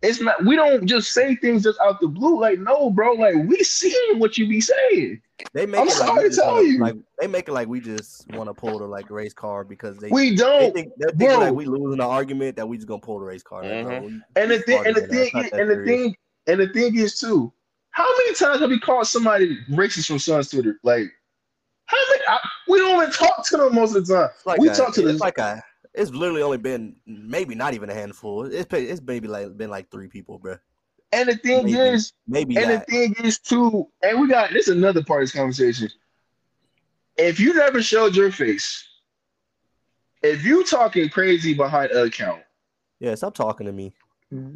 It's 0.02 0.20
not. 0.20 0.44
We 0.44 0.56
don't 0.56 0.86
just 0.86 1.12
say 1.12 1.36
things 1.36 1.62
just 1.62 1.78
out 1.80 2.00
the 2.00 2.08
blue. 2.08 2.40
Like, 2.40 2.58
no, 2.58 2.90
bro. 2.90 3.12
Like, 3.14 3.34
we 3.46 3.56
seeing 3.62 4.18
what 4.18 4.36
you 4.36 4.48
be 4.48 4.60
saying. 4.60 5.20
They 5.54 5.64
make 5.64 5.80
I'm 5.80 5.86
it 5.86 5.90
like 5.90 5.96
sorry 5.98 6.14
we 6.16 6.22
to 6.22 6.28
just 6.28 6.40
tell 6.40 6.54
wanna, 6.54 6.66
you. 6.68 6.78
like 6.80 6.94
they 7.20 7.26
make 7.28 7.48
it 7.48 7.52
like 7.52 7.68
we 7.68 7.80
just 7.80 8.28
want 8.32 8.48
to 8.50 8.54
pull 8.54 8.78
the 8.78 8.86
like 8.86 9.10
race 9.10 9.32
card 9.32 9.68
because 9.68 9.96
they 9.98 10.08
We 10.08 10.34
don't. 10.34 10.74
think 10.74 10.90
they 10.98 11.06
think 11.16 11.30
bro. 11.30 11.38
like 11.38 11.52
we 11.54 11.64
losing 11.66 11.98
the 11.98 12.04
argument 12.06 12.56
that 12.56 12.68
we 12.68 12.76
just 12.78 12.88
gonna 12.88 13.00
pull 13.00 13.20
the 13.20 13.24
race 13.26 13.42
card. 13.42 13.64
Like, 13.66 13.84
bro, 13.86 14.00
Mhm. 14.00 14.06
we- 14.06 14.22
And 14.42 14.50
the 14.50 14.58
thing, 14.60 14.86
and 14.86 14.96
the 14.96 15.00
smarter 15.00 15.00
than 15.00 15.08
that. 15.08 15.10
thing, 15.10 15.24
It's 15.26 15.34
not 15.34 15.44
is- 15.44 15.50
that 15.52 15.60
and 15.60 15.70
the 15.70 15.84
thing, 15.84 16.16
and 16.46 16.60
the 16.60 16.68
thing 16.68 16.96
is 16.96 17.18
too. 17.18 17.52
How 17.90 18.06
many 18.18 18.34
times 18.34 18.60
have 18.60 18.70
we 18.70 18.78
called 18.78 19.06
somebody 19.06 19.58
racist 19.70 20.06
from 20.06 20.18
Sun's 20.18 20.50
Twitter? 20.50 20.78
Like, 20.82 21.10
how 21.86 21.96
many? 22.10 22.22
I, 22.28 22.38
we 22.68 22.78
don't 22.78 23.02
even 23.02 23.12
talk 23.12 23.46
to 23.48 23.56
them 23.56 23.74
most 23.74 23.96
of 23.96 24.06
the 24.06 24.14
time. 24.14 24.30
Like 24.44 24.60
we 24.60 24.68
a, 24.68 24.74
talk 24.74 24.94
to 24.94 25.08
it's 25.08 25.20
like 25.20 25.38
a. 25.38 25.62
It's 25.94 26.10
literally 26.10 26.42
only 26.42 26.58
been 26.58 26.96
maybe 27.06 27.54
not 27.54 27.72
even 27.72 27.88
a 27.88 27.94
handful. 27.94 28.44
It's 28.44 28.66
it's 28.70 29.00
maybe 29.00 29.28
like 29.28 29.56
been 29.56 29.70
like 29.70 29.90
three 29.90 30.08
people, 30.08 30.38
bro. 30.38 30.56
And 31.12 31.28
the 31.28 31.36
thing 31.36 31.64
maybe. 31.64 31.78
is, 31.78 32.12
Maybe 32.26 32.56
And 32.56 32.70
that. 32.70 32.86
the 32.86 32.92
thing 32.92 33.14
is 33.24 33.38
too, 33.38 33.88
and 34.02 34.20
we 34.20 34.28
got 34.28 34.52
this 34.52 34.68
is 34.68 34.76
another 34.76 35.02
part 35.02 35.22
of 35.22 35.28
this 35.28 35.34
conversation. 35.34 35.88
If 37.16 37.40
you 37.40 37.54
never 37.54 37.80
showed 37.80 38.14
your 38.14 38.30
face, 38.30 38.86
if 40.22 40.44
you 40.44 40.64
talking 40.64 41.08
crazy 41.08 41.54
behind 41.54 41.92
an 41.92 42.06
account, 42.06 42.42
yeah, 43.00 43.14
stop 43.14 43.34
talking 43.34 43.66
to 43.66 43.72
me. 43.72 43.94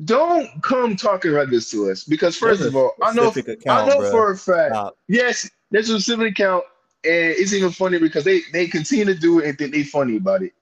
Don't 0.04 0.48
come 0.62 0.96
talking 0.96 1.32
about 1.32 1.50
this 1.50 1.70
to 1.70 1.90
us. 1.90 2.04
Because 2.04 2.36
first 2.36 2.62
of 2.62 2.74
all, 2.74 2.94
I 3.02 3.12
know 3.12 3.30
specific 3.30 3.68
I 3.68 3.86
know 3.86 3.98
bro. 3.98 4.10
for 4.10 4.32
a 4.32 4.36
fact. 4.36 4.74
Stop. 4.74 4.96
Yes, 5.08 5.48
there's 5.70 5.88
a 5.90 6.00
specific 6.00 6.32
account, 6.32 6.64
and 7.04 7.34
it's 7.36 7.52
even 7.52 7.70
funny 7.70 7.98
because 7.98 8.24
they 8.24 8.40
they 8.52 8.66
continue 8.66 9.04
to 9.04 9.14
do 9.14 9.38
it 9.38 9.48
and 9.48 9.58
think 9.58 9.72
they 9.72 9.84
funny 9.84 10.16
about 10.16 10.42
it. 10.42 10.52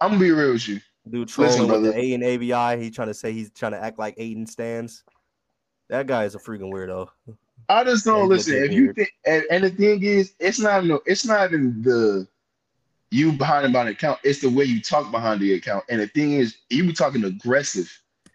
I'm 0.00 0.10
gonna 0.10 0.20
be 0.20 0.30
real 0.30 0.52
with 0.52 0.68
you. 0.68 0.80
Dude 1.08 1.28
Listen, 1.36 1.44
trolling 1.44 1.60
with 1.60 1.92
brother. 1.92 1.92
the 1.92 1.98
A 1.98 2.14
and 2.14 2.22
AVI. 2.22 2.82
He 2.82 2.90
trying 2.90 3.08
to 3.08 3.14
say 3.14 3.32
he's 3.32 3.50
trying 3.50 3.72
to 3.72 3.82
act 3.82 3.98
like 3.98 4.14
Ayton 4.18 4.46
stands. 4.46 5.02
That 5.88 6.06
guy 6.06 6.24
is 6.24 6.34
a 6.34 6.38
freaking 6.38 6.72
weirdo. 6.72 7.08
I 7.68 7.84
just 7.84 8.04
don't 8.04 8.20
Yeah, 8.20 8.24
listen. 8.24 8.64
If 8.64 8.72
you 8.72 8.92
think, 8.92 9.12
and, 9.24 9.44
and 9.50 9.64
the 9.64 9.70
thing 9.70 10.02
is, 10.02 10.34
it's 10.38 10.60
not 10.60 10.84
no, 10.84 11.00
it's 11.06 11.24
not 11.24 11.52
even 11.52 11.82
the 11.82 12.28
you 13.10 13.32
behind 13.32 13.66
about 13.66 13.86
an 13.86 13.92
account. 13.92 14.18
It's 14.24 14.40
the 14.40 14.50
way 14.50 14.64
you 14.64 14.80
talk 14.80 15.10
behind 15.10 15.40
the 15.40 15.54
account. 15.54 15.84
And 15.88 16.00
the 16.00 16.08
thing 16.08 16.34
is, 16.34 16.56
you 16.70 16.84
be 16.84 16.92
talking 16.92 17.24
aggressive. 17.24 17.90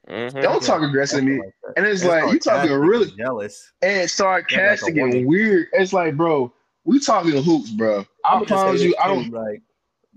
Mhm. 0.10 0.42
Don't 0.42 0.64
talk 0.64 0.82
aggressive 0.82 1.20
to 1.20 1.26
me. 1.26 1.40
Like. 1.40 1.54
And 1.78 1.86
it's 1.86 2.02
It's 2.02 2.10
like 2.10 2.34
you 2.34 2.40
talking 2.40 2.72
really 2.72 3.12
jealous. 3.12 3.72
and 3.82 4.10
sarcastic 4.10 4.96
Yeah, 4.96 5.04
like 5.06 5.14
and 5.14 5.28
weird. 5.28 5.68
It's 5.74 5.94
like, 5.94 6.18
bro, 6.18 6.52
we 6.84 7.00
talking 7.00 7.32
hoops, 7.44 7.70
bro. 7.70 8.06
I 8.26 8.36
I'ma 8.36 8.46
promise 8.46 8.82
you, 8.82 8.96
I 9.02 9.08
don't, 9.08 9.32
like, 9.32 9.62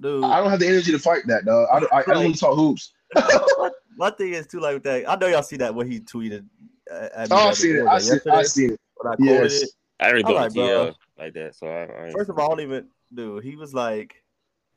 dude. 0.00 0.24
I 0.24 0.40
don't 0.40 0.50
have 0.50 0.60
the 0.60 0.66
energy 0.66 0.90
to 0.92 0.98
fight 0.98 1.26
that, 1.26 1.44
dog. 1.44 1.68
I, 1.72 1.80
don't- 1.80 1.92
I, 1.92 1.98
I 1.98 2.02
don't 2.02 2.24
want 2.24 2.34
to 2.34 2.40
talk 2.40 2.56
hoops. 2.56 2.92
My 3.96 4.10
thing 4.10 4.32
is 4.32 4.46
too 4.46 4.58
like 4.60 4.74
with 4.74 4.82
that. 4.84 5.08
I 5.08 5.14
know 5.16 5.26
y'all 5.28 5.42
see 5.42 5.56
that 5.58 5.72
what 5.74 5.86
he 5.86 6.00
tweeted. 6.00 6.44
Uh, 6.90 7.08
at 7.14 7.30
me 7.30 7.36
Oh, 7.36 7.36
the 7.36 7.36
I 7.36 7.46
other- 7.46 7.54
seen 7.54 7.76
it. 7.76 7.82
what 7.84 7.90
I 7.90 7.94
was 7.94 8.04
seen, 8.08 8.20
that, 8.24 8.32
I 8.34 8.36
yesterday 8.38 8.44
seen 8.44 8.70
it. 8.72 8.80
when 8.96 9.12
I 9.12 9.16
quoted 9.16 9.42
Yes. 9.52 9.62
it. 9.62 9.70
I 10.00 10.04
already 10.08 10.24
I'm 10.24 10.30
go 10.30 10.34
like, 10.34 10.52
to. 10.52 10.58
TL 10.58 10.94
like 11.18 11.34
that, 11.34 11.54
so 11.54 11.66
I, 11.68 12.06
I 12.06 12.10
First 12.10 12.30
of 12.30 12.38
all, 12.38 12.46
I 12.46 12.48
don't 12.56 12.60
even, 12.60 12.88
dude. 13.14 13.44
He 13.44 13.54
was 13.54 13.72
like, 13.72 14.16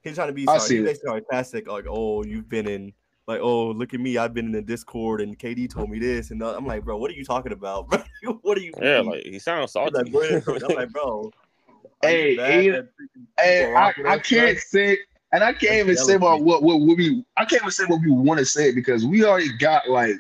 he's 0.04 0.13
trying 0.15 0.28
to 0.28 0.34
be 0.34 0.48
I 0.48 0.58
sorry. 0.60 0.80
He's 0.82 0.89
it. 0.89 1.02
sarcastic, 1.04 1.67
like, 1.67 1.86
oh, 1.89 2.24
you've 2.24 2.48
been 2.48 2.67
in, 2.67 2.93
like, 3.27 3.41
oh, 3.41 3.67
look 3.71 3.93
at 3.93 3.99
me, 3.99 4.17
I've 4.17 4.33
been 4.33 4.45
in 4.45 4.51
the 4.53 4.61
Discord, 4.61 5.19
and 5.21 5.37
KD 5.37 5.69
told 5.69 5.89
me 5.89 5.99
this, 5.99 6.31
and 6.31 6.41
I'm 6.41 6.65
like, 6.65 6.83
bro, 6.85 6.97
what 6.97 7.11
are 7.11 7.13
you 7.15 7.25
talking 7.25 7.51
about, 7.51 7.89
bro? 7.89 8.01
what 8.41 8.57
are 8.57 8.61
you? 8.61 8.71
yeah, 8.81 9.01
like 9.01 9.23
he 9.23 9.37
sounds 9.37 9.63
He's 9.63 9.71
salty. 9.73 10.09
like, 10.11 10.45
bro, 10.45 10.57
I'm 10.69 10.75
like, 10.75 10.89
bro. 10.93 11.31
Hey, 12.01 12.35
bad 12.37 12.49
hey, 12.63 12.81
Hey, 13.39 13.73
I, 13.73 13.87
I 14.05 14.17
can't 14.19 14.55
bro? 14.55 14.61
say, 14.65 14.97
and 15.33 15.43
I 15.43 15.51
can't 15.51 15.75
even 15.75 15.97
say 15.97 16.13
about 16.13 16.41
what, 16.41 16.63
what 16.63 16.79
what 16.79 16.97
we. 16.97 17.23
I 17.35 17.43
can't 17.43 17.61
even 17.63 17.71
say 17.71 17.83
what 17.85 17.99
we 18.01 18.11
want 18.11 18.39
to 18.39 18.45
say 18.45 18.73
because 18.73 19.05
we 19.05 19.25
already 19.25 19.55
got 19.57 19.89
like, 19.89 20.15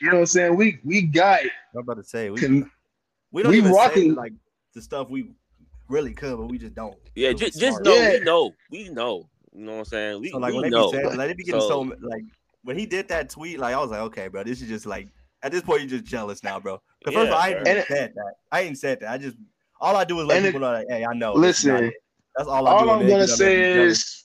you 0.00 0.08
know 0.08 0.14
what 0.14 0.20
I'm 0.20 0.26
saying. 0.26 0.56
We 0.56 0.80
we 0.84 1.02
got 1.02 1.40
I'm 1.74 1.80
about 1.80 1.98
to 1.98 2.02
say 2.04 2.30
we, 2.30 2.40
can 2.40 2.68
we 3.30 3.42
don't 3.42 3.52
we 3.52 3.58
even 3.58 3.72
say 3.72 3.76
rocking- 3.78 4.14
like 4.14 4.32
the 4.74 4.82
stuff 4.82 5.10
we 5.10 5.30
really 5.88 6.12
could, 6.14 6.36
but 6.38 6.46
we 6.46 6.58
just 6.58 6.74
don't. 6.74 6.96
yeah, 7.14 7.32
just, 7.32 7.60
just 7.60 7.78
smart. 7.78 7.84
know 7.84 7.94
Yeah. 7.94 8.12
we 8.18 8.20
know 8.24 8.54
we 8.70 8.88
know. 8.88 9.28
You 9.56 9.64
know 9.64 9.72
what 9.72 9.78
I'm 9.78 9.84
saying? 9.86 10.20
We, 10.20 10.30
So 10.30 10.38
like 10.38 10.50
we 10.50 10.56
when 10.56 10.62
they 10.64 10.70
know. 10.70 10.90
be 10.90 10.98
saying, 10.98 11.16
like 11.16 11.28
they 11.28 11.34
be 11.34 11.44
getting 11.44 11.60
So- 11.60 11.68
so, 11.68 11.96
like 12.02 12.22
when 12.62 12.78
he 12.78 12.84
did 12.84 13.08
that 13.08 13.30
tweet, 13.30 13.58
like 13.58 13.74
I 13.74 13.80
was 13.80 13.90
like, 13.90 14.00
okay, 14.00 14.28
bro, 14.28 14.44
this 14.44 14.60
is 14.60 14.68
just 14.68 14.84
like 14.86 15.08
at 15.42 15.50
this 15.52 15.62
point 15.62 15.80
you're 15.82 15.90
just 15.98 16.04
jealous 16.04 16.42
now, 16.42 16.60
bro. 16.60 16.80
Because 17.00 17.14
first 17.14 17.28
of 17.28 17.32
all, 17.34 17.40
I 17.40 17.48
ain't 17.48 17.56
Yeah, 17.56 17.72
even 17.72 17.74
bro. 17.88 17.96
said 17.96 18.12
that. 18.16 18.32
I 18.52 18.60
ain't 18.62 18.78
said 18.78 19.00
that. 19.00 19.10
I 19.12 19.18
just 19.18 19.36
all 19.80 19.96
I 19.96 20.04
do 20.04 20.20
is 20.20 20.26
let 20.26 20.36
And 20.38 20.46
it- 20.46 20.48
people 20.48 20.60
know, 20.60 20.72
like, 20.72 20.86
hey, 20.90 21.04
I 21.04 21.14
know. 21.14 21.38
this 21.40 21.60
is 21.60 21.64
not 21.66 21.80
listen. 21.80 21.92
That's 22.36 22.48
all 22.48 22.68
I 22.68 22.72
All 22.72 22.84
do. 22.84 22.90
I'm 22.90 22.98
gonna 23.00 23.26
get 23.26 23.28
say 23.28 23.44
there 23.44 23.48
and 23.62 23.68
be 23.72 23.74
jealous. 23.78 23.98
is, 23.98 24.24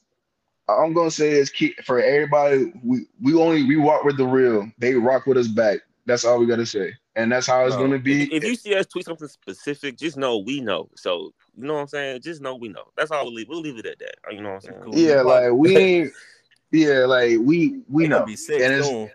I'm 0.68 0.94
gonna 0.94 1.12
say 1.12 1.32
is 1.32 1.50
keep 1.50 1.82
for 1.86 2.02
everybody. 2.02 2.74
We 2.84 3.06
we 3.22 3.34
only 3.36 3.64
we 3.64 3.78
walk 3.78 4.04
with 4.04 4.18
the 4.18 4.26
real. 4.26 4.70
They 4.80 4.96
rock 4.96 5.28
with 5.28 5.38
us 5.38 5.48
back. 5.48 5.80
That's 6.08 6.26
all 6.26 6.40
we 6.40 6.46
gotta 6.46 6.66
say, 6.66 6.94
and 7.16 7.32
that's 7.32 7.48
how 7.48 7.66
it's 7.66 7.76
Bro, 7.76 7.86
gonna 7.86 7.96
If, 7.98 8.04
be. 8.04 8.34
if 8.34 8.44
you 8.44 8.56
see 8.56 8.76
us 8.76 8.86
tweet 8.88 9.06
something 9.06 9.28
specific, 9.30 9.98
just 9.98 10.18
know 10.18 10.40
we 10.40 10.60
know. 10.60 10.90
So 10.96 11.32
you 11.58 11.66
know 11.66 11.74
what 11.76 11.80
I'm 11.82 11.88
saying? 11.88 12.22
Just 12.22 12.42
know 12.42 12.56
we 12.56 12.70
know. 12.70 12.84
That's 12.98 13.12
all 13.12 13.26
we'll 13.26 13.34
leave. 13.34 13.48
We'll 13.50 13.62
leave 13.62 13.78
it 13.78 13.86
at 13.86 14.00
that. 14.00 14.16
You 14.34 14.42
know 14.42 14.50
what 14.54 14.56
I'm 14.56 14.62
saying? 14.62 14.82
Cool. 14.84 14.96
yeah, 14.96 15.22
like 15.22 15.52
we 15.52 15.78
ain't. 15.78 16.12
Yeah, 16.72 17.06
like 17.06 17.38
we 17.42 17.82
we 17.90 18.04
They 18.04 18.10
know. 18.10 18.26
be 18.26 18.36
sick 18.36 18.62
And 18.62 18.74
it's- 18.74 18.88
soon. 18.88 19.10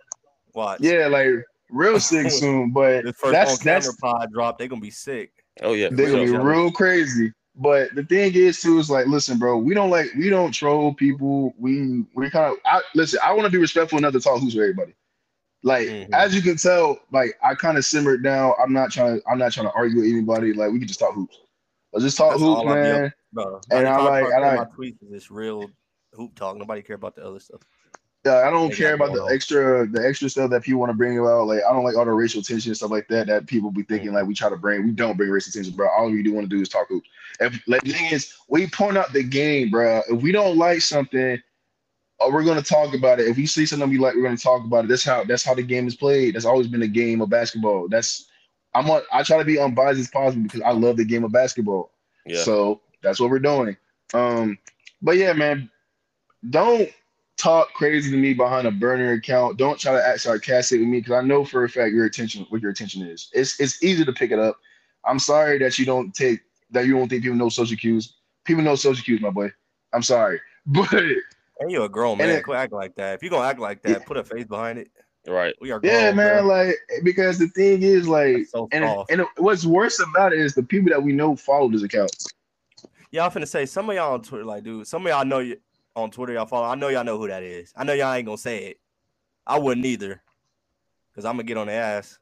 Watch. 0.54 0.80
Yeah, 0.80 1.06
like 1.08 1.28
real 1.70 2.00
sick 2.00 2.30
soon. 2.30 2.70
But 2.72 3.04
This 3.04 3.16
first 3.16 3.32
that's 3.32 3.52
on 3.52 3.58
camera 3.58 3.80
that's 3.82 3.96
pod 3.96 4.32
drop, 4.32 4.58
they 4.58 4.68
gonna 4.68 4.80
be 4.80 4.90
sick. 4.90 5.30
Oh 5.62 5.72
yeah, 5.72 5.88
they're 5.90 6.10
gonna 6.10 6.22
be 6.24 6.28
sure. 6.28 6.42
real 6.44 6.70
crazy. 6.70 7.32
But 7.58 7.94
the 7.94 8.02
thing 8.04 8.34
is 8.34 8.60
too 8.60 8.78
is 8.78 8.90
like, 8.90 9.06
listen, 9.06 9.38
bro, 9.38 9.56
we 9.56 9.72
don't 9.72 9.88
like 9.90 10.08
we 10.16 10.28
don't 10.28 10.52
troll 10.52 10.92
people. 10.94 11.54
We 11.58 12.04
we 12.14 12.28
kind 12.30 12.52
of 12.52 12.58
I 12.66 12.82
listen. 12.94 13.18
I 13.24 13.32
want 13.32 13.46
to 13.46 13.50
be 13.50 13.56
respectful 13.58 13.96
enough 13.98 14.12
to 14.12 14.20
talk 14.20 14.40
who's 14.40 14.54
for 14.54 14.60
everybody. 14.62 14.94
Like 15.62 15.88
Mhm. 15.88 16.08
as 16.12 16.34
you 16.34 16.42
can 16.42 16.56
tell, 16.58 16.98
like 17.12 17.38
I 17.42 17.54
kind 17.54 17.78
of 17.78 17.84
simmered 17.86 18.22
down. 18.22 18.52
I'm 18.62 18.72
not 18.74 18.90
trying. 18.92 19.20
I'm 19.30 19.38
not 19.38 19.52
trying 19.52 19.66
to 19.66 19.72
argue 19.72 20.00
with 20.02 20.10
anybody. 20.10 20.52
Like 20.52 20.70
we 20.70 20.78
can 20.78 20.86
just 20.88 21.00
talk 21.00 21.14
hoops. 21.14 21.38
Let's 21.92 22.04
just 22.04 22.16
talk 22.16 22.30
That's 22.30 22.42
hoops, 22.42 22.60
all 22.60 22.68
I 22.68 22.74
be 22.74 22.80
up- 22.90 23.00
man. 23.00 23.12
Bro, 23.32 23.60
And 23.70 23.86
I 23.88 23.96
like- 24.02 24.32
I 24.32 24.38
like- 24.38 24.58
my 24.58 24.64
tweets 24.76 25.02
is 25.02 25.10
just 25.10 25.30
real 25.30 25.70
hoop 26.14 26.34
talk. 26.34 26.56
Nobody 26.56 26.82
care 26.82 26.96
about 26.96 27.14
the 27.14 27.24
other 27.26 27.40
stuff. 27.40 27.60
Yeah, 28.24 28.38
I 28.38 28.50
don't 28.50 28.70
They 28.70 28.76
care 28.76 28.94
about 28.94 29.12
the 29.14 29.22
on. 29.22 29.32
extra 29.32 29.86
the 29.86 30.04
extra 30.04 30.28
stuff 30.28 30.50
that 30.50 30.64
people 30.64 30.80
want 30.80 30.90
to 30.90 30.96
bring 30.96 31.16
about. 31.16 31.46
Like 31.46 31.60
I 31.62 31.72
don't 31.72 31.84
like 31.84 31.96
all 31.96 32.04
the 32.04 32.10
racial 32.10 32.42
tension 32.42 32.70
and 32.70 32.76
stuff 32.76 32.90
like 32.90 33.06
that. 33.08 33.28
That 33.28 33.46
people 33.46 33.70
be 33.70 33.84
thinking 33.84 34.12
like 34.12 34.26
we 34.26 34.34
try 34.34 34.48
to 34.50 34.56
bring. 34.56 34.84
We 34.84 34.90
don't 34.90 35.16
bring 35.16 35.30
racial 35.30 35.52
tension, 35.52 35.72
bro. 35.76 35.88
All 35.88 36.10
we 36.10 36.24
do 36.24 36.32
want 36.32 36.50
to 36.50 36.56
do 36.56 36.60
is 36.60 36.68
talk 36.68 36.88
hoops. 36.88 37.08
If 37.38 37.60
like 37.68 37.82
the 37.82 37.92
thing 37.92 38.10
is, 38.10 38.34
we 38.48 38.66
point 38.66 38.96
out 38.96 39.12
the 39.12 39.22
game, 39.22 39.70
bro. 39.70 40.02
If 40.10 40.22
we 40.22 40.32
don't 40.32 40.56
like 40.56 40.80
something, 40.80 41.40
uh, 42.20 42.28
we're 42.32 42.42
gonna 42.42 42.62
talk 42.62 42.94
about 42.94 43.20
it. 43.20 43.28
If 43.28 43.36
we 43.36 43.46
see 43.46 43.64
something 43.64 43.88
we 43.88 43.98
like, 43.98 44.16
we're 44.16 44.24
gonna 44.24 44.36
talk 44.36 44.64
about 44.64 44.86
it. 44.86 44.88
That's 44.88 45.04
how 45.04 45.22
that's 45.22 45.44
how 45.44 45.54
the 45.54 45.62
game 45.62 45.86
is 45.86 45.94
played. 45.94 46.34
That's 46.34 46.46
always 46.46 46.66
been 46.66 46.82
a 46.82 46.88
game 46.88 47.20
of 47.20 47.28
basketball. 47.30 47.86
That's 47.88 48.26
I'm 48.76 48.90
on, 48.90 49.02
I 49.12 49.22
try 49.22 49.38
to 49.38 49.44
be 49.44 49.58
unbiased 49.58 50.00
as 50.00 50.08
possible 50.08 50.42
because 50.42 50.60
I 50.62 50.70
love 50.72 50.96
the 50.96 51.04
game 51.04 51.24
of 51.24 51.32
basketball. 51.32 51.90
Yeah, 52.26 52.42
So 52.42 52.80
that's 53.02 53.18
what 53.20 53.30
we're 53.30 53.38
doing. 53.38 53.76
Um, 54.14 54.58
but 55.00 55.16
yeah, 55.16 55.32
man, 55.32 55.70
don't 56.50 56.88
talk 57.36 57.72
crazy 57.74 58.10
to 58.10 58.16
me 58.16 58.34
behind 58.34 58.66
a 58.66 58.70
burner 58.70 59.12
account. 59.12 59.56
Don't 59.58 59.78
try 59.78 59.92
to 59.92 60.06
act 60.06 60.20
sarcastic 60.20 60.80
with 60.80 60.88
me 60.88 60.98
because 60.98 61.12
I 61.14 61.20
know 61.22 61.44
for 61.44 61.64
a 61.64 61.68
fact 61.68 61.92
your 61.92 62.04
attention, 62.06 62.46
what 62.50 62.60
your 62.62 62.70
attention 62.70 63.02
is. 63.02 63.28
It's 63.32 63.58
it's 63.60 63.82
easy 63.82 64.04
to 64.04 64.12
pick 64.12 64.30
it 64.30 64.38
up. 64.38 64.58
I'm 65.04 65.18
sorry 65.18 65.58
that 65.58 65.78
you 65.78 65.86
don't 65.86 66.14
take 66.14 66.40
that 66.72 66.86
you 66.86 66.94
don't 66.94 67.08
think 67.08 67.22
people 67.22 67.36
know 67.38 67.48
social 67.48 67.76
cues. 67.76 68.14
People 68.44 68.62
know 68.62 68.74
social 68.76 69.02
cues, 69.04 69.20
my 69.20 69.30
boy. 69.30 69.52
I'm 69.92 70.02
sorry, 70.02 70.40
but 70.66 70.92
And 70.92 71.70
you're 71.70 71.84
a 71.84 71.88
grown 71.88 72.20
And 72.20 72.28
man. 72.30 72.38
it- 72.38 72.44
Quit 72.44 72.58
acting 72.58 72.78
like 72.78 72.94
that. 72.96 73.14
If 73.14 73.22
you're 73.22 73.30
gonna 73.30 73.48
act 73.48 73.60
like 73.60 73.82
that, 73.82 73.90
Yeah. 73.90 73.98
put 74.06 74.16
a 74.16 74.24
face 74.24 74.46
behind 74.46 74.78
it. 74.78 74.90
Right. 75.28 75.54
We 75.60 75.70
are 75.70 75.80
grown, 75.80 75.92
yeah, 75.92 76.12
man, 76.12 76.44
bro. 76.44 76.46
like 76.46 76.76
because 77.02 77.38
the 77.38 77.48
thing 77.48 77.82
is 77.82 78.06
like, 78.08 78.46
so 78.46 78.68
and 78.72 78.84
soft. 78.84 79.10
and 79.10 79.22
what's 79.38 79.64
worse 79.64 80.00
about 80.00 80.32
it 80.32 80.38
is 80.40 80.54
the 80.54 80.62
people 80.62 80.90
that 80.90 81.02
we 81.02 81.12
know 81.12 81.34
follow 81.36 81.68
this 81.68 81.82
account. 81.82 82.14
Yeah, 83.10 83.24
I'm 83.24 83.30
finna 83.30 83.48
say 83.48 83.66
some 83.66 83.88
of 83.88 83.96
y'all 83.96 84.14
on 84.14 84.22
Twitter, 84.22 84.44
like, 84.44 84.62
dude, 84.64 84.86
some 84.86 85.06
of 85.06 85.10
y'all 85.10 85.24
know 85.24 85.38
you 85.38 85.56
on 85.94 86.10
Twitter, 86.10 86.32
y'all 86.34 86.46
follow. 86.46 86.66
I 86.66 86.74
know 86.74 86.88
y'all 86.88 87.04
know 87.04 87.18
who 87.18 87.28
that 87.28 87.42
is. 87.42 87.72
I 87.76 87.84
know 87.84 87.92
y'all 87.92 88.12
ain't 88.12 88.26
gonna 88.26 88.36
say 88.38 88.66
it. 88.66 88.80
I 89.46 89.58
wouldn't 89.58 89.86
either, 89.86 90.20
cause 91.14 91.24
I'm 91.24 91.34
gonna 91.34 91.44
get 91.44 91.56
on 91.56 91.68
the 91.68 91.72
ass. 91.72 92.18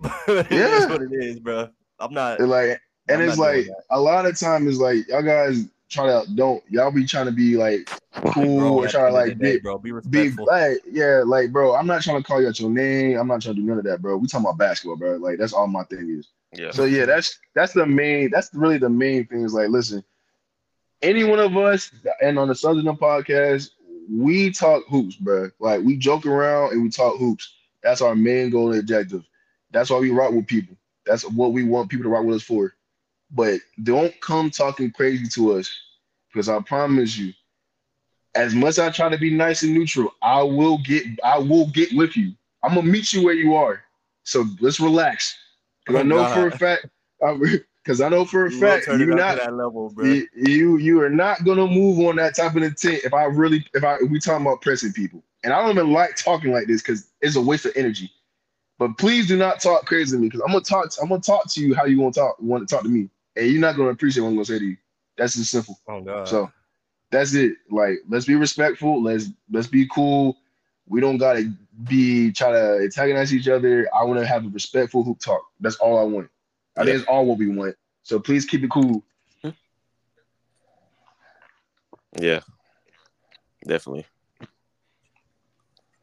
but 0.00 0.18
it 0.28 0.52
is 0.52 0.58
Yeah. 0.82 0.86
what 0.88 1.02
it 1.02 1.12
is, 1.12 1.40
bro. 1.40 1.68
I'm 1.98 2.12
not. 2.14 2.40
Like, 2.40 2.80
and 3.08 3.22
I'm 3.22 3.28
it's 3.28 3.38
like 3.38 3.66
a 3.90 4.00
lot 4.00 4.26
of 4.26 4.38
time 4.38 4.66
is 4.68 4.78
like 4.78 5.06
y'all 5.08 5.22
guys 5.22 5.66
try 5.88 6.06
to 6.06 6.26
don't 6.34 6.62
y'all 6.68 6.90
be 6.90 7.06
trying 7.06 7.26
to 7.26 7.32
be 7.32 7.56
like 7.56 7.88
that. 8.14 8.32
cool 8.32 8.58
Grown 8.58 8.84
or 8.84 8.88
try 8.88 9.08
to 9.08 9.12
like 9.12 9.28
the 9.28 9.34
day, 9.34 9.56
be 9.56 9.60
bro. 9.60 9.78
Be 9.78 9.90
be 9.90 9.92
respectful. 9.92 10.46
like 10.46 10.78
yeah 10.90 11.22
like 11.24 11.52
bro 11.52 11.74
I'm 11.74 11.86
not 11.86 12.02
trying 12.02 12.22
to 12.22 12.26
call 12.26 12.40
you 12.40 12.48
out 12.48 12.58
your 12.60 12.70
name. 12.70 13.18
I'm 13.18 13.28
not 13.28 13.42
trying 13.42 13.54
to 13.54 13.60
do 13.60 13.66
none 13.66 13.78
of 13.78 13.84
that 13.84 14.02
bro. 14.02 14.16
We 14.16 14.26
talking 14.26 14.46
about 14.46 14.58
basketball 14.58 14.96
bro. 14.96 15.16
Like 15.16 15.38
that's 15.38 15.52
all 15.52 15.66
my 15.66 15.84
thing 15.84 16.16
is. 16.18 16.28
Yeah, 16.52 16.70
so 16.70 16.84
yeah 16.84 17.04
that's 17.04 17.38
that's 17.54 17.72
the 17.72 17.86
main 17.86 18.30
that's 18.30 18.52
really 18.54 18.78
the 18.78 18.88
main 18.88 19.26
thing 19.26 19.42
is 19.42 19.52
like 19.52 19.68
listen 19.68 20.02
any 21.02 21.24
one 21.24 21.38
of 21.38 21.56
us 21.56 21.90
and 22.22 22.38
on 22.38 22.48
the 22.48 22.54
Suns 22.54 22.78
N 22.78 22.84
Nem 22.84 22.96
podcast 22.96 23.70
we 24.10 24.50
talk 24.50 24.84
hoops 24.88 25.16
bro. 25.16 25.50
Like 25.58 25.82
we 25.82 25.96
joke 25.96 26.26
around 26.26 26.72
and 26.72 26.82
we 26.82 26.88
talk 26.88 27.18
hoops. 27.18 27.54
That's 27.82 28.00
our 28.00 28.14
main 28.14 28.50
goal 28.50 28.72
and 28.72 28.80
objective. 28.80 29.24
That's 29.70 29.90
why 29.90 29.98
we 29.98 30.10
rock 30.10 30.32
with 30.32 30.46
people. 30.46 30.76
That's 31.04 31.24
what 31.24 31.52
we 31.52 31.64
want 31.64 31.90
people 31.90 32.04
to 32.04 32.10
rock 32.10 32.24
with 32.24 32.36
us 32.36 32.42
for 32.42 32.75
but 33.30 33.60
don't 33.82 34.18
come 34.20 34.50
talking 34.50 34.90
crazy 34.90 35.26
to 35.34 35.52
us 35.54 35.70
because 36.32 36.48
I 36.48 36.60
promise 36.60 37.16
you, 37.16 37.32
as 38.34 38.54
much 38.54 38.70
as 38.70 38.78
I 38.78 38.90
try 38.90 39.08
to 39.08 39.18
be 39.18 39.30
nice 39.30 39.62
and 39.62 39.74
neutral, 39.74 40.12
I 40.22 40.42
will 40.42 40.78
get 40.78 41.04
I 41.24 41.38
will 41.38 41.66
get 41.68 41.88
with 41.94 42.16
you. 42.16 42.32
I'm 42.62 42.74
gonna 42.74 42.86
meet 42.86 43.12
you 43.12 43.24
where 43.24 43.34
you 43.34 43.54
are. 43.54 43.82
So 44.24 44.44
let's 44.60 44.80
relax. 44.80 45.36
Because 45.84 46.00
I 46.00 46.02
know 46.04 46.24
for 46.26 46.46
a 46.46 46.52
fact, 46.52 46.86
because 47.84 48.00
I 48.00 48.08
know 48.08 48.24
for 48.24 48.46
a 48.46 48.50
You 48.50 48.58
fact 48.58 48.88
you 48.88 49.06
it 49.06 49.10
up 49.10 49.16
not 49.16 49.36
that 49.36 49.52
level, 49.54 49.90
bro. 49.90 50.04
you, 50.06 50.26
you 50.34 50.76
you 50.78 51.00
are 51.00 51.10
not 51.10 51.44
gonna 51.44 51.66
move 51.66 51.98
on 52.06 52.16
that 52.16 52.36
type 52.36 52.54
of 52.56 52.62
intent 52.62 53.04
if 53.04 53.14
I 53.14 53.24
really 53.24 53.64
if 53.74 53.84
I 53.84 53.96
if 53.96 54.10
we 54.10 54.18
talking 54.20 54.46
about 54.46 54.62
pressing 54.62 54.92
people. 54.92 55.22
And 55.44 55.52
I 55.52 55.60
don't 55.62 55.70
even 55.78 55.92
like 55.92 56.16
talking 56.16 56.52
like 56.52 56.66
this 56.66 56.82
because 56.82 57.08
it's 57.20 57.36
a 57.36 57.40
waste 57.40 57.66
of 57.66 57.72
energy. 57.76 58.10
But 58.78 58.98
please 58.98 59.26
do 59.28 59.36
not 59.36 59.60
talk 59.60 59.86
crazy 59.86 60.16
to 60.16 60.20
me 60.20 60.28
because 60.28 60.40
I'm 60.40 60.52
gonna 60.52 60.60
talk. 60.64 60.90
I'm 61.00 61.08
gonna 61.08 61.20
talk 61.20 61.50
to 61.52 61.60
you 61.60 61.74
how 61.74 61.84
you 61.84 62.00
want 62.00 62.14
to 62.14 62.20
talk. 62.20 62.36
Want 62.40 62.66
to 62.68 62.74
talk 62.74 62.82
to 62.82 62.88
me, 62.90 63.08
and 63.36 63.46
you're 63.46 63.60
not 63.60 63.76
gonna 63.76 63.90
appreciate 63.90 64.22
what 64.22 64.30
I'm 64.30 64.34
gonna 64.34 64.44
say 64.46 64.58
to 64.58 64.64
you. 64.64 64.76
That's 65.16 65.34
just 65.34 65.50
simple. 65.50 65.78
Oh 65.88 66.00
god. 66.02 66.28
So 66.28 66.50
that's 67.10 67.34
it. 67.34 67.54
Like, 67.70 67.98
let's 68.08 68.26
be 68.26 68.34
respectful. 68.34 69.02
Let's 69.02 69.28
let's 69.50 69.66
be 69.66 69.88
cool. 69.88 70.36
We 70.88 71.00
don't 71.00 71.18
gotta 71.18 71.52
be 71.84 72.32
try 72.32 72.50
to 72.52 72.78
antagonize 72.82 73.34
each 73.34 73.48
other. 73.48 73.88
I 73.94 74.04
want 74.04 74.20
to 74.20 74.26
have 74.26 74.44
a 74.44 74.48
respectful 74.48 75.02
hoop 75.02 75.20
talk. 75.20 75.42
That's 75.60 75.76
all 75.76 75.98
I 75.98 76.02
want. 76.04 76.28
I 76.76 76.84
think 76.84 76.96
it's 76.98 77.06
all 77.06 77.26
what 77.26 77.38
we 77.38 77.48
want. 77.48 77.76
So 78.02 78.20
please 78.20 78.44
keep 78.44 78.62
it 78.62 78.70
cool. 78.70 79.02
yeah, 82.20 82.40
definitely. 83.66 84.06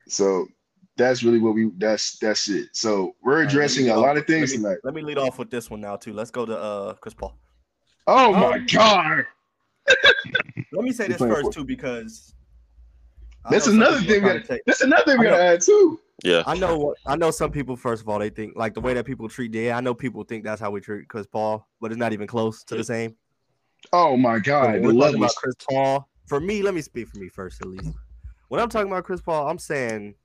So 0.08 0.48
that's 0.98 1.24
really 1.24 1.40
what 1.40 1.56
we. 1.56 1.72
That's 1.78 2.18
that's 2.20 2.50
it. 2.50 2.70
So 2.74 3.16
we're 3.24 3.34
All 3.34 3.38
right, 3.40 3.46
let 3.46 3.46
me 3.46 3.48
addressing 3.48 3.86
lead 3.86 3.92
a 3.96 4.00
lot 4.00 4.18
of 4.18 4.26
things 4.28 4.52
let 4.52 4.58
me, 4.60 4.64
tonight. 4.64 4.78
Let 4.84 4.94
me 4.94 5.02
lead 5.02 5.18
off 5.18 5.40
with 5.40 5.50
this 5.50 5.70
one 5.70 5.82
now 5.82 5.96
too. 5.96 6.14
Let's 6.14 6.32
go 6.32 6.46
to 6.46 6.58
uh 6.58 6.94
Chris 6.96 7.14
Paul. 7.14 7.36
Oh 8.08 8.34
my 8.34 8.56
Um, 8.58 8.66
god! 8.72 9.26
Let 10.72 10.84
me 10.84 10.92
say 10.92 11.08
this 11.08 11.18
first 11.18 11.52
too 11.52 11.64
because 11.64 12.34
I 13.46 13.52
That's 13.52 13.68
know 13.68 13.72
some 13.74 13.82
another 13.82 14.02
thing 14.02 14.24
that- 14.24 14.34
to 14.42 14.48
take- 14.48 14.62
That's 14.66 14.82
another 14.82 15.04
thing 15.06 15.20
we 15.20 15.28
I 15.28 15.32
gotta 15.32 15.44
add 15.44 15.62
too. 15.62 16.00
Yeah, 16.24 16.44
I 16.46 16.56
know 16.58 16.78
what 16.78 16.98
I 17.06 17.16
know. 17.16 17.32
Some 17.32 17.52
people, 17.52 17.76
first 17.76 18.02
of 18.02 18.10
all, 18.10 18.20
they 18.20 18.30
think 18.30 18.56
like 18.56 18.74
the 18.74 18.82
way 18.82 18.94
that 18.94 19.06
people 19.06 19.28
treat 19.28 19.52
Jay. 19.52 19.72
I 19.72 19.82
know 19.82 19.94
people 19.94 20.24
think 20.24 20.44
that's 20.44 20.62
how 20.62 20.72
we 20.72 20.80
treat 20.80 21.08
Chris 21.08 21.28
Paul, 21.28 21.68
but 21.82 21.92
it's 21.92 21.98
not 22.00 22.14
even 22.14 22.28
close 22.28 22.64
to 22.66 22.76
the 22.76 22.84
same. 22.84 23.16
Oh 23.92 24.16
my 24.16 24.40
god! 24.40 24.82
when 24.82 24.96
we're 24.96 25.02
talking 25.06 25.18
about 25.18 25.36
Chris 25.36 25.56
Paul. 25.70 26.08
For 26.28 26.40
me, 26.40 26.62
let 26.62 26.74
me 26.74 26.82
speak 26.82 27.10
for 27.10 27.18
me 27.20 27.28
first, 27.28 27.60
at 27.62 27.68
least. 27.68 27.90
When 28.48 28.62
I'm 28.62 28.70
talking 28.70 28.90
about 28.90 29.04
Chris 29.04 29.20
Paul, 29.20 29.50
I'm 29.50 29.58
saying 29.60 30.16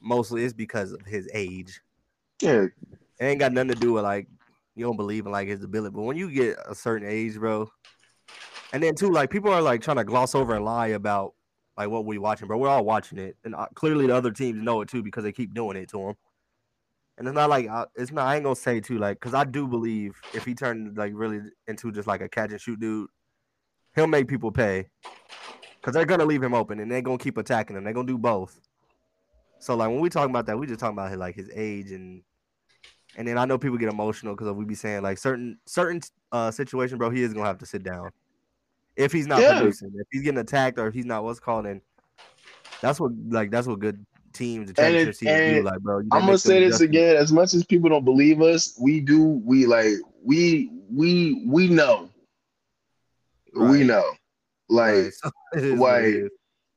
mostly 0.00 0.44
it's 0.44 0.52
because 0.52 0.92
of 0.92 1.02
his 1.06 1.28
age. 1.32 1.80
Yeah, 2.40 2.62
It 2.62 2.72
ain't 3.20 3.40
got 3.40 3.52
nothing 3.52 3.70
to 3.70 3.74
do 3.74 3.92
with 3.92 4.04
like 4.04 4.28
you 4.74 4.84
don't 4.84 4.96
believe 4.96 5.26
in 5.26 5.32
like 5.32 5.48
his 5.48 5.64
ability. 5.64 5.94
But 5.94 6.02
when 6.02 6.16
you 6.16 6.30
get 6.30 6.56
a 6.68 6.74
certain 6.74 7.08
age, 7.08 7.34
bro, 7.34 7.70
and 8.72 8.82
then 8.82 8.94
too, 8.94 9.10
like 9.10 9.30
people 9.30 9.52
are 9.52 9.62
like 9.62 9.82
trying 9.82 9.96
to 9.96 10.04
gloss 10.04 10.34
over 10.34 10.54
and 10.54 10.64
lie 10.64 10.88
about 10.88 11.34
like 11.76 11.88
what 11.88 12.04
we 12.04 12.18
watching, 12.18 12.48
bro. 12.48 12.58
We're 12.58 12.68
all 12.68 12.84
watching 12.84 13.18
it, 13.18 13.36
and 13.44 13.54
uh, 13.54 13.66
clearly 13.74 14.06
the 14.06 14.14
other 14.14 14.30
teams 14.30 14.62
know 14.62 14.80
it 14.82 14.88
too 14.88 15.02
because 15.02 15.24
they 15.24 15.32
keep 15.32 15.54
doing 15.54 15.76
it 15.76 15.88
to 15.90 16.08
him. 16.08 16.14
And 17.16 17.26
it's 17.26 17.34
not 17.34 17.50
like 17.50 17.68
uh, 17.68 17.86
it's 17.96 18.12
not. 18.12 18.26
I 18.26 18.36
ain't 18.36 18.44
gonna 18.44 18.54
say 18.56 18.80
too 18.80 18.98
like 18.98 19.16
because 19.18 19.34
I 19.34 19.44
do 19.44 19.66
believe 19.66 20.20
if 20.34 20.44
he 20.44 20.54
turned 20.54 20.96
like 20.96 21.12
really 21.14 21.40
into 21.66 21.90
just 21.90 22.06
like 22.06 22.20
a 22.20 22.28
catch 22.28 22.52
and 22.52 22.60
shoot 22.60 22.78
dude, 22.78 23.08
he'll 23.96 24.06
make 24.06 24.28
people 24.28 24.52
pay 24.52 24.88
because 25.80 25.94
they're 25.94 26.04
gonna 26.04 26.24
leave 26.24 26.42
him 26.42 26.54
open 26.54 26.78
and 26.78 26.90
they're 26.90 27.02
gonna 27.02 27.18
keep 27.18 27.38
attacking 27.38 27.76
him. 27.76 27.84
They're 27.84 27.92
gonna 27.92 28.06
do 28.06 28.18
both. 28.18 28.60
So 29.58 29.74
like 29.76 29.88
when 29.88 30.00
we 30.00 30.08
talking 30.08 30.30
about 30.30 30.46
that, 30.46 30.58
we 30.58 30.66
just 30.66 30.80
talking 30.80 30.96
about 30.96 31.10
his, 31.10 31.18
like 31.18 31.34
his 31.34 31.50
age 31.54 31.90
and 31.90 32.22
and 33.16 33.26
then 33.26 33.38
I 33.38 33.44
know 33.46 33.58
people 33.58 33.78
get 33.78 33.88
emotional 33.88 34.34
because 34.36 34.52
we 34.52 34.64
be 34.64 34.74
saying 34.74 35.02
like 35.02 35.18
certain 35.18 35.58
certain 35.66 36.00
uh 36.32 36.50
situation, 36.50 36.98
bro. 36.98 37.10
He 37.10 37.22
is 37.22 37.34
gonna 37.34 37.46
have 37.46 37.58
to 37.58 37.66
sit 37.66 37.82
down 37.82 38.10
if 38.96 39.12
he's 39.12 39.26
not 39.26 39.40
Yeah. 39.40 39.58
producing. 39.58 39.92
If 39.94 40.06
he's 40.10 40.22
getting 40.22 40.38
attacked 40.38 40.78
or 40.78 40.86
if 40.88 40.94
he's 40.94 41.06
not 41.06 41.24
what's 41.24 41.40
called 41.40 41.66
in. 41.66 41.80
That's 42.80 43.00
what 43.00 43.12
like 43.28 43.50
that's 43.50 43.66
what 43.66 43.80
good 43.80 44.04
teams 44.32 44.68
and 44.68 44.76
championship 44.76 45.16
teams 45.16 45.40
do. 45.40 45.62
Like, 45.62 45.80
bro, 45.80 45.98
I'm 45.98 46.08
gonna 46.10 46.38
say 46.38 46.60
this 46.60 46.80
again. 46.80 47.16
As 47.16 47.32
much 47.32 47.54
as 47.54 47.64
people 47.64 47.90
don't 47.90 48.04
believe 48.04 48.40
us, 48.40 48.78
we 48.80 49.00
do. 49.00 49.20
We 49.44 49.66
like 49.66 49.94
we 50.22 50.70
we 50.90 51.44
we 51.46 51.68
know. 51.68 52.10
We 53.54 53.82
know. 53.82 54.04
Like 54.68 54.94
Right, 54.94 55.12
so 55.14 55.30
it 55.54 55.64
is 55.64 55.80
like, 55.80 56.04
is. 56.04 56.30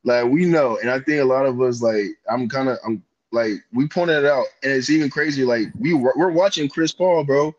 Like 0.04 0.26
we 0.26 0.45
know, 0.45 0.78
and 0.78 0.89
I 0.89 0.99
think 0.99 1.22
a 1.22 1.26
lot 1.26 1.45
of 1.45 1.60
us 1.62 1.82
like 1.82 2.06
I'm 2.30 2.47
kind 2.49 2.70
of 2.70 2.78
I'm 2.86 3.04
like 3.32 3.54
we 3.74 3.88
pointed 3.88 4.24
it 4.24 4.30
out, 4.30 4.45
and 4.64 4.72
it's 4.72 4.89
even 4.89 5.10
crazy. 5.10 5.43
Like 5.45 5.68
we 5.80 5.93
were- 5.93 6.14
watching 6.32 6.68
Chris 6.70 6.91
Paul, 6.91 7.24
bro, 7.24 7.54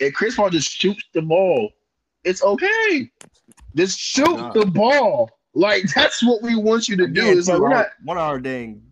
and 0.00 0.14
Chris 0.14 0.36
Paul 0.36 0.50
just 0.50 0.70
shoots 0.70 1.02
the 1.14 1.22
ball. 1.22 1.70
It's 2.24 2.42
okay. 2.42 3.10
Just 3.74 3.98
shoot 3.98 4.36
Nah. 4.36 4.52
the 4.52 4.66
ball. 4.66 5.30
Like 5.54 5.84
that's 5.94 6.22
what 6.22 6.42
we 6.42 6.56
want 6.56 6.88
you 6.88 6.96
to 6.96 7.06
do. 7.06 7.22
Again, 7.22 7.38
It's 7.38 7.48
like 7.48 7.58
we're 7.60 7.70
not. 7.70 7.86
one 8.04 8.16
of 8.16 8.22
our 8.22 8.38
dang 8.38 8.82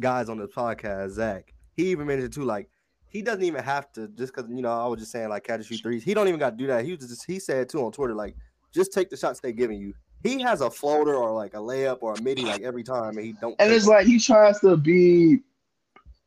guys 0.00 0.28
on 0.28 0.38
this 0.38 0.50
podcast, 0.56 1.10
Zach. 1.10 1.52
He 1.76 1.86
even 1.90 2.06
mentioned 2.06 2.32
too, 2.32 2.44
like 2.44 2.68
he 3.08 3.20
doesn't 3.22 3.42
even 3.44 3.62
have 3.62 3.92
to 3.92 4.08
just 4.08 4.34
because 4.34 4.48
you 4.50 4.62
know 4.62 4.70
I 4.72 4.86
was 4.86 5.00
just 5.00 5.12
saying 5.12 5.28
like 5.28 5.44
catch 5.44 5.64
shoot 5.66 5.80
threes. 5.82 6.04
He 6.04 6.14
don't 6.14 6.28
even 6.28 6.40
got 6.40 6.50
to 6.50 6.56
do 6.56 6.66
that. 6.68 6.84
He 6.84 6.92
was 6.92 7.00
just 7.06 7.26
he 7.26 7.38
said 7.38 7.68
too 7.68 7.84
on 7.84 7.92
Twitter 7.92 8.14
like 8.14 8.36
just 8.72 8.92
take 8.92 9.10
the 9.10 9.16
shots 9.16 9.40
they're 9.40 9.52
giving 9.52 9.78
you. 9.80 9.92
He 10.24 10.40
has 10.40 10.60
a 10.62 10.70
floater 10.70 11.14
or 11.14 11.30
like 11.32 11.54
a 11.54 11.58
layup 11.58 11.98
or 12.00 12.14
a 12.14 12.22
midi 12.22 12.42
like 12.42 12.62
every 12.62 12.82
time, 12.82 13.16
and 13.18 13.24
he 13.26 13.32
don't. 13.34 13.54
And 13.60 13.70
it's 13.72 13.84
them. 13.84 13.94
like 13.94 14.06
he 14.06 14.18
tries 14.18 14.58
to 14.60 14.76
be 14.76 15.40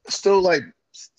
still 0.08 0.40
like 0.42 0.62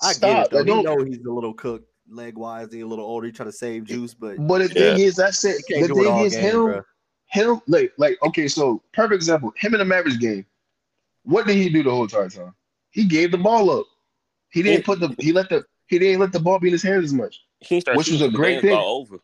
I 0.02 0.12
stop. 0.12 0.20
get 0.30 0.46
it. 0.46 0.50
Though. 0.50 0.56
Like, 0.58 0.66
He 0.66 0.72
don't- 0.72 0.84
know 0.84 1.04
he's 1.04 1.24
a 1.26 1.30
little 1.30 1.52
cooked 1.54 1.88
leg 2.08 2.38
wise. 2.38 2.72
He's 2.72 2.84
a 2.84 2.86
little 2.86 3.04
older. 3.04 3.26
He 3.26 3.32
try 3.32 3.44
to 3.44 3.52
save 3.52 3.84
juice, 3.84 4.14
but 4.14 4.36
But 4.46 4.58
the 4.60 4.68
thing 4.68 5.00
is, 5.00 5.16
that's 5.16 5.44
it. 5.44 5.62
The 5.68 5.88
thing 5.88 6.06
all 6.06 6.24
is, 6.24 6.34
game, 6.34 6.42
him, 6.44 6.64
bro. 6.64 6.82
him, 7.26 7.60
like, 7.66 7.92
like, 7.98 8.16
okay, 8.28 8.46
so 8.48 8.80
perfect 8.94 9.14
example. 9.16 9.52
Him 9.56 9.74
in 9.74 9.78
the 9.80 9.84
Mavericks 9.84 10.16
game. 10.16 10.46
What 11.24 11.46
did 11.46 11.56
he 11.56 11.68
do 11.68 11.82
the 11.82 11.90
whole 11.90 12.04
entire 12.04 12.28
time? 12.30 12.54
He 12.90 13.04
gave 13.04 13.32
the 13.32 13.38
ball 13.38 13.70
up. 13.70 13.86
He 14.50 14.62
didn't 14.62 14.84
put 14.86 15.00
the. 15.00 15.14
He 15.18 15.32
let 15.32 15.48
the. 15.50 15.64
He 15.88 15.98
didn't 15.98 16.20
let 16.20 16.32
the 16.32 16.40
ball 16.40 16.58
be 16.58 16.68
in 16.68 16.72
his 16.72 16.82
hands 16.82 17.04
as 17.04 17.12
much. 17.12 17.40
Which 17.96 18.10
was 18.10 18.22
a 18.22 18.28
great 18.28 18.62
thing. 18.62 18.76
over. 18.76 19.18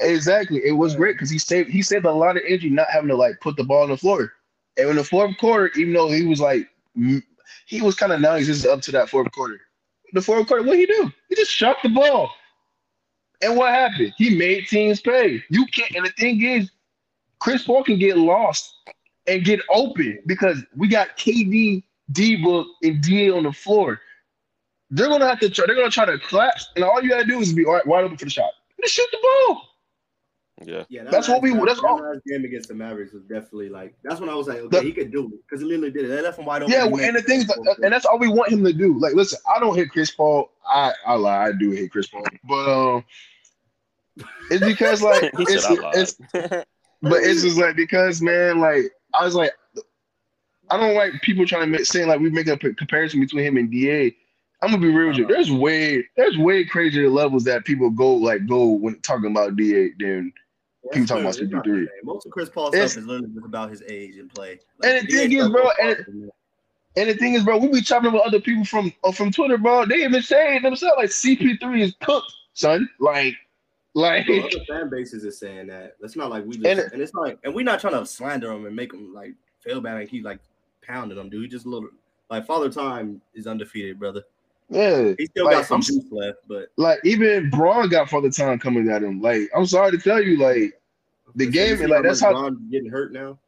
Exactly. 0.00 0.60
It 0.64 0.72
was 0.72 0.96
great 0.96 1.14
because 1.14 1.30
he 1.30 1.38
saved. 1.38 1.70
He 1.70 1.82
saved 1.82 2.04
a 2.04 2.12
lot 2.12 2.36
of 2.36 2.42
energy 2.46 2.70
not 2.70 2.88
having 2.90 3.08
to 3.08 3.16
like 3.16 3.40
put 3.40 3.56
the 3.56 3.64
ball 3.64 3.82
on 3.82 3.90
the 3.90 3.96
floor. 3.96 4.32
And 4.76 4.90
in 4.90 4.96
the 4.96 5.04
fourth 5.04 5.36
quarter, 5.38 5.70
even 5.76 5.92
though 5.92 6.10
he 6.10 6.26
was 6.26 6.40
like, 6.40 6.68
he 7.66 7.82
was 7.82 7.94
kind 7.94 8.12
of 8.12 8.20
non-existent 8.20 8.72
up 8.72 8.80
to 8.82 8.92
that 8.92 9.08
fourth 9.08 9.30
quarter. 9.32 9.60
The 10.12 10.22
fourth 10.22 10.46
quarter, 10.46 10.62
what 10.64 10.78
he 10.78 10.86
do? 10.86 11.10
He 11.28 11.36
just 11.36 11.50
shot 11.50 11.76
the 11.82 11.88
ball. 11.88 12.30
And 13.42 13.56
what 13.56 13.72
happened? 13.72 14.12
He 14.18 14.36
made 14.36 14.66
teams 14.66 15.00
pay. 15.00 15.42
You 15.48 15.66
can't. 15.66 15.94
And 15.96 16.06
the 16.06 16.10
thing 16.10 16.42
is, 16.42 16.70
Chris 17.38 17.64
Paul 17.64 17.84
can 17.84 17.98
get 17.98 18.18
lost 18.18 18.74
and 19.26 19.44
get 19.44 19.60
open 19.70 20.18
because 20.26 20.62
we 20.76 20.88
got 20.88 21.16
KD, 21.16 21.82
D 22.12 22.36
Book, 22.42 22.66
and 22.82 23.00
DA 23.00 23.30
on 23.30 23.44
the 23.44 23.52
floor. 23.52 24.00
They're 24.90 25.08
gonna 25.08 25.28
have 25.28 25.40
to 25.40 25.50
try. 25.50 25.66
They're 25.66 25.76
gonna 25.76 25.90
try 25.90 26.04
to 26.06 26.18
collapse, 26.18 26.68
and 26.76 26.84
all 26.84 27.02
you 27.02 27.08
gotta 27.10 27.24
do 27.24 27.38
is 27.40 27.52
be 27.52 27.64
wide 27.64 27.82
wide 27.86 28.04
open 28.04 28.16
for 28.16 28.24
the 28.24 28.30
shot. 28.30 28.50
Just 28.80 28.94
shoot 28.94 29.08
the 29.12 29.18
ball. 29.22 29.62
Yeah. 30.62 30.84
Yeah, 30.90 31.04
that 31.04 31.12
That's 31.12 31.26
what 31.28 31.42
last- 31.42 31.54
we- 31.58 31.64
that's 31.66 31.80
that 31.80 31.86
all- 31.88 31.98
last 32.02 32.20
game 32.26 32.44
against 32.44 32.68
the 32.68 32.74
Mavericks 32.74 33.14
was 33.14 33.22
definitely 33.22 33.70
like 33.70 33.94
that's 34.04 34.20
when 34.20 34.28
I 34.28 34.34
was 34.34 34.46
like, 34.46 34.58
okay, 34.58 34.78
The- 34.78 34.82
he 34.84 34.92
could 34.92 35.10
do 35.10 35.26
it 35.26 35.40
because 35.48 35.62
he 35.62 35.66
literally 35.66 35.90
did 35.90 36.04
it. 36.04 36.08
They 36.08 36.20
left 36.20 36.38
him 36.38 36.44
wide 36.44 36.62
open. 36.62 36.72
Yeah, 36.74 36.86
He 36.86 37.04
and 37.04 37.16
the 37.16 37.20
it. 37.20 37.24
thing 37.26 37.40
is, 37.40 37.50
and 37.82 37.92
that's 37.92 38.04
all 38.04 38.18
we 38.18 38.28
want 38.28 38.50
him 38.52 38.62
to 38.64 38.72
do. 38.72 38.98
Like, 38.98 39.14
listen, 39.14 39.38
I 39.54 39.58
don't 39.58 39.74
hate 39.74 39.88
Chris 39.90 40.10
Paul. 40.10 40.50
I 40.68 40.92
I 41.06 41.14
lie, 41.14 41.46
I 41.46 41.52
do 41.52 41.70
hate 41.70 41.90
Chris 41.92 42.08
Paul, 42.08 42.24
but 42.46 42.68
um, 42.68 43.04
it's 44.50 44.64
because 44.64 45.02
like 45.02 45.22
he 45.36 45.44
it's, 45.44 45.66
said 45.66 45.78
I 45.82 45.90
it's 45.94 46.14
but 47.02 47.22
it's 47.22 47.42
just 47.42 47.56
like 47.58 47.76
because 47.76 48.20
man, 48.20 48.58
like 48.60 48.92
I 49.14 49.24
was 49.24 49.34
like, 49.34 49.52
I 50.70 50.76
don't 50.76 50.94
like 50.94 51.12
people 51.22 51.46
trying 51.46 51.62
to 51.62 51.68
make 51.78 51.86
saying 51.86 52.08
like 52.08 52.20
we 52.20 52.28
make 52.28 52.48
a 52.48 52.56
p- 52.58 52.74
comparison 52.74 53.20
between 53.20 53.44
him 53.44 53.56
and 53.56 53.70
Da. 53.72 54.10
I'm 54.62 54.70
gonna 54.70 54.82
be 54.82 54.92
real 54.92 55.08
with 55.08 55.16
you. 55.16 55.26
There's 55.26 55.50
way 55.50 56.06
there's 56.16 56.36
way 56.36 56.64
crazier 56.64 57.08
levels 57.08 57.44
that 57.44 57.64
people 57.64 57.90
go 57.90 58.14
like 58.14 58.46
go 58.46 58.68
when 58.68 59.00
talking 59.00 59.30
about 59.30 59.56
DA 59.56 59.92
than 59.98 60.32
That's 60.84 60.96
people 60.96 61.06
talking 61.06 61.24
about 61.24 61.34
clear. 61.34 61.44
It's 61.44 61.52
not 61.52 61.64
the 61.64 61.70
63. 61.70 61.86
same. 61.86 61.88
Most 62.04 62.26
of 62.26 62.32
Chris 62.32 62.48
Paul's 62.50 62.74
stuff 62.74 62.96
is 62.96 63.06
literally 63.06 63.32
just 63.34 63.46
about 63.46 63.70
his 63.70 63.82
age 63.88 64.16
and 64.16 64.32
play. 64.32 64.60
And 64.82 65.06
the 65.06 65.12
thing 65.12 65.32
is, 65.32 65.48
bro, 65.48 65.68
and. 65.82 66.30
And 66.96 67.08
the 67.08 67.14
thing 67.14 67.34
is, 67.34 67.44
bro, 67.44 67.56
we 67.56 67.68
be 67.68 67.82
chopping 67.82 68.12
with 68.12 68.22
other 68.22 68.40
people 68.40 68.64
from 68.64 68.92
uh, 69.04 69.12
from 69.12 69.30
Twitter, 69.30 69.56
bro. 69.56 69.86
They 69.86 70.02
even 70.02 70.20
say 70.22 70.56
it 70.56 70.62
themselves 70.62 70.96
like 70.98 71.10
CP3 71.10 71.82
is 71.82 71.94
cooked, 72.00 72.32
son. 72.54 72.88
Like, 72.98 73.36
like 73.94 74.26
Bro, 74.26 74.40
other 74.40 74.64
fan 74.68 74.90
bases 74.90 75.22
is 75.22 75.38
saying 75.38 75.68
that. 75.68 75.94
It's 76.00 76.16
not 76.16 76.30
like 76.30 76.44
we 76.44 76.56
just, 76.56 76.66
And 76.66 76.80
and, 76.92 77.00
it's 77.00 77.14
not 77.14 77.22
like, 77.22 77.38
and 77.44 77.54
we're 77.54 77.64
not 77.64 77.80
trying 77.80 77.94
to 77.94 78.04
slander 78.04 78.50
him 78.50 78.66
and 78.66 78.74
make 78.74 78.92
him 78.92 79.14
like 79.14 79.34
feel 79.60 79.80
bad 79.80 79.98
and 79.98 80.10
keep 80.10 80.24
like 80.24 80.40
pounding 80.82 81.16
him, 81.16 81.28
dude. 81.28 81.42
He 81.42 81.48
just 81.48 81.64
a 81.64 81.68
little 81.68 81.90
like 82.28 82.44
Father 82.44 82.70
Time 82.70 83.22
is 83.34 83.46
undefeated, 83.46 84.00
brother. 84.00 84.24
Yeah, 84.70 85.14
He 85.18 85.26
still 85.26 85.46
Like, 85.46 85.56
got 85.56 85.66
some 85.66 85.74
I'm- 85.76 85.82
juice 85.82 86.04
left, 86.12 86.38
but 86.48 86.68
like 86.76 87.00
even 87.04 87.50
Bron 87.50 87.88
got 87.88 88.08
for 88.08 88.20
the 88.22 88.30
time 88.30 88.58
coming 88.58 88.88
at 88.88 89.02
him. 89.02 89.20
Like, 89.20 89.50
I'm 89.54 89.66
sorry 89.66 89.90
to 89.90 89.98
tell 89.98 90.22
you, 90.22 90.38
like, 90.38 90.74
The 91.36 91.44
So 91.46 91.50
game, 91.52 91.80
you 91.80 91.86
like, 91.88 92.02
that's 92.02 92.20
how- 92.20 92.32
LeBron 92.32 92.70
getting 92.70 92.90
hurt 92.90 93.12
now. 93.12 93.38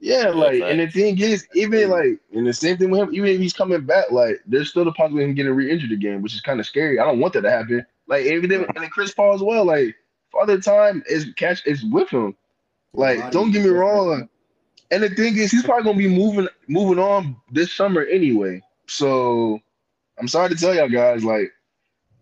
yeah, 0.00 0.24
Yeah, 0.24 0.28
like, 0.30 0.62
and 0.62 0.80
the 0.80 0.86
thing 0.88 1.18
is, 1.18 1.46
even 1.54 1.88
like, 1.90 2.18
and 2.34 2.46
the 2.46 2.52
same 2.52 2.76
thing 2.76 2.90
with 2.90 3.00
him, 3.00 3.14
even 3.14 3.30
if 3.30 3.40
he's 3.40 3.52
coming 3.54 3.80
back, 3.82 4.10
like, 4.10 4.40
there's 4.46 4.68
still 4.70 4.84
the 4.84 4.92
possibility 4.92 5.24
of 5.24 5.30
him 5.30 5.34
getting 5.34 5.52
re-injured 5.54 5.92
again, 5.92 6.20
which 6.22 6.34
is 6.34 6.40
kind 6.42 6.60
of 6.60 6.66
scary. 6.66 6.98
I 6.98 7.04
don't 7.06 7.20
want 7.20 7.32
that 7.34 7.40
to 7.42 7.50
happen. 7.50 7.84
Like, 8.08 8.26
even 8.26 8.50
and 8.52 8.66
then 8.74 8.88
Chris 8.90 9.12
Paul 9.14 9.34
as 9.34 9.42
well. 9.42 9.64
Like, 9.64 9.94
Father 10.32 10.60
Time 10.60 11.02
is 11.08 11.32
catch 11.36 11.66
is 11.66 11.82
with 11.84 12.10
him. 12.10 12.36
Like, 12.92 13.30
don't 13.30 13.50
get 13.50 13.62
me 13.64 13.70
wrong. 13.70 14.28
And 14.90 15.02
the 15.02 15.08
thing 15.08 15.36
is, 15.38 15.50
he's 15.50 15.62
probably 15.64 15.84
gonna 15.84 15.96
be 15.98 16.08
moving 16.08 16.46
moving 16.68 16.98
on 16.98 17.36
this 17.50 17.72
summer 17.72 18.02
anyway. 18.02 18.60
So 18.86 19.60
I'm 20.18 20.28
sorry 20.28 20.48
to 20.50 20.54
tell 20.54 20.74
y'all 20.74 20.88
guys, 20.88 21.24
like, 21.24 21.52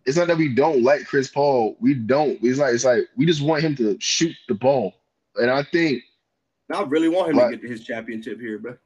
it's 0.06 0.16
not 0.16 0.26
that 0.28 0.36
we 0.38 0.54
don't 0.54 0.82
like 0.82 1.06
Chris 1.06 1.28
Paul. 1.28 1.76
We 1.80 1.94
don't. 1.94 2.38
It's 2.42 2.58
like 2.58 2.74
it's 2.74 2.84
like 2.84 3.02
we 3.16 3.24
just 3.26 3.42
want 3.42 3.62
him 3.62 3.76
to 3.76 3.96
shoot 4.00 4.34
the 4.48 4.54
ball. 4.54 4.94
And 5.36 5.50
I 5.50 5.62
think, 5.62 6.02
I 6.72 6.82
really 6.82 7.08
want 7.08 7.30
him 7.30 7.36
Like- 7.36 7.50
to 7.52 7.56
get 7.58 7.70
his 7.70 7.84
championship 7.84 8.40
here, 8.40 8.58
bro. 8.58 8.76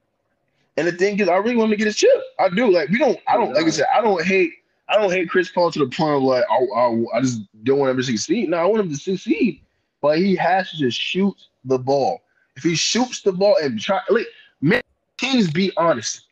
and 0.77 0.87
the 0.87 0.93
thing 0.93 1.19
is, 1.21 1.29
I 1.29 1.37
really 1.37 1.57
want 1.57 1.69
him 1.69 1.71
to 1.73 1.77
get 1.77 1.87
his 1.87 1.97
chip. 1.97 2.11
I 2.39 2.49
do. 2.51 2.71
Like, 2.71 2.89
we 2.91 2.99
don't. 2.99 3.19
I 3.29 3.35
don't. 3.37 3.55
Like 3.55 3.65
I 3.67 3.71
said, 3.71 3.87
I 3.95 4.01
don't 4.01 4.23
hate. 4.25 4.53
I 4.89 4.97
don't 4.97 5.11
hate 5.11 5.29
Chris 5.31 5.49
Paul 5.51 5.71
to 5.73 5.79
the 5.81 5.87
point 5.89 6.17
of 6.17 6.23
like, 6.23 6.45
I, 6.51 6.55
I, 6.79 7.05
I 7.15 7.21
just 7.21 7.41
don't 7.65 7.79
want 7.79 7.91
him 7.91 7.97
to 7.97 8.03
succeed. 8.05 8.49
No, 8.51 8.59
I 8.59 8.67
want 8.67 8.83
him 8.85 8.91
to 8.91 8.97
succeed, 8.97 9.63
but 10.01 10.19
he 10.19 10.37
has 10.37 10.71
to 10.71 10.77
just 10.77 11.01
shoot 11.01 11.35
the 11.65 11.79
ball. 11.79 12.21
If 12.57 12.63
he 12.63 12.75
shoots 12.77 13.23
the 13.23 13.33
ball 13.33 13.57
and 13.63 13.81
try, 13.81 14.01
like, 14.11 14.27
man, 14.61 14.83
teams 15.19 15.51
be 15.51 15.73
honest. 15.77 16.27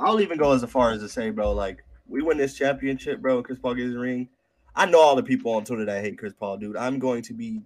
I'll 0.00 0.20
even 0.20 0.38
go 0.38 0.52
as 0.52 0.64
far 0.64 0.92
as 0.92 1.00
to 1.00 1.08
say, 1.08 1.30
bro, 1.30 1.52
like 1.52 1.84
we 2.06 2.22
win 2.22 2.36
this 2.38 2.54
championship, 2.54 3.20
bro. 3.20 3.36
and 3.36 3.44
Chris 3.44 3.58
Paul 3.58 3.74
gets 3.74 3.86
his 3.88 3.96
ring. 3.96 4.28
I 4.76 4.86
know 4.86 5.00
all 5.00 5.16
the 5.16 5.22
people 5.22 5.52
on 5.54 5.64
Twitter 5.64 5.84
that 5.84 6.04
hate 6.04 6.18
Chris 6.18 6.32
Paul, 6.32 6.56
dude. 6.56 6.76
I'm 6.76 6.98
going 6.98 7.22
to 7.22 7.32
be 7.34 7.60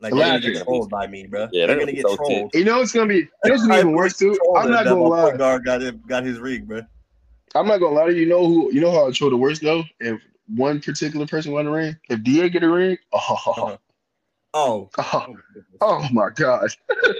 like 0.00 0.12
they're 0.12 0.26
gonna 0.26 0.40
get 0.40 0.64
trolled 0.64 0.90
by 0.90 1.06
me, 1.06 1.26
bro. 1.26 1.48
Yeah, 1.52 1.66
they're 1.66 1.76
they're 1.76 1.78
gonna 1.80 1.92
get 1.92 2.02
so 2.02 2.16
ticked. 2.16 2.26
trolled. 2.28 2.54
You 2.54 2.64
know 2.64 2.80
it's 2.80 2.92
gonna 2.92 3.06
be. 3.06 3.28
It's 3.44 3.62
gonna 3.62 3.74
be 3.74 3.80
even 3.80 3.92
worse 3.92 4.16
too. 4.18 4.36
I'm 4.56 4.70
not 4.70 4.84
gonna 4.84 4.96
my 5.00 5.06
lie. 5.06 5.22
point 5.26 5.38
guard 5.38 5.64
got 5.64 5.82
it, 5.82 6.04
got 6.06 6.24
his 6.24 6.38
ring, 6.40 6.64
bro. 6.64 6.82
I'm 7.54 7.66
not 7.68 7.78
gonna 7.78 7.94
lie 7.94 8.06
to 8.06 8.12
you. 8.14 8.22
You 8.22 8.28
know 8.28 8.46
who? 8.46 8.72
You 8.72 8.80
know 8.80 8.90
how 8.90 9.06
I 9.08 9.12
show 9.12 9.30
the 9.30 9.36
worst 9.36 9.62
though. 9.62 9.84
If 10.00 10.20
one 10.48 10.80
particular 10.80 11.26
person 11.26 11.52
won 11.52 11.66
a 11.66 11.70
ring, 11.70 11.96
if 12.10 12.22
Da 12.24 12.48
get 12.48 12.62
a 12.64 12.68
ring, 12.68 12.96
oh, 13.12 13.18
Uh-huh. 13.46 13.76
oh, 14.54 14.90
Oh, 14.98 15.28
oh 15.80 16.08
my 16.12 16.28
goodness. 16.34 16.76
gosh, 16.78 16.78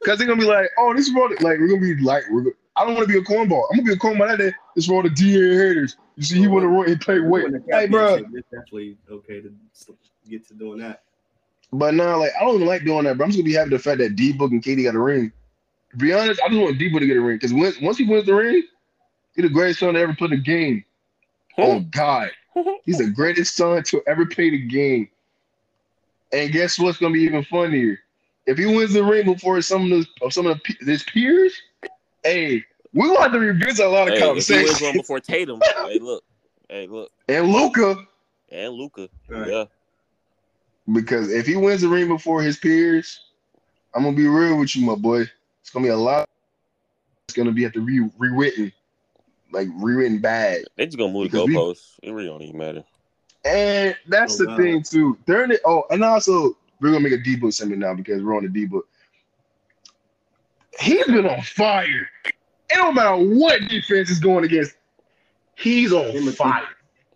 because 0.00 0.18
they're 0.18 0.26
gonna 0.26 0.40
be 0.40 0.46
like, 0.46 0.68
oh, 0.78 0.92
this 0.94 1.06
is 1.06 1.12
for 1.12 1.28
the, 1.28 1.34
like 1.36 1.58
we're 1.58 1.68
gonna 1.68 1.80
be 1.80 1.96
like, 2.02 2.24
we're, 2.30 2.42
go- 2.42 2.50
I 2.76 2.84
don't 2.84 2.94
want 2.94 3.06
to 3.06 3.12
be 3.12 3.18
a 3.18 3.22
cornball. 3.22 3.64
I'm 3.70 3.78
gonna 3.78 3.88
be 3.88 3.92
a 3.92 3.96
cornball 3.96 4.28
that 4.28 4.38
day. 4.38 4.52
This 4.74 4.86
for 4.86 4.94
all 4.94 5.02
the 5.02 5.10
Da 5.10 5.24
haters. 5.24 5.96
You 6.16 6.22
see, 6.22 6.38
he 6.38 6.48
won 6.48 6.62
a 6.62 6.68
ring. 6.68 6.88
He 6.88 6.96
played 6.96 7.22
We 7.22 7.28
weight. 7.28 7.52
Hey, 7.70 7.86
bro. 7.86 8.14
It's 8.14 8.48
definitely 8.50 8.96
okay 9.10 9.40
to 9.42 9.52
get 10.28 10.46
to 10.48 10.54
doing 10.54 10.78
that. 10.80 11.02
But 11.72 11.94
now, 11.94 12.18
like, 12.18 12.32
I 12.38 12.44
don't 12.44 12.56
even 12.56 12.66
like 12.66 12.84
doing 12.84 13.04
that. 13.04 13.18
But 13.18 13.24
I'm 13.24 13.30
just 13.30 13.38
gonna 13.38 13.48
be 13.48 13.54
happy 13.54 13.70
the 13.70 13.78
fact 13.78 13.98
that 13.98 14.16
D 14.16 14.32
Book 14.32 14.52
and 14.52 14.62
KD 14.62 14.84
got 14.84 14.94
a 14.94 15.00
ring. 15.00 15.32
To 15.90 15.96
be 15.96 16.12
honest, 16.12 16.40
I 16.42 16.48
just 16.48 16.60
want 16.60 16.78
D 16.78 16.88
Book 16.88 17.00
to 17.00 17.06
get 17.06 17.16
a 17.16 17.20
ring 17.20 17.36
because 17.36 17.52
once 17.52 17.80
once 17.80 17.98
he 17.98 18.04
wins 18.04 18.26
the 18.26 18.34
ring, 18.34 18.62
he's 19.34 19.44
the 19.44 19.50
greatest 19.50 19.80
son 19.80 19.94
to 19.94 20.00
ever 20.00 20.14
play 20.14 20.28
the 20.28 20.36
game. 20.36 20.84
Oh 21.58 21.80
God, 21.80 22.30
he's 22.84 22.98
the 22.98 23.10
greatest 23.10 23.56
son 23.56 23.82
to 23.84 24.02
ever 24.06 24.26
play 24.26 24.50
the 24.50 24.66
game. 24.66 25.08
And 26.32 26.52
guess 26.52 26.78
what's 26.78 26.98
gonna 26.98 27.12
be 27.12 27.20
even 27.20 27.44
funnier? 27.44 27.98
If 28.46 28.58
he 28.58 28.66
wins 28.66 28.92
the 28.92 29.04
ring 29.04 29.26
before 29.26 29.60
some 29.62 29.84
of 29.84 29.90
the 29.90 30.06
of 30.24 30.32
some 30.32 30.46
of 30.46 30.60
the, 30.80 30.90
his 30.90 31.04
peers, 31.04 31.54
hey, 32.24 32.64
we're 32.92 33.08
gonna 33.08 33.22
have 33.22 33.32
to 33.32 33.38
revisit 33.38 33.84
a 33.84 33.88
lot 33.88 34.08
of 34.08 34.14
Hey, 34.14 34.38
if 34.38 34.46
he 34.48 34.62
wins 34.62 34.80
one 34.80 34.94
before 34.94 35.20
Tatum, 35.20 35.60
hey, 35.84 35.98
look, 35.98 36.24
hey, 36.68 36.86
look, 36.86 37.10
And 37.28 37.48
Luka, 37.48 37.96
and 38.50 38.72
Luka, 38.74 39.08
Right. 39.28 39.48
yeah, 39.48 39.64
because 40.92 41.30
if 41.32 41.46
he 41.46 41.56
wins 41.56 41.80
the 41.80 41.88
ring 41.88 42.08
before 42.08 42.42
his 42.42 42.58
peers, 42.58 43.20
I'm 43.94 44.02
gonna 44.04 44.16
be 44.16 44.26
real 44.26 44.58
with 44.58 44.74
you, 44.76 44.84
my 44.86 44.94
boy. 44.94 45.24
It's 45.60 45.70
gonna 45.70 45.84
be 45.84 45.90
a 45.90 45.96
lot. 45.96 46.28
It's 47.28 47.36
gonna 47.36 47.52
be 47.52 47.62
have 47.62 47.72
to 47.72 47.80
re 47.80 48.08
rewritten, 48.18 48.72
like 49.52 49.68
rewritten 49.74 50.18
bad. 50.18 50.64
they 50.76 50.86
just 50.86 50.98
gonna 50.98 51.12
move 51.12 51.30
the 51.30 51.38
Because 51.38 51.46
we- 51.48 51.54
goalposts. 51.56 51.94
It 52.02 52.10
really 52.12 52.26
don't 52.28 52.42
even 52.42 52.58
matter. 52.58 52.84
And 53.44 53.96
that's 54.06 54.40
Oh, 54.40 54.44
the 54.44 54.50
wow. 54.50 54.56
thing 54.56 54.82
too. 54.82 55.18
During 55.26 55.50
it, 55.50 55.60
oh, 55.64 55.84
and 55.90 56.04
also 56.04 56.56
we're 56.80 56.90
gonna 56.92 57.00
make 57.00 57.12
a 57.12 57.18
D 57.18 57.36
book 57.36 57.52
segment 57.52 57.80
now 57.80 57.94
because 57.94 58.22
we're 58.22 58.36
on 58.36 58.42
the 58.44 58.48
D 58.48 58.66
book. 58.66 58.86
He's 60.80 61.06
been 61.06 61.26
on 61.26 61.42
fire. 61.42 62.08
It 62.24 62.34
don't 62.74 62.94
matter 62.94 63.16
what 63.16 63.60
defense 63.68 64.10
is 64.10 64.18
going 64.18 64.44
against. 64.44 64.74
He's 65.56 65.92
on 65.92 66.10
Him 66.10 66.30
fire. 66.32 66.66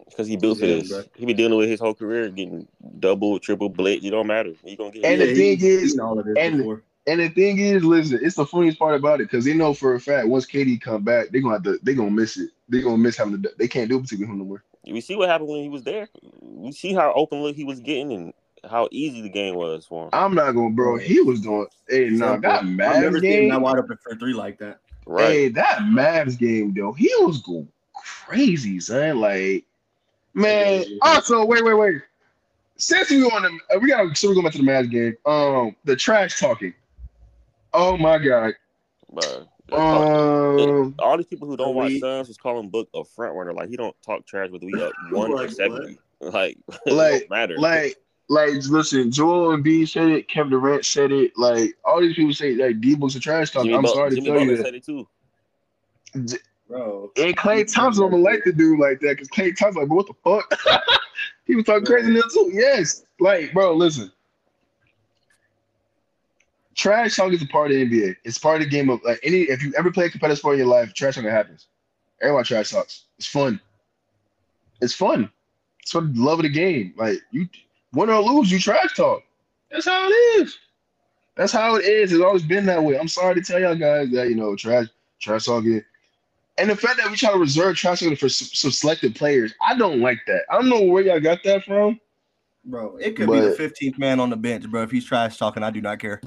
Because 0.09 0.29
he 0.29 0.37
built 0.37 0.59
for 0.59 0.67
Yeah, 0.67 0.77
this. 0.77 0.89
bro. 0.91 1.03
He 1.17 1.27
been 1.27 1.37
dealing 1.37 1.59
with 1.59 1.69
his 1.69 1.81
whole 1.81 1.95
career, 1.95 2.29
getting 2.31 2.67
double, 3.01 3.39
triple 3.39 3.69
blitz. 3.69 4.05
It 4.05 4.11
don't 4.11 4.27
matter. 4.27 4.53
He 4.65 4.77
gonna 4.77 4.91
get. 4.91 5.05
And 5.05 5.21
the 5.21 5.35
thing 5.35 5.59
he's 5.59 5.93
is- 5.95 5.99
all 5.99 6.19
of 6.19 6.27
and- 6.37 6.59
before. 6.59 6.83
And 7.09 7.21
the 7.21 7.29
thing 7.29 7.59
is, 7.59 7.85
listen, 7.85 8.19
it's 8.21 8.35
the 8.35 8.45
funniest 8.45 8.81
part 8.81 8.97
about 8.97 9.21
it 9.21 9.31
because 9.31 9.45
they 9.45 9.55
know 9.55 9.73
for 9.75 9.95
a 9.95 10.01
fact 10.01 10.27
once 10.27 10.45
KD 10.45 10.81
come 10.81 11.05
back, 11.05 11.29
they're 11.31 11.41
gonna 11.41 11.55
have 11.55 11.63
to, 11.63 11.79
they 11.85 11.95
gonna 11.95 12.11
miss 12.11 12.37
it. 12.37 12.51
They're 12.69 12.83
gonna 12.83 12.99
miss 12.99 13.17
having 13.17 13.41
to. 13.41 13.51
They 13.59 13.69
can't 13.69 13.89
do 13.89 13.97
it 13.99 14.01
with 14.01 14.11
him 14.11 14.39
no 14.39 14.45
more. 14.45 14.65
we 14.85 15.01
see 15.01 15.15
what 15.15 15.29
happened 15.29 15.51
when 15.51 15.63
he 15.63 15.69
was 15.69 15.85
there. 15.85 16.09
We 16.43 16.73
see 16.73 16.93
how 16.95 17.13
open 17.15 17.43
look 17.43 17.55
he 17.55 17.63
was 17.65 17.79
getting 17.79 18.11
and 18.13 18.33
how 18.69 18.89
easy 18.91 19.21
the 19.23 19.29
game 19.29 19.55
was 19.55 19.87
for 19.87 20.05
him. 20.05 20.11
I'm 20.12 20.35
not 20.35 20.53
gonna, 20.53 20.71
bro. 20.75 20.97
He 20.99 21.21
was 21.21 21.41
doing. 21.41 21.67
Hey, 21.89 22.09
no, 22.11 22.35
Example, 22.35 22.41
that 22.51 22.59
I've 22.61 22.67
never 22.67 23.19
Mavs 23.19 23.21
seen 23.21 23.31
game. 23.31 23.49
that 23.51 23.61
wide 23.61 23.79
open 23.79 23.97
for 24.03 24.14
three 24.17 24.33
like 24.33 24.59
that. 24.59 24.81
Right. 25.07 25.27
Hey, 25.29 25.49
that 25.51 25.79
Mavs 25.81 26.39
game 26.39 26.75
though, 26.75 26.93
he 26.93 27.11
was 27.21 27.41
going 27.43 27.69
crazy, 27.95 28.81
son. 28.81 29.21
Like, 29.21 29.64
man. 30.35 30.85
Also, 31.03 31.45
wait, 31.45 31.64
wait, 31.64 31.75
wait. 31.75 32.03
Since 32.79 33.11
we 33.11 33.23
on 33.25 33.43
the, 33.43 33.75
uh, 33.75 33.79
we 33.79 33.89
got 33.89 34.17
so 34.17 34.29
we're 34.29 34.35
going 34.35 34.45
back 34.45 34.53
to 34.53 34.59
the 34.59 34.64
Mavs 34.64 34.91
game. 34.91 35.17
Um, 35.25 35.75
the 35.85 35.97
trash 35.97 36.39
talking. 36.39 36.75
Oh 37.73 37.97
my 37.97 38.19
god, 38.19 38.55
Bro, 39.12 39.47
Um, 39.79 40.95
all 40.99 41.17
these 41.17 41.27
people 41.27 41.47
who 41.49 41.57
don't 41.57 41.75
watch 41.75 41.91
Elite. 41.91 42.01
Suns 42.01 42.29
was 42.29 42.37
calling 42.37 42.69
Book 42.69 42.89
a 42.95 43.05
front 43.05 43.35
runner. 43.35 43.53
Like 43.53 43.69
he 43.69 43.77
don't 43.77 43.95
talk 44.03 44.27
trash 44.27 44.51
with 44.51 44.62
we 44.62 44.75
up 44.83 44.93
one 45.11 45.31
Like 45.33 45.49
or 45.49 45.51
seventy. 45.53 45.99
Like 46.21 46.57
it 46.87 46.93
Like- 46.93 47.21
don't 47.21 47.31
matter. 47.31 47.59
like, 47.59 47.97
like, 48.29 48.51
listen, 48.68 49.11
Joel 49.11 49.57
Embiid 49.57 49.89
said 49.89 50.09
it, 50.09 50.29
Kevin 50.29 50.51
Durant 50.51 50.85
said 50.85 51.12
it. 51.12 51.33
Like, 51.37 51.77
all 51.85 52.01
these 52.01 52.16
people 52.16 52.33
say 52.35 52.55
like 52.55 52.81
D 52.81 52.95
Book's 52.95 53.14
a 53.14 53.20
trash 53.20 53.51
talk. 53.51 53.64
Jimmy, 53.64 53.77
I'm 53.77 53.83
Butler, 53.83 53.97
sorry 53.97 54.11
to 54.11 54.16
Jimmy 54.16 54.27
tell 54.27 54.41
you 54.41 54.47
Butler 54.47 54.57
that. 54.57 54.64
said 54.64 54.74
it 54.74 54.85
too. 54.85 55.09
Bro. 56.68 57.12
And 57.16 57.37
Klay 57.37 57.72
Thompson 57.72 58.11
don't 58.11 58.22
like 58.22 58.43
to 58.45 58.53
do 58.53 58.79
like 58.81 58.99
that 59.01 59.16
because 59.16 59.29
Klay 59.29 59.57
Thompson 59.57 59.83
like, 59.83 59.89
bro, 59.89 59.97
what 59.99 60.07
the 60.07 60.14
fuck? 60.24 60.91
he 61.47 61.55
was 61.55 61.64
talking 61.64 61.85
crazy 61.85 62.12
there 62.12 62.22
too. 62.33 62.51
Yes, 62.53 63.05
like, 63.20 63.53
bro, 63.53 63.74
listen. 63.74 64.11
Trash 66.74 67.16
talk 67.16 67.33
is 67.33 67.43
a 67.43 67.47
part 67.47 67.70
of 67.70 67.77
the 67.77 67.87
NBA. 67.87 68.16
It's 68.24 68.39
part 68.39 68.61
of 68.61 68.64
the 68.64 68.70
game 68.70 68.91
of 68.91 69.01
like 69.05 69.20
any. 69.22 69.43
If 69.43 69.62
you 69.62 69.72
ever 69.79 69.91
play 69.91 70.07
a 70.07 70.11
competitive 70.11 70.39
sport 70.39 70.55
in 70.55 70.59
your 70.59 70.68
life, 70.68 70.93
trash 70.93 71.14
talking 71.14 71.31
happens. 71.31 71.68
Everyone 72.20 72.45
trash 72.45 72.70
talks. 72.70 73.05
It's 73.16 73.27
fun. 73.27 73.61
It's 74.83 74.93
fun. 74.93 75.31
It's 75.81 75.93
for 75.93 76.03
the 76.03 76.12
love 76.20 76.41
of 76.41 76.43
the 76.43 76.51
game. 76.51 76.93
Like 76.97 77.18
you, 77.31 77.49
win 77.97 78.11
or 78.11 78.21
lose, 78.21 78.51
you 78.51 78.59
trash 78.59 78.95
talk. 78.95 79.23
That's 79.71 79.87
how 79.87 80.09
it 80.09 80.13
is. 80.13 80.59
That's 81.37 81.53
how 81.53 81.77
it 81.77 81.85
is. 81.85 82.13
It's 82.13 82.23
always 82.23 82.43
been 82.43 82.67
that 82.67 82.83
way. 82.83 82.99
I'm 82.99 83.09
sorry 83.09 83.35
to 83.35 83.41
tell 83.41 83.61
y'all 83.61 83.75
guys 83.75 84.11
that 84.13 84.29
you 84.29 84.37
know 84.37 84.55
trash 84.57 84.87
trash 85.21 85.47
talking. 85.47 85.83
And 86.59 86.71
the 86.71 86.77
fact 86.77 86.97
that 86.99 87.11
we 87.11 87.17
try 87.17 87.33
to 87.33 87.39
reserve 87.39 87.77
trash 87.77 88.01
talking 88.01 88.17
for 88.17 88.31
some, 88.31 88.49
some 88.53 88.71
selected 88.71 89.15
players, 89.15 89.53
I 89.67 89.77
don't 89.77 90.01
like 90.01 90.19
that. 90.27 90.43
I 90.51 90.55
don't 90.55 90.71
know 90.71 90.83
where 90.83 91.03
y'all 91.03 91.21
got 91.21 91.43
that 91.45 91.65
from. 91.65 92.01
Bro, 92.65 92.97
it 92.97 93.15
could 93.17 93.31
be 93.31 93.41
the 93.41 93.51
15th 93.51 93.99
man 93.99 94.19
on 94.19 94.31
the 94.31 94.37
bench, 94.37 94.69
bro. 94.69 94.83
If 94.83 94.91
he's 94.91 95.05
trash 95.05 95.37
talking, 95.37 95.63
I 95.63 95.71
do 95.71 95.81
not 95.81 95.99
care. 95.99 96.21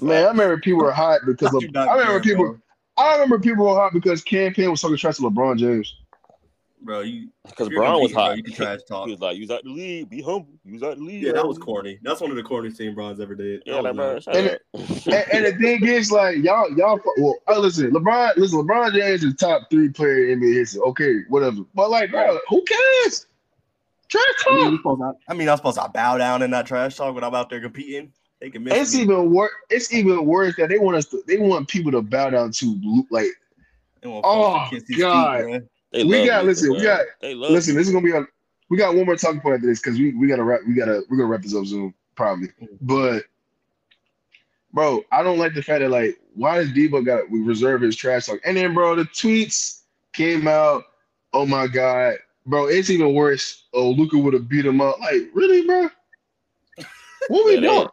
Man, 0.00 0.24
I 0.24 0.28
remember 0.28 0.58
people 0.58 0.84
were 0.84 0.92
hot 0.92 1.20
because 1.26 1.52
I 1.52 1.56
of, 1.56 1.72
do 1.72 1.78
I 1.78 1.96
remember 1.96 2.20
care, 2.20 2.20
people. 2.20 2.44
bro. 2.44 2.58
I 2.98 3.12
remember 3.14 3.38
people 3.38 3.66
were 3.66 3.74
hot 3.74 3.92
because 3.92 4.22
Cam 4.22 4.54
Payne 4.54 4.70
was 4.70 4.80
talking 4.80 4.96
trash 4.96 5.16
to 5.16 5.22
LeBron 5.22 5.58
James. 5.58 5.96
Bro, 6.86 7.00
you 7.00 7.28
Because 7.44 7.66
if 7.66 7.74
Bron 7.74 8.00
was 8.00 8.12
competing, 8.12 8.14
bro, 8.14 8.22
hot. 8.22 8.36
You 8.36 8.42
can 8.44 8.54
trash 8.54 8.80
talk. 8.88 9.06
He 9.06 9.12
was 9.12 9.20
like, 9.20 9.36
"Use 9.36 9.50
out 9.50 9.64
the 9.64 9.70
lead, 9.70 10.08
be 10.08 10.22
humble. 10.22 10.54
Use 10.64 10.82
out 10.84 10.96
the 10.96 11.02
lead." 11.02 11.22
Yeah, 11.24 11.32
that 11.32 11.46
was 11.46 11.58
corny. 11.58 11.98
That's 12.02 12.20
one 12.20 12.30
of 12.30 12.36
the 12.36 12.42
corniest 12.44 12.76
thing 12.76 12.94
Bron's 12.94 13.18
ever 13.20 13.34
did. 13.34 13.62
Yeah, 13.66 13.80
like, 13.80 13.96
bro, 13.96 14.18
And 14.28 14.48
up. 14.50 14.58
and, 14.72 15.24
and 15.32 15.44
the 15.46 15.56
thing 15.60 15.84
is, 15.84 16.12
like 16.12 16.36
y'all, 16.38 16.70
y'all. 16.78 17.00
Well, 17.18 17.34
uh, 17.48 17.58
listen, 17.58 17.90
LeBron. 17.90 18.36
Listen, 18.36 18.60
LeBron 18.60 18.92
James 18.94 19.24
is 19.24 19.34
top 19.34 19.68
three 19.68 19.88
player 19.88 20.28
in 20.28 20.40
NBA 20.40 20.54
history. 20.54 20.80
Okay, 20.82 21.14
whatever. 21.28 21.58
But 21.74 21.90
like, 21.90 22.10
bro, 22.12 22.38
who 22.48 22.62
cares? 22.62 23.26
Trash 24.08 24.24
talk. 24.44 24.52
I'm 24.52 24.76
supposed 24.76 25.00
to- 25.00 25.12
I 25.28 25.34
mean, 25.34 25.48
I'm 25.48 25.56
supposed 25.56 25.78
to 25.80 25.88
bow 25.92 26.16
down 26.16 26.42
in 26.42 26.50
that 26.52 26.66
trash 26.66 26.94
talk 26.96 27.14
when 27.16 27.24
I'm 27.24 27.34
out 27.34 27.50
there 27.50 27.60
competing. 27.60 28.12
They 28.40 28.50
can 28.50 28.62
miss 28.62 28.74
It's 28.74 28.94
me. 28.94 29.02
even 29.02 29.32
worse. 29.32 29.50
It's 29.70 29.92
even 29.92 30.24
worse 30.24 30.54
that 30.56 30.68
they 30.68 30.78
want 30.78 30.96
us. 30.98 31.06
To, 31.06 31.20
they 31.26 31.38
want 31.38 31.66
people 31.66 31.90
to 31.92 32.02
bow 32.02 32.30
down 32.30 32.52
to 32.52 33.04
like. 33.10 33.26
They 34.02 34.08
want 34.08 34.24
folks 34.24 34.72
Oh, 34.72 34.76
kiss 34.86 34.98
God. 35.00 35.38
feet, 35.38 35.50
bro. 35.50 35.60
They 35.96 36.04
We 36.04 36.18
love 36.18 36.26
got- 36.26 36.44
Luka, 36.44 36.46
listen, 36.46 36.70
we 36.70 36.76
bro. 36.78 36.84
got- 36.84 37.06
They. 37.20 37.34
Listen, 37.34 37.74
Luka. 37.74 37.78
this 37.78 37.86
is 37.88 37.92
gonna 37.92 38.04
be 38.04 38.12
a. 38.12 38.26
We 38.68 38.76
got 38.76 38.94
one 38.94 39.06
more 39.06 39.16
talking 39.16 39.40
point 39.40 39.54
after 39.56 39.66
this 39.66 39.80
because 39.80 39.98
we, 39.98 40.12
we 40.14 40.26
gotta 40.26 40.42
wrap. 40.44 40.60
We 40.66 40.74
gotta 40.74 41.02
we're 41.08 41.16
gonna 41.16 41.28
wrap 41.28 41.42
this 41.42 41.54
up 41.54 41.66
soon 41.66 41.94
probably. 42.16 42.48
But 42.80 43.24
bro, 44.72 45.04
I 45.12 45.22
don't 45.22 45.38
like 45.38 45.54
the 45.54 45.62
fact 45.62 45.80
that 45.80 45.90
like 45.90 46.18
why 46.34 46.56
does 46.58 46.70
Debo 46.72 47.04
got 47.04 47.30
we 47.30 47.40
reserve 47.40 47.80
his 47.82 47.96
trash 47.96 48.26
talk? 48.26 48.40
And 48.44 48.56
then 48.56 48.74
bro, 48.74 48.94
the 48.96 49.04
tweets 49.04 49.82
came 50.12 50.48
out. 50.48 50.84
Oh 51.32 51.46
my 51.46 51.66
god, 51.66 52.16
bro, 52.46 52.66
it's 52.66 52.90
even 52.90 53.14
worse. 53.14 53.64
Oh, 53.72 53.90
Luka 53.90 54.16
would 54.18 54.34
have 54.34 54.48
beat 54.48 54.66
him 54.66 54.80
up. 54.80 54.98
Like 55.00 55.28
really, 55.34 55.66
bro? 55.66 55.88
What 57.28 57.44
we 57.46 57.54
Yeah, 57.54 57.60
doing? 57.60 57.88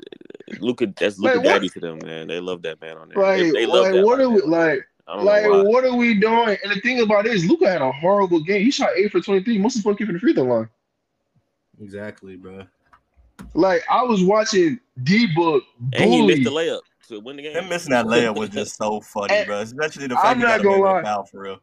Luka, 0.59 0.87
that's 0.95 1.17
Luka 1.17 1.37
Like, 1.37 1.45
what- 1.45 1.53
daddy 1.53 1.69
to 1.69 1.79
them, 1.79 1.99
man. 2.03 2.27
They 2.27 2.39
love 2.39 2.61
that 2.63 2.79
man 2.81 2.97
on 2.97 3.09
there. 3.09 3.17
Like, 3.23 3.39
they, 3.39 3.51
they 3.51 3.65
love 3.65 3.85
like 3.85 3.93
that 3.95 4.05
what 4.05 4.19
are 4.19 4.29
we 4.29 4.41
like? 4.41 4.85
I 5.07 5.15
don't 5.15 5.25
Like, 5.25 5.43
what 5.67 5.83
are 5.83 5.95
we 5.95 6.19
doing? 6.19 6.57
And 6.63 6.71
the 6.71 6.79
thing 6.81 7.01
about 7.01 7.25
it 7.25 7.33
is, 7.33 7.45
Luka 7.45 7.69
had 7.69 7.81
a 7.81 7.91
horrible 7.91 8.41
game. 8.41 8.63
He 8.63 8.71
shot 8.71 8.89
eight 8.95 9.11
for 9.11 9.19
twenty 9.19 9.43
three. 9.43 9.57
Most 9.57 9.75
of 9.77 9.83
the 9.83 9.89
fucking 9.91 10.05
from 10.07 10.15
the 10.15 10.19
free 10.19 10.33
throw 10.33 10.43
line. 10.43 10.69
Exactly, 11.81 12.35
bro. 12.35 12.65
Like 13.53 13.83
I 13.89 14.03
was 14.03 14.23
watching 14.23 14.79
D 15.03 15.27
Book 15.35 15.63
And 15.93 16.11
he 16.13 16.25
missed 16.25 16.43
the 16.43 16.51
layup 16.51 16.81
to 17.09 17.19
win 17.19 17.35
the 17.37 17.43
game. 17.43 17.55
Him 17.55 17.69
missing 17.69 17.91
that 17.91 18.05
layup 18.05 18.35
was 18.37 18.49
just 18.49 18.77
so 18.77 19.01
funny, 19.01 19.33
And 19.35 19.47
bro. 19.47 19.59
Especially 19.59 20.07
the 20.07 20.15
fact 20.15 20.27
I'm 20.27 20.37
he 20.37 20.43
not 20.43 20.57
got 20.57 20.63
gonna 20.63 20.81
lie. 20.83 21.01
foul 21.03 21.25
for 21.25 21.41
real. 21.41 21.59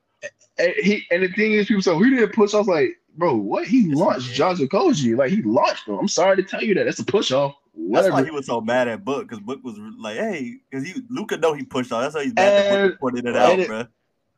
And 0.59 0.73
he 0.83 1.05
and 1.11 1.23
the 1.23 1.29
thing 1.29 1.53
is, 1.53 1.67
people 1.67 1.83
say 1.83 1.95
we 1.95 2.11
didn't 2.11 2.35
push. 2.35 2.53
I 2.53 2.59
was 2.59 2.69
like, 2.69 2.91
bro, 3.17 3.35
what? 3.37 3.67
He 3.67 3.89
Yes, 3.89 3.97
launched 3.97 4.27
he 4.27 4.29
did. 4.33 4.37
Josh 4.37 4.59
Okogie. 4.59 5.17
Like 5.17 5.31
he 5.31 5.43
launched 5.43 5.89
him. 5.89 5.95
I'm 5.99 6.09
sorry 6.09 6.37
to 6.37 6.43
tell 6.43 6.63
you 6.63 6.75
that. 6.75 6.85
That's 6.85 6.99
a 6.99 7.05
push 7.05 7.33
off. 7.33 7.55
That's 7.77 8.11
why 8.11 8.25
he 8.25 8.31
was 8.31 8.47
so 8.47 8.61
mad 8.61 8.89
at 8.89 9.05
Book 9.05 9.29
because 9.29 9.41
Book 9.41 9.61
was 9.65 9.77
like, 9.99 10.17
"Hey," 10.17 10.57
because 10.71 10.87
he 10.87 11.03
Luka 11.09 11.37
know 11.37 11.55
he 11.55 11.65
pushed 11.65 11.93
off. 11.93 12.03
That's 12.03 12.15
how 12.15 12.21
he's 12.21 12.35
mad 12.35 12.53
that 12.53 12.67
And- 12.81 12.91
Book 12.93 13.01
pointed 13.01 13.27
it 13.27 13.37
out, 13.37 13.59
it- 13.59 13.69
bro. 13.69 13.87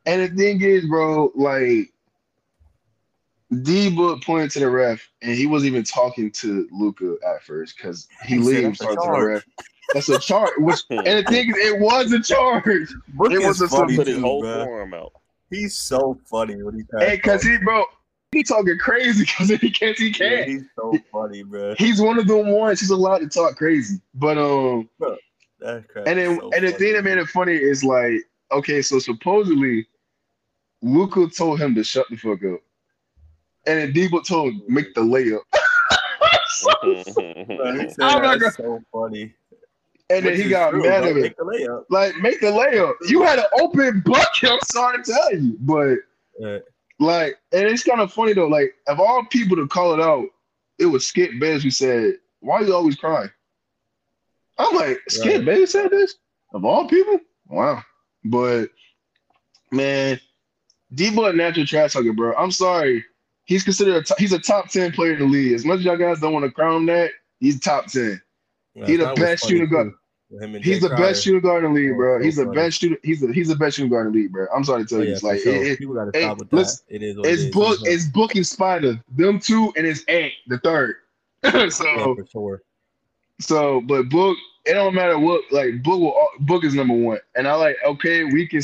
And 0.06 0.20
the 0.22 0.28
thing 0.36 0.60
is, 0.62 0.84
bro, 0.86 1.30
like 1.34 1.92
D 3.62 3.90
Book 3.94 4.22
pointed 4.24 4.50
to 4.52 4.60
the 4.60 4.70
ref, 4.70 5.06
and 5.20 5.36
he 5.36 5.46
wasn't 5.46 5.72
even 5.72 5.84
talking 5.84 6.30
to 6.32 6.66
Luka 6.72 7.16
at 7.26 7.42
first 7.44 7.76
because 7.76 8.08
he, 8.24 8.36
He 8.36 8.42
said, 8.42 8.64
leaves 8.64 8.78
"That's 8.78 8.92
a 8.92 8.96
talking 8.96 8.96
to 8.96 9.00
the 9.00 9.06
charge." 9.06 9.28
ref. 9.28 9.44
That's 9.94 10.08
a 10.08 10.18
charge. 10.18 10.50
Which, 10.58 10.80
and 10.90 11.06
the 11.06 11.24
thing 11.28 11.50
is, 11.50 11.56
it 11.58 11.78
was 11.80 12.12
a 12.12 12.22
charge. 12.22 12.88
Book 13.08 13.30
It 13.32 13.42
is 13.42 13.46
was 13.46 13.60
a 13.60 13.68
funny 13.68 13.96
Put 13.96 14.06
his 14.06 14.16
too, 14.16 14.22
whole 14.22 14.40
bro. 14.40 14.64
forearm 14.64 14.94
out. 14.94 15.12
He's 15.50 15.76
so 15.76 16.18
funny 16.24 16.62
when 16.62 16.74
he 16.76 16.84
And 16.92 17.10
because 17.12 17.42
he, 17.42 17.58
bro, 17.58 17.84
he 18.32 18.42
talking 18.42 18.78
crazy 18.78 19.24
because 19.38 19.48
he 19.60 19.70
can't. 19.70 19.96
He 19.98 20.10
can't. 20.12 20.48
he's 20.48 20.64
so 20.76 20.98
funny, 21.12 21.42
bro. 21.42 21.74
He's 21.78 22.00
one 22.00 22.18
of 22.18 22.26
them 22.26 22.48
ones. 22.48 22.80
He's 22.80 22.90
allowed 22.90 23.18
to 23.18 23.28
talk 23.28 23.56
crazy. 23.56 24.00
But 24.14 24.38
um, 24.38 24.88
That 25.60 25.86
crap 25.88 26.08
and 26.08 26.18
is 26.18 26.28
then 26.28 26.40
so 26.40 26.50
and 26.54 26.66
the 26.66 26.70
funny, 26.72 26.78
thing 26.84 26.92
that 26.94 27.04
made 27.04 27.18
it 27.18 27.28
funny 27.28 27.54
is 27.54 27.84
like, 27.84 28.14
okay, 28.50 28.82
so 28.82 28.98
supposedly, 28.98 29.86
Luka 30.82 31.28
told 31.28 31.60
him 31.60 31.74
to 31.76 31.84
shut 31.84 32.06
the 32.10 32.16
fuck 32.16 32.42
up, 32.44 32.60
and 33.66 33.78
then 33.78 33.92
Debo 33.92 34.26
told 34.26 34.54
him 34.54 34.62
make 34.68 34.94
the 34.94 35.02
layup. 35.02 35.40
So- 36.54 36.70
Bro, 36.84 36.94
said 37.14 37.94
I'm 38.00 38.22
not 38.22 38.38
that's 38.38 38.56
so 38.56 38.80
funny. 38.92 39.34
and 40.10 40.24
then 40.24 40.32
Which 40.34 40.40
he 40.42 40.48
got 40.50 40.70
true, 40.70 40.82
mad 40.82 41.02
at 41.04 41.16
it. 41.16 41.34
The 41.36 41.44
layup. 41.44 41.84
Like, 41.88 42.14
make 42.18 42.40
the 42.40 42.48
layup. 42.48 42.92
You 43.08 43.22
had 43.22 43.38
an 43.38 43.46
open 43.58 44.00
bucket. 44.04 44.50
I'm 44.50 44.58
sorry 44.70 45.02
to 45.02 45.12
tell 45.12 45.34
you, 45.34 45.56
but 45.60 45.96
Yeah. 46.38 46.58
Like, 47.02 47.38
and 47.52 47.66
it's 47.66 47.84
kind 47.84 48.00
of 48.00 48.12
funny 48.12 48.32
though. 48.32 48.48
Like, 48.48 48.74
of 48.86 49.00
all 49.00 49.24
people 49.24 49.56
to 49.56 49.66
call 49.66 49.94
it 49.94 50.00
out, 50.00 50.26
it 50.78 50.86
was 50.86 51.06
Skip 51.06 51.32
Bayless 51.38 51.62
who 51.62 51.70
said, 51.70 52.14
"Why 52.40 52.56
are 52.56 52.64
you 52.64 52.74
always 52.74 52.96
crying?" 52.96 53.30
I'm 54.58 54.74
like, 54.74 54.98
Skip 55.08 55.36
Right. 55.36 55.44
Bayless 55.44 55.72
said 55.72 55.90
this 55.90 56.14
of 56.54 56.64
all 56.64 56.88
people. 56.88 57.18
Wow, 57.48 57.82
but 58.24 58.70
man, 59.70 60.20
Debo 60.94 61.30
a 61.30 61.32
natural 61.32 61.66
trash 61.66 61.94
talker, 61.94 62.12
bro. 62.12 62.34
I'm 62.36 62.52
sorry. 62.52 63.04
He's 63.44 63.64
considered 63.64 63.96
a 63.96 64.02
top, 64.02 64.18
he's 64.18 64.32
a 64.32 64.38
top 64.38 64.68
ten 64.68 64.92
player 64.92 65.14
in 65.14 65.18
the 65.18 65.26
league. 65.26 65.52
As 65.52 65.64
much 65.64 65.80
as 65.80 65.84
y'all 65.84 65.96
guys 65.96 66.20
don't 66.20 66.32
want 66.32 66.44
to 66.44 66.50
crown 66.50 66.86
that, 66.86 67.10
he's 67.40 67.60
top 67.60 67.86
ten. 67.86 68.20
Yeah, 68.74 68.86
He 68.86 68.96
the 68.96 69.12
best 69.14 69.48
shooter 69.48 69.66
guard. 69.66 69.92
Him 70.40 70.54
and 70.54 70.64
He's 70.64 70.76
Jay 70.76 70.80
the 70.80 70.88
Crowder. 70.88 71.02
best 71.02 71.24
shooting 71.24 71.40
guard 71.40 71.64
in 71.64 71.74
the 71.74 71.80
league, 71.80 71.96
bro. 71.96 72.22
He's 72.22 72.36
the 72.36 72.46
best 72.46 72.80
shooter. 72.80 72.96
He's 73.02 73.20
the 73.20 73.32
he's 73.32 73.48
the 73.48 73.56
best 73.56 73.76
shooting 73.76 73.90
guard 73.90 74.06
in 74.08 74.12
the 74.12 74.18
league, 74.20 74.32
bro. 74.32 74.46
I'm 74.54 74.64
sorry 74.64 74.84
to 74.84 74.88
tell 74.88 74.98
Oh, 74.98 75.02
you, 75.02 75.08
yeah, 75.08 75.14
it's 75.14 75.22
like 75.22 75.40
sure. 75.40 75.54
it, 75.54 75.78
people 75.78 75.94
got 75.94 76.12
to 76.12 76.18
hey, 76.18 76.24
stop 76.24 76.38
with 76.38 76.50
that. 76.50 76.80
It 76.88 77.02
is. 77.02 77.16
It 77.18 77.26
it's 77.26 77.54
book 77.54 77.78
it's 77.82 78.06
Book 78.06 78.34
and 78.34 78.46
Spider, 78.46 79.02
them 79.16 79.38
two, 79.38 79.72
and 79.76 79.86
his 79.86 80.04
aunt, 80.08 80.32
the 80.46 80.58
third. 80.58 80.96
yeah, 81.44 81.68
so 81.68 82.14
for 82.16 82.26
sure. 82.30 82.62
so, 83.40 83.80
but 83.82 84.08
Book, 84.08 84.36
it 84.64 84.74
don't 84.74 84.94
matter 84.94 85.18
what 85.18 85.42
like 85.50 85.82
Book 85.82 86.00
will 86.00 86.28
Book 86.40 86.64
is 86.64 86.74
number 86.74 86.94
one, 86.94 87.18
and 87.34 87.46
I 87.48 87.54
like 87.54 87.76
okay, 87.84 88.24
we 88.24 88.46
can. 88.46 88.62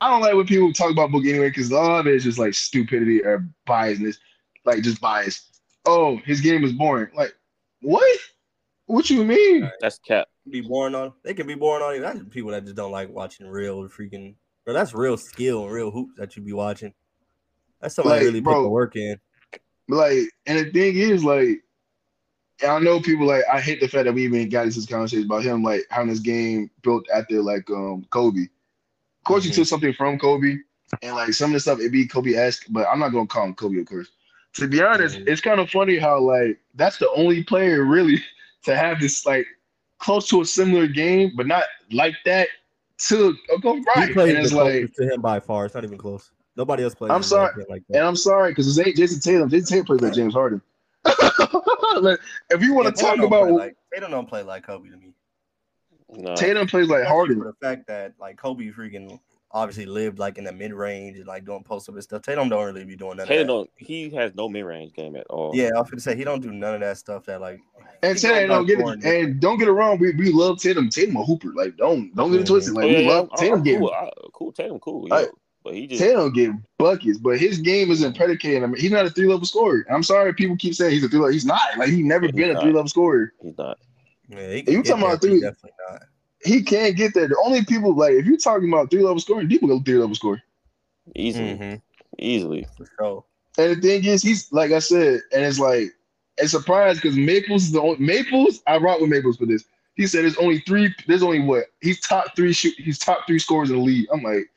I 0.00 0.10
don't 0.10 0.20
like 0.20 0.34
when 0.34 0.46
people 0.46 0.72
talk 0.72 0.90
about 0.90 1.10
Book 1.10 1.24
anyway 1.24 1.48
because 1.48 1.70
a 1.70 1.74
lot 1.76 2.00
of 2.00 2.06
it 2.06 2.14
is 2.16 2.24
just 2.24 2.38
like 2.38 2.52
stupidity 2.54 3.22
or 3.24 3.46
biasness, 3.66 4.18
like 4.64 4.82
just 4.82 5.00
bias. 5.00 5.48
Oh, 5.86 6.18
his 6.24 6.40
game 6.40 6.64
is 6.64 6.72
boring. 6.72 7.08
Like 7.16 7.34
what? 7.80 8.18
What 8.86 9.10
you 9.10 9.24
mean? 9.24 9.70
That's 9.80 9.98
cap. 9.98 10.28
Be 10.48 10.60
born 10.60 10.94
on. 10.94 11.12
They 11.24 11.34
can 11.34 11.46
be 11.46 11.54
born 11.54 11.82
on. 11.82 12.00
That's 12.00 12.20
people 12.30 12.52
that 12.52 12.64
just 12.64 12.76
don't 12.76 12.92
like 12.92 13.08
watching 13.08 13.48
real 13.48 13.88
freaking. 13.88 14.34
Bro, 14.64 14.74
that's 14.74 14.94
real 14.94 15.16
skill 15.16 15.64
and 15.64 15.72
real 15.72 15.90
hoops 15.90 16.14
that 16.18 16.36
you 16.36 16.42
be 16.42 16.52
watching. 16.52 16.92
That's 17.80 17.94
somebody 17.94 18.18
Like, 18.18 18.26
really 18.26 18.40
put 18.40 18.44
bro, 18.44 18.62
the 18.62 18.68
work 18.68 18.96
in. 18.96 19.16
like, 19.88 20.30
and 20.46 20.58
the 20.58 20.70
thing 20.70 20.96
is, 20.96 21.24
like, 21.24 21.62
I 22.66 22.78
know 22.78 23.00
people 23.00 23.26
like 23.26 23.44
I 23.52 23.60
hate 23.60 23.80
the 23.80 23.88
fact 23.88 24.04
that 24.04 24.14
we 24.14 24.24
even 24.24 24.48
got 24.48 24.64
into 24.64 24.76
this 24.76 24.86
conversation 24.86 25.26
about 25.26 25.42
him 25.42 25.62
like 25.62 25.84
having 25.90 26.08
this 26.08 26.20
game 26.20 26.70
built 26.82 27.04
after 27.14 27.42
like 27.42 27.68
um 27.70 28.06
Kobe. 28.10 28.40
Of 28.42 29.24
course, 29.24 29.44
he 29.44 29.50
Mhm. 29.50 29.54
took 29.56 29.66
something 29.66 29.92
from 29.92 30.18
Kobe, 30.18 30.56
and 31.02 31.16
like 31.16 31.34
some 31.34 31.50
of 31.50 31.54
the 31.54 31.60
stuff 31.60 31.80
it 31.80 31.92
be 31.92 32.06
Kobe 32.06 32.32
esque, 32.34 32.66
but 32.70 32.86
I'm 32.88 32.98
not 32.98 33.10
gonna 33.10 33.26
call 33.26 33.44
him 33.44 33.54
Kobe, 33.54 33.78
of 33.80 33.86
course. 33.86 34.08
To 34.54 34.66
be 34.66 34.82
honest, 34.82 35.18
Mhm. 35.18 35.28
it's 35.28 35.42
kind 35.42 35.60
of 35.60 35.68
funny 35.68 35.98
how 35.98 36.18
like 36.20 36.58
that's 36.76 36.96
the 36.98 37.10
only 37.10 37.44
player 37.44 37.84
really 37.84 38.24
to 38.66 38.76
have 38.76 39.00
this 39.00 39.24
like 39.24 39.46
close 39.98 40.28
to 40.28 40.42
a 40.42 40.44
similar 40.44 40.86
game, 40.86 41.32
but 41.36 41.46
not 41.46 41.64
like 41.90 42.14
that 42.24 42.48
to 42.98 43.34
go 43.62 43.74
right. 43.96 44.08
He 44.08 44.12
plays 44.12 44.34
And 44.34 44.44
it's 44.44 44.52
like, 44.52 44.92
to 44.94 45.14
him 45.14 45.20
by 45.20 45.40
far. 45.40 45.66
It's 45.66 45.74
not 45.74 45.84
even 45.84 45.98
close. 45.98 46.30
Nobody 46.56 46.84
else 46.84 46.94
plays. 46.94 47.12
I'm 47.12 47.22
sorry, 47.22 47.64
like 47.68 47.82
that. 47.88 47.98
and 47.98 48.06
I'm 48.06 48.16
sorry 48.16 48.50
because 48.50 48.66
it's 48.66 48.86
ain't 48.86 48.96
Jayson 48.96 49.20
Tatum. 49.20 49.48
Jayson 49.50 49.68
Tatum 49.68 49.86
plays 49.86 50.00
like 50.00 50.12
James 50.14 50.34
Harden. 50.34 50.60
Like, 51.98 52.18
if 52.50 52.60
you 52.60 52.74
want 52.74 52.84
Yeah, 52.88 52.90
to 52.90 53.00
talk 53.00 53.18
about 53.24 53.44
play 53.44 53.52
like 53.52 53.76
Tatum 53.94 54.10
don't 54.10 54.28
play 54.28 54.42
like 54.42 54.66
Kobe 54.66 54.90
to 54.90 54.96
me. 54.98 55.14
No. 56.10 56.34
Tatum 56.34 56.66
plays 56.66 56.88
like 56.88 57.04
Harden. 57.04 57.38
The 57.38 57.54
fact 57.62 57.86
that 57.86 58.12
like 58.20 58.36
Kobe 58.36 58.66
freaking 58.66 59.18
obviously 59.52 59.86
lived 59.86 60.18
like 60.18 60.38
in 60.38 60.44
the 60.44 60.52
mid 60.52 60.72
range 60.74 61.16
and 61.16 61.26
like 61.26 61.44
doing 61.44 61.62
post 61.62 61.88
up 61.88 61.94
and 61.94 62.02
stuff. 62.04 62.22
Tatum 62.22 62.48
don't 62.48 62.64
really 62.66 62.84
be 62.84 62.96
doing 62.96 63.16
that. 63.16 63.26
Tatum 63.28 63.46
don't. 63.46 63.70
He 63.76 64.10
has 64.10 64.34
no 64.34 64.48
mid 64.48 64.64
range 64.64 64.92
game 64.92 65.16
at 65.16 65.26
all. 65.28 65.52
Yeah, 65.54 65.70
I 65.76 65.80
was 65.80 65.90
gonna 65.90 66.00
say 66.00 66.16
he 66.16 66.24
don't 66.24 66.42
do 66.42 66.52
none 66.52 66.74
of 66.74 66.80
that 66.80 66.98
stuff 66.98 67.24
that 67.26 67.40
like. 67.40 67.60
And 68.02 68.18
Tatum, 68.18 68.48
don't 68.48 68.66
get 68.66 68.80
out 68.80 68.98
it, 68.98 69.00
scoring. 69.02 69.22
and 69.24 69.40
don't 69.40 69.58
get 69.58 69.68
it 69.68 69.72
wrong. 69.72 69.98
We, 69.98 70.12
we 70.14 70.30
love 70.32 70.58
Tatum. 70.60 70.90
Tatum 70.90 71.16
a 71.16 71.24
hooper. 71.24 71.52
Like 71.54 71.76
don't 71.76 72.14
don't 72.14 72.30
get 72.32 72.40
it 72.42 72.46
twisted. 72.46 72.74
Like 72.74 72.90
yeah, 72.90 72.98
we 72.98 73.08
love 73.08 73.28
Tatum 73.36 73.58
I'm 73.58 73.62
getting 73.64 73.80
cool. 73.80 73.90
I, 73.94 74.10
cool. 74.34 74.52
Tatum 74.52 74.78
cool. 74.80 75.08
I- 75.12 75.20
Yeah. 75.22 75.26
but 75.64 75.74
he 75.74 75.86
just 75.86 76.02
Tatum 76.02 76.32
get 76.32 76.50
buckets, 76.78 77.18
but 77.18 77.38
his 77.38 77.58
game 77.58 77.90
isn't 77.90 78.16
predicated. 78.16 78.62
I 78.62 78.66
mean, 78.66 78.80
he's 78.80 78.90
not 78.90 79.06
a 79.06 79.10
three 79.10 79.26
level 79.26 79.46
scorer. 79.46 79.86
I'm 79.90 80.02
sorry, 80.02 80.32
people 80.34 80.56
keep 80.56 80.74
saying 80.74 80.92
he's 80.92 81.04
a 81.04 81.08
three 81.08 81.18
level. 81.20 81.32
He's 81.32 81.46
not. 81.46 81.76
Like 81.78 81.88
he's 81.88 82.04
never 82.04 82.26
He's 82.26 82.34
been 82.34 82.56
a 82.56 82.60
three 82.60 82.72
level 82.72 82.88
scorer. 82.88 83.32
he's 83.42 83.56
not. 83.56 83.78
Yeah, 84.28 84.50
he 84.50 84.56
You 84.58 84.62
can 84.64 84.82
talking 84.82 84.82
get 84.82 84.98
about 85.08 85.20
three- 85.22 85.40
Definitely 85.40 85.70
not. 85.90 86.02
He 86.44 86.62
can't 86.62 86.96
get 86.96 87.14
there. 87.14 87.28
The 87.28 87.40
only 87.44 87.64
people 87.64 87.94
like 87.94 88.12
if 88.12 88.26
you're 88.26 88.36
talking 88.36 88.68
about 88.68 88.90
three 88.90 89.02
level 89.02 89.20
scoring, 89.20 89.48
people 89.48 89.68
go 89.68 89.80
three 89.80 89.94
level 89.98 90.14
scorer. 90.14 90.42
Easily, 91.14 91.54
Mhm, 91.56 91.82
easily. 92.18 92.66
for 92.76 92.86
sure. 92.98 93.24
And 93.58 93.76
the 93.76 93.80
thing 93.80 94.04
is, 94.04 94.22
he's 94.22 94.52
like 94.52 94.70
I 94.72 94.80
said, 94.80 95.20
and 95.32 95.44
it's 95.44 95.58
like 95.58 95.94
it's 96.38 96.52
surprised 96.52 97.00
because 97.00 97.16
Maples 97.16 97.64
is 97.64 97.72
the 97.72 97.80
only 97.80 97.98
Maples. 98.04 98.62
I 98.66 98.76
rock 98.76 99.00
with 99.00 99.08
Maples 99.10 99.38
for 99.38 99.46
this. 99.46 99.64
He 99.94 100.06
said 100.06 100.24
there's 100.24 100.36
only 100.36 100.60
three. 100.60 100.94
There's 101.06 101.22
only 101.22 101.40
what 101.40 101.64
he's 101.80 102.00
top 102.00 102.36
three. 102.36 102.52
Shoot, 102.52 102.74
he's 102.76 102.98
top 102.98 103.26
three 103.26 103.38
scorers 103.38 103.70
in 103.70 103.76
the 103.76 103.82
league. 103.82 104.06
I'm 104.12 104.22
like, 104.22 104.50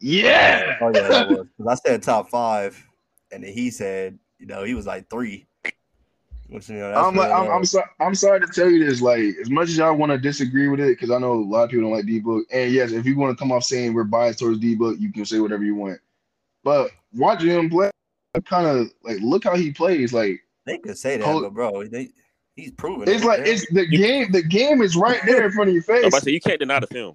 yeah. 0.00 0.74
Oh 0.80 0.88
yeah, 0.88 1.08
that 1.08 1.28
was. 1.28 1.46
'Cause 1.56 1.66
I 1.68 1.74
said 1.88 2.02
top 2.02 2.28
five, 2.28 2.84
and 3.30 3.44
then 3.44 3.52
he 3.52 3.70
said, 3.70 4.18
you 4.40 4.46
know, 4.46 4.64
he 4.64 4.74
was 4.74 4.86
like 4.86 5.08
three. 5.08 5.46
Which 6.48 6.68
you 6.68 6.76
know, 6.76 6.92
I'm 6.92 7.14
like, 7.16 7.30
I'm. 7.32 7.50
I'm 7.50 7.64
sorry. 7.64 7.86
I'm 8.00 8.14
sorry 8.14 8.40
to 8.40 8.46
tell 8.46 8.68
you 8.68 8.84
this. 8.84 9.00
Like, 9.00 9.20
as 9.40 9.50
much 9.50 9.68
as 9.70 9.76
y'all 9.78 9.96
want 9.96 10.12
to 10.12 10.18
disagree 10.18 10.68
with 10.68 10.78
it, 10.80 10.90
because 10.98 11.10
I 11.10 11.18
know 11.18 11.32
a 11.32 11.40
lot 11.42 11.64
of 11.64 11.70
people 11.70 11.84
don't 11.88 11.96
like 11.96 12.06
D 12.06 12.20
Book. 12.20 12.46
And 12.52 12.70
yes, 12.72 12.92
if 12.92 13.06
you 13.06 13.16
want 13.18 13.36
to 13.36 13.42
come 13.42 13.50
off 13.50 13.64
saying 13.64 13.94
we're 13.94 14.04
biased 14.04 14.38
towards 14.40 14.58
D 14.60 14.74
Book, 14.74 14.96
you 15.00 15.10
can 15.12 15.24
say 15.24 15.40
whatever 15.40 15.64
you 15.64 15.74
want. 15.74 15.98
But 16.62 16.90
watching 17.14 17.48
him 17.50 17.70
play, 17.70 17.90
kind 18.44 18.66
of 18.66 18.88
like 19.02 19.18
look 19.20 19.44
how 19.44 19.56
he 19.56 19.72
plays. 19.72 20.12
Like, 20.12 20.40
They 20.66 20.78
could 20.78 20.98
say 20.98 21.16
that, 21.16 21.24
but 21.24 21.54
bro, 21.54 21.84
they, 21.84 22.10
he's 22.56 22.72
proven. 22.72 23.08
it's 23.08 23.22
it, 23.22 23.26
like 23.26 23.40
man. 23.40 23.48
it's 23.48 23.66
the 23.72 23.86
game. 23.86 24.30
The 24.30 24.42
game 24.42 24.82
is 24.82 24.96
right 24.96 25.20
there 25.24 25.46
in 25.46 25.52
front 25.52 25.70
of 25.70 25.74
your 25.74 25.84
I'm 25.88 26.02
face. 26.02 26.06
about 26.08 26.18
to 26.18 26.24
say 26.26 26.30
you 26.32 26.40
can't 26.40 26.60
deny 26.60 26.78
the 26.80 26.86
film. 26.86 27.14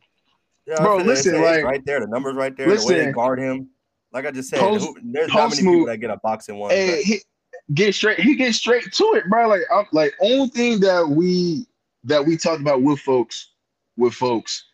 Yeah, 0.65 0.75
Bro, 0.83 0.97
listen, 0.97 1.33
say, 1.33 1.41
like- 1.43 1.63
right 1.63 1.83
there, 1.85 1.99
the 1.99 2.07
numbers 2.07 2.35
right 2.35 2.55
there, 2.55 2.67
the 2.67 2.71
way 2.71 2.77
they 2.77 2.97
listen. 2.97 3.11
guard 3.13 3.39
him. 3.39 3.69
Like 4.11 4.25
I 4.25 4.31
just 4.31 4.49
said, 4.49 4.59
Post- 4.59 4.85
who, 4.85 4.97
there's 5.03 5.27
not 5.29 5.49
post 5.49 5.63
many 5.63 5.75
people 5.77 5.87
that 5.87 5.97
get 5.97 6.09
a 6.11 6.17
box-and-one. 6.17 6.69
Hey, 6.71 6.95
but- 6.97 7.03
he 7.03 7.19
get 7.73 7.93
straight. 7.95 8.19
He 8.19 8.35
gets 8.35 8.57
straight 8.57 8.91
to 8.93 9.03
it, 9.15 9.29
bro. 9.29 9.47
Like, 9.47 9.61
I'm 9.73 9.85
like 9.91 10.13
only 10.21 10.47
thing 10.49 10.79
that 10.81 11.07
we 11.07 11.65
that 12.03 12.25
we 12.25 12.37
talked 12.37 12.61
about 12.61 12.81
with 12.81 12.99
folks, 12.99 13.51
with 13.97 14.13
folks, 14.13 14.65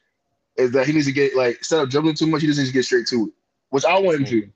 is 0.57 0.71
that 0.71 0.85
he 0.87 0.93
needs 0.93 1.05
to 1.07 1.11
get 1.11 1.35
like 1.35 1.57
instead 1.57 1.81
of 1.81 1.89
jumping 1.89 2.15
too 2.15 2.27
much, 2.27 2.41
he 2.41 2.47
just 2.47 2.59
needs 2.59 2.69
to 2.69 2.73
get 2.73 2.85
straight 2.85 3.07
to 3.07 3.27
it, 3.27 3.33
which 3.69 3.85
I 3.85 3.99
want 3.99 4.19
him 4.19 4.25
to. 4.25 4.49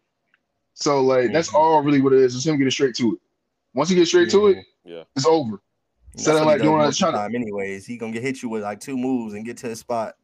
So 0.74 1.02
like 1.04 1.34
that's 1.34 1.50
Mhm. 1.52 1.56
all 1.56 1.82
really 1.84 2.02
what 2.02 2.14
it 2.14 2.20
is. 2.20 2.36
Is 2.36 2.46
him 2.46 2.58
getting 2.58 2.72
straight 2.72 2.96
to 2.96 3.14
it. 3.14 3.20
Once 3.74 3.90
he 3.90 3.96
gets 3.96 4.10
straight 4.10 4.30
to 4.32 4.48
it, 4.48 4.66
Yeah. 4.86 5.04
it's 5.16 5.26
over. 5.26 5.62
Instead 6.14 6.38
of 6.38 6.46
like 6.46 6.62
doing 6.62 6.78
most 6.78 7.00
that 7.00 7.08
of 7.10 7.14
to, 7.14 7.18
time, 7.20 7.36
anyways. 7.36 7.86
He 7.86 7.98
gonna 7.98 8.12
get 8.12 8.24
hit 8.24 8.42
you 8.42 8.50
with 8.50 8.64
like 8.64 8.80
two 8.80 8.98
moves 8.98 9.34
and 9.34 9.46
get 9.46 9.58
to 9.58 9.68
his 9.68 9.80
spot. 9.80 10.16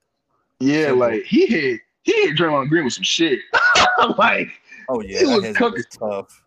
yeah, 0.60 0.86
Simple. 0.86 1.00
like 1.00 1.24
he 1.24 1.46
hit 1.46 1.82
he 2.04 2.12
hit 2.28 2.38
Draymond 2.38 2.70
Green 2.70 2.86
with 2.86 2.94
some 2.94 3.04
shit. 3.04 3.40
like 4.18 4.50
Oh 4.90 5.02
yeah, 5.02 5.20
He 5.20 5.26
was 5.26 5.58
cooking. 5.58 5.72
was 5.78 5.86
tough. 5.92 6.44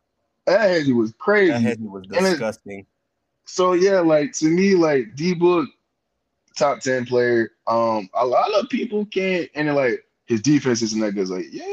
That 0.49 0.70
hezzy 0.70 0.94
was 0.94 1.12
crazy. 1.18 1.53
That 1.53 1.62
hezzy 1.62 1.88
was 1.88 2.05
And 2.12 2.26
it- 2.26 2.30
disgusting. 2.30 2.86
So 3.46 3.72
yeah, 3.72 4.01
like 4.01 4.32
to 4.34 4.46
me, 4.46 4.74
like 4.74 5.14
D 5.14 5.32
Book, 5.34 5.68
top 6.57 6.80
ten 6.80 7.07
player. 7.07 7.53
Um, 7.66 8.09
a 8.14 8.26
lot 8.26 8.53
of 8.55 8.68
people 8.68 9.07
can't, 9.07 9.49
and 9.55 9.74
like 9.74 10.05
his 10.26 10.42
defense 10.42 10.82
isn't 10.82 11.01
that 11.01 11.12
good. 11.12 11.22
It's 11.22 11.30
like, 11.30 11.46
yeah, 11.51 11.64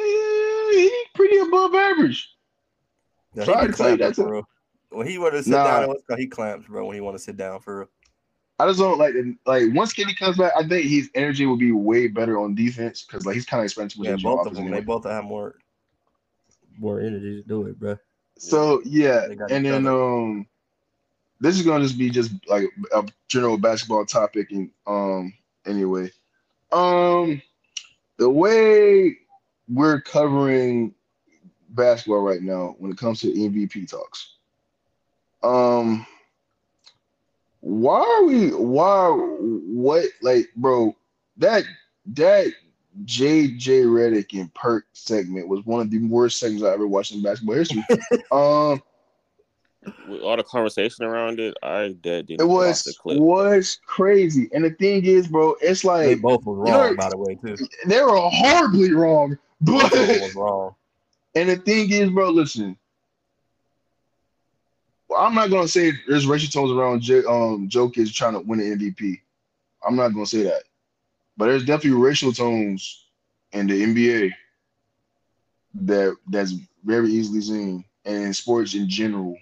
he's 0.71 0.91
pretty 1.13 1.38
above 1.38 1.76
average. 1.76 2.30
Try 3.43 3.67
to 3.67 3.73
tell 3.73 3.89
you 3.91 3.97
that's 3.97 4.17
a- 4.19 4.43
When 4.91 5.05
he 5.05 5.17
want 5.17 5.34
to 5.34 5.43
sit 5.43 5.49
Nah. 5.51 5.82
down, 5.88 5.95
he 6.17 6.28
clamps, 6.28 6.67
bro. 6.67 6.86
When 6.86 6.95
he 6.95 7.01
want 7.01 7.17
to 7.17 7.23
sit 7.23 7.36
down 7.36 7.59
for 7.59 7.80
real. 7.80 7.89
I 8.57 8.67
just 8.67 8.80
don't 8.80 8.97
like 8.97 9.13
like 9.45 9.63
once 9.73 9.91
Kenny 9.91 10.15
comes 10.15 10.38
back. 10.38 10.53
I 10.55 10.65
think 10.65 10.86
his 10.88 11.09
energy 11.13 11.45
will 11.45 11.57
be 11.57 11.73
way 11.73 12.07
better 12.07 12.39
on 12.39 12.55
defense 12.55 13.03
because 13.03 13.26
like 13.26 13.36
he's 13.36 13.45
kind 13.45 13.59
of 13.59 13.65
expensive 13.65 13.99
with 13.99 14.07
Yeah, 14.07 14.15
both 14.23 14.47
of 14.47 14.53
them. 14.53 14.63
anyway. 14.63 14.80
They 14.80 14.86
both 14.86 15.03
have 15.03 15.26
more 15.26 15.55
more 16.78 17.01
energy 17.01 17.41
to 17.41 17.45
do 17.45 17.65
it, 17.67 17.78
bro. 17.78 17.97
So 18.38 18.82
yeah, 18.86 19.28
and 19.50 19.66
then 19.66 19.88
um, 19.88 20.48
this 21.40 21.56
is 21.58 21.66
gonna 21.66 21.84
just 21.84 21.98
be 21.98 22.10
just 22.10 22.32
like 22.48 22.66
a 22.94 23.04
general 23.28 23.58
basketball 23.58 24.06
topic, 24.06 24.52
and 24.52 24.70
um, 24.88 25.34
anyway, 25.66 26.12
um, 26.72 27.42
the 28.18 28.30
way 28.30 29.18
we're 29.68 30.02
covering 30.02 30.94
basketball 31.70 32.22
right 32.22 32.42
now 32.42 32.76
when 32.80 32.92
it 32.92 32.98
comes 32.98 33.22
to 33.22 33.28
MVP 33.28 33.90
talks, 33.90 34.36
um, 35.44 36.06
why 37.62 38.00
are 38.00 38.26
we? 38.26 38.50
Why? 38.50 39.10
What? 39.10 40.06
Like, 40.22 40.50
bro, 40.56 40.96
that 41.38 41.64
that 42.14 42.48
JJ 43.04 43.86
Redick 43.86 44.39
and 44.39 44.54
Perk 44.54 44.86
segment 44.93 45.48
was 45.50 45.66
one 45.66 45.82
of 45.82 45.91
the 45.91 46.00
worst 46.08 46.39
segments 46.39 46.64
I 46.64 46.72
ever 46.72 46.88
watched 46.88 47.12
in 47.12 47.22
basketball 47.22 47.56
history. 47.56 47.84
um, 48.32 48.82
With 50.08 50.22
all 50.22 50.38
the 50.38 50.43
conversation 50.43 51.04
around 51.06 51.39
it, 51.41 51.56
I 51.62 51.89
dead 52.00 52.28
didn't 52.28 52.41
it 52.41 52.46
was 52.48 52.84
the 52.84 52.93
clip. 52.93 53.20
was 53.20 53.80
crazy, 53.86 54.50
and 54.54 54.64
the 54.64 54.70
thing 54.72 55.04
is, 55.06 55.28
bro, 55.28 55.56
it's 55.62 55.82
They 55.82 55.88
like 56.16 56.22
both 56.22 56.46
was 56.46 56.58
you 56.66 56.72
know- 56.74 56.86
wrong, 56.86 56.96
by 56.96 57.10
the 57.10 57.18
way, 57.18 57.36
too. 57.36 57.58
they 57.86 58.02
were 58.02 58.18
horribly 58.18 58.93
wrong. 58.93 59.38
Both 59.62 59.84
of 59.86 59.91
them 59.91 60.08
But 60.08 60.22
was 60.22 60.36
wrong. 60.36 60.76
and 61.36 61.50
the 61.50 61.58
thing 61.58 61.91
is, 61.91 62.10
bro, 62.10 62.30
listen. 62.30 62.78
Well, 65.10 65.22
I'm 65.22 65.36
not 65.36 65.50
gonna 65.50 65.68
say 65.68 65.91
there's 66.08 66.26
racial 66.28 66.50
tones 66.50 66.72
around 66.72 67.02
J- 67.02 67.26
um 67.26 67.70
Jokic 67.70 68.14
trying 68.14 68.34
to 68.34 68.39
win 68.39 68.60
an 68.60 68.80
MVP. 68.80 69.22
I'm 69.88 69.96
not 69.96 70.10
gonna 70.10 70.26
say 70.26 70.43
that, 70.43 70.64
but 71.38 71.46
there's 71.46 71.66
definitely 71.66 72.00
racial 72.00 72.32
tones 72.32 73.06
in 73.52 73.68
the 73.68 73.84
NBA 73.84 74.32
that 75.76 76.16
that's 76.28 76.54
very 76.84 77.10
easily 77.10 77.42
seen, 77.42 77.86
and 78.06 78.26
in 78.26 78.34
sports 78.34 78.74
in 78.76 78.88
general. 78.88 79.38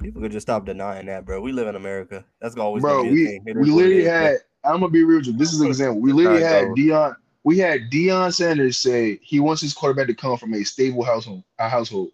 People 0.00 0.22
could 0.22 0.32
just 0.32 0.46
stop 0.46 0.64
denying 0.64 1.06
that, 1.06 1.24
bro. 1.24 1.40
We 1.40 1.52
live 1.52 1.66
in 1.68 1.76
America. 1.76 2.24
That's 2.40 2.56
always 2.56 2.82
Bro, 2.82 2.98
gonna 2.98 3.10
be 3.10 3.14
we 3.14 3.26
thing. 3.26 3.42
It 3.46 3.56
is 3.56 3.66
we 3.66 3.70
literally 3.72 3.98
is, 3.98 4.04
bro. 4.04 4.12
had. 4.12 4.36
I'm 4.64 4.80
gonna 4.80 4.88
be 4.90 5.04
real 5.04 5.18
with 5.18 5.26
you. 5.26 5.32
This 5.32 5.52
is 5.52 5.60
an 5.60 5.66
example. 5.74 6.00
We 6.00 6.12
literally 6.12 6.44
Alright, 6.44 6.66
had 6.66 6.68
go. 6.68 6.74
Deion. 6.74 7.16
We 7.44 7.58
had 7.58 7.90
Deion 7.90 8.32
Sanders 8.32 8.76
say 8.76 9.18
he 9.22 9.40
wants 9.40 9.62
his 9.62 9.72
quarterback 9.72 10.06
to 10.08 10.14
come 10.14 10.36
from 10.36 10.54
a 10.54 10.64
stable 10.64 11.02
household. 11.02 11.42
A 11.58 11.68
household, 11.68 12.10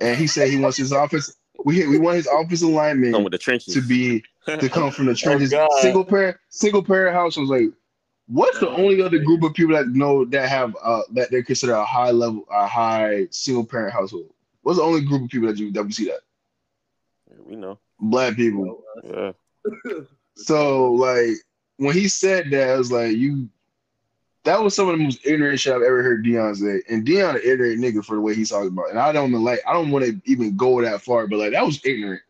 and 0.00 0.16
he 0.16 0.26
said 0.26 0.50
he 0.50 0.58
wants 0.58 0.76
his 0.76 0.92
office. 0.92 1.36
We 1.66 1.84
we 1.88 1.98
want 1.98 2.14
his 2.16 2.28
offensive 2.28 2.70
Come 2.70 3.24
with 3.24 3.32
the 3.32 3.38
trenches. 3.38 3.74
to 3.74 3.80
be 3.82 4.22
to 4.46 4.68
come 4.68 4.92
from 4.92 5.06
the 5.06 5.14
trenches. 5.16 5.50
God. 5.50 5.68
single 5.80 6.04
pair, 6.04 6.38
single 6.48 6.80
pair 6.82 7.12
households. 7.12 7.50
Like, 7.50 7.70
what's 8.28 8.60
the 8.60 8.68
only 8.70 9.02
other 9.02 9.18
group 9.18 9.42
of 9.42 9.52
people 9.52 9.74
that 9.74 9.88
know 9.88 10.24
that 10.26 10.48
have 10.48 10.76
uh 10.80 11.02
that 11.14 11.32
they 11.32 11.42
consider 11.42 11.72
a 11.72 11.84
high 11.84 12.12
level, 12.12 12.44
a 12.52 12.68
high 12.68 13.26
single 13.32 13.66
parent 13.66 13.92
household? 13.92 14.32
What's 14.62 14.78
the 14.78 14.84
only 14.84 15.04
group 15.04 15.24
of 15.24 15.28
people 15.28 15.48
that 15.48 15.58
you 15.58 15.72
that 15.72 15.82
we 15.82 15.90
see 15.90 16.04
that? 16.04 16.20
we 17.44 17.56
know. 17.56 17.80
Black 17.98 18.36
people. 18.36 18.84
Yeah. 19.02 19.32
So 20.36 20.92
like 20.92 21.30
when 21.78 21.94
he 21.94 22.06
said 22.06 22.48
that, 22.52 22.68
I 22.70 22.76
was 22.76 22.92
like, 22.92 23.16
you 23.16 23.48
that 24.46 24.62
was 24.62 24.74
some 24.74 24.88
of 24.88 24.96
the 24.96 25.04
most 25.04 25.20
ignorant 25.26 25.60
shit 25.60 25.74
I've 25.74 25.82
ever 25.82 26.02
heard 26.02 26.24
Deion 26.24 26.56
say. 26.56 26.80
And 26.88 27.06
Deion 27.06 27.34
an 27.34 27.42
ignorant 27.44 27.80
nigga 27.80 28.04
for 28.04 28.14
the 28.14 28.20
way 28.22 28.34
he's 28.34 28.50
talking 28.50 28.68
about. 28.68 28.86
it. 28.86 28.90
And 28.92 28.98
I 28.98 29.12
don't 29.12 29.28
even 29.30 29.44
like 29.44 29.60
I 29.68 29.72
don't 29.74 29.90
want 29.90 30.04
to 30.06 30.20
even 30.24 30.56
go 30.56 30.80
that 30.80 31.02
far, 31.02 31.26
but 31.26 31.38
like 31.38 31.52
that 31.52 31.64
was 31.66 31.84
ignorant. 31.84 32.22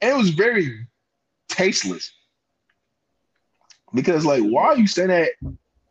And 0.00 0.12
it 0.12 0.16
was 0.16 0.30
very 0.30 0.86
tasteless. 1.48 2.12
Because 3.94 4.24
like 4.24 4.42
why 4.42 4.66
are 4.66 4.76
you 4.76 4.86
saying 4.86 5.08
that 5.08 5.30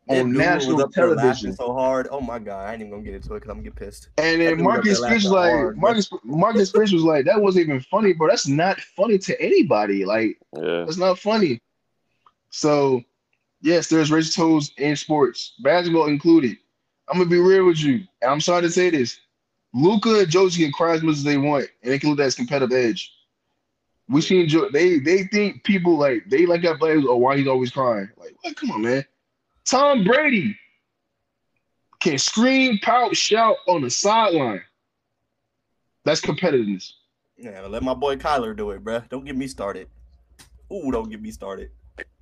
That 0.08 0.20
on 0.22 0.28
dude 0.30 0.38
national 0.38 0.76
was 0.76 0.86
up 0.86 0.92
television? 0.92 1.56
so 1.56 1.74
hard. 1.74 2.08
Oh 2.12 2.22
my 2.22 2.38
god, 2.40 2.68
I 2.70 2.74
ain't 2.74 2.82
even 2.82 2.92
gonna 2.92 3.04
get 3.04 3.16
into 3.16 3.34
it 3.34 3.38
because 3.38 3.50
I'm 3.50 3.58
gonna 3.58 3.70
get 3.70 3.76
pissed. 3.76 4.10
And 4.18 4.42
then 4.42 4.62
Marcus 4.62 5.00
Fish 5.00 5.24
was 5.24 5.32
like, 5.32 5.52
hard, 5.52 5.78
Marcus 5.78 6.10
Marcus 6.24 6.72
Finch 6.72 6.92
was 6.92 7.04
like, 7.04 7.26
that 7.26 7.42
wasn't 7.42 7.68
even 7.68 7.80
funny, 7.82 8.14
bro. 8.14 8.28
That's 8.28 8.48
not 8.48 8.80
funny 8.80 9.18
to 9.20 9.42
anybody. 9.42 10.06
Like 10.06 10.38
Yeah. 10.56 10.86
It's 10.88 10.98
not 10.98 11.18
funny. 11.20 11.62
So, 12.52 13.04
yes, 13.66 13.88
there's 13.88 14.12
racial 14.12 14.32
toes 14.32 14.72
in 14.78 14.96
sports, 14.96 15.54
basketball 15.60 16.08
included. 16.08 16.58
I'm 17.10 17.18
gonna 17.18 17.30
be 17.30 17.40
real 17.40 17.66
with 17.66 17.80
you, 17.80 18.06
and 18.22 18.32
I'm 18.32 18.42
sorry 18.42 18.62
to 18.62 18.70
say 18.70 18.90
this. 18.90 19.20
Luka 19.74 20.20
and 20.20 20.30
Josie 20.30 20.64
can 20.64 20.72
cry 20.72 20.94
as 20.94 21.04
much 21.04 21.16
as 21.16 21.24
they 21.24 21.38
want, 21.38 21.68
and 21.84 21.92
they 21.92 22.00
can 22.00 22.12
look 22.12 22.20
at 22.20 22.28
as 22.28 22.36
competitive 22.36 22.72
edge. 22.72 23.12
We 24.08 24.22
seen 24.22 24.48
jo- 24.48 24.70
they 24.72 25.00
they 25.00 25.24
think 25.26 25.64
people 25.64 25.98
like 25.98 26.24
they 26.30 26.46
like 26.46 26.62
that 26.62 26.80
players 26.80 27.04
or 27.04 27.12
oh, 27.12 27.18
why 27.18 27.38
he's 27.38 27.48
always 27.48 27.72
crying. 27.72 28.10
Like, 28.18 28.36
what? 28.42 28.56
Come 28.56 28.72
on, 28.72 28.82
man. 28.84 29.04
Tom 29.66 30.04
Brady 30.04 30.56
can 32.00 32.20
scream, 32.20 32.78
pout, 32.84 33.16
shout 33.16 33.58
on 33.68 33.82
the 33.82 33.90
sideline. 33.90 34.62
That's 36.04 36.22
competitiveness. 36.22 36.92
Yeah, 37.36 37.62
let 37.62 37.82
my 37.82 37.96
boy 37.96 38.16
Kyler 38.16 38.56
do 38.56 38.70
it, 38.72 38.84
bruh. 38.84 39.10
Don't 39.10 39.26
get 39.26 39.36
me 39.36 39.48
started. 39.48 39.90
Ooh, 40.72 40.92
don't 40.92 41.10
get 41.10 41.22
me 41.22 41.32
started. 41.32 41.72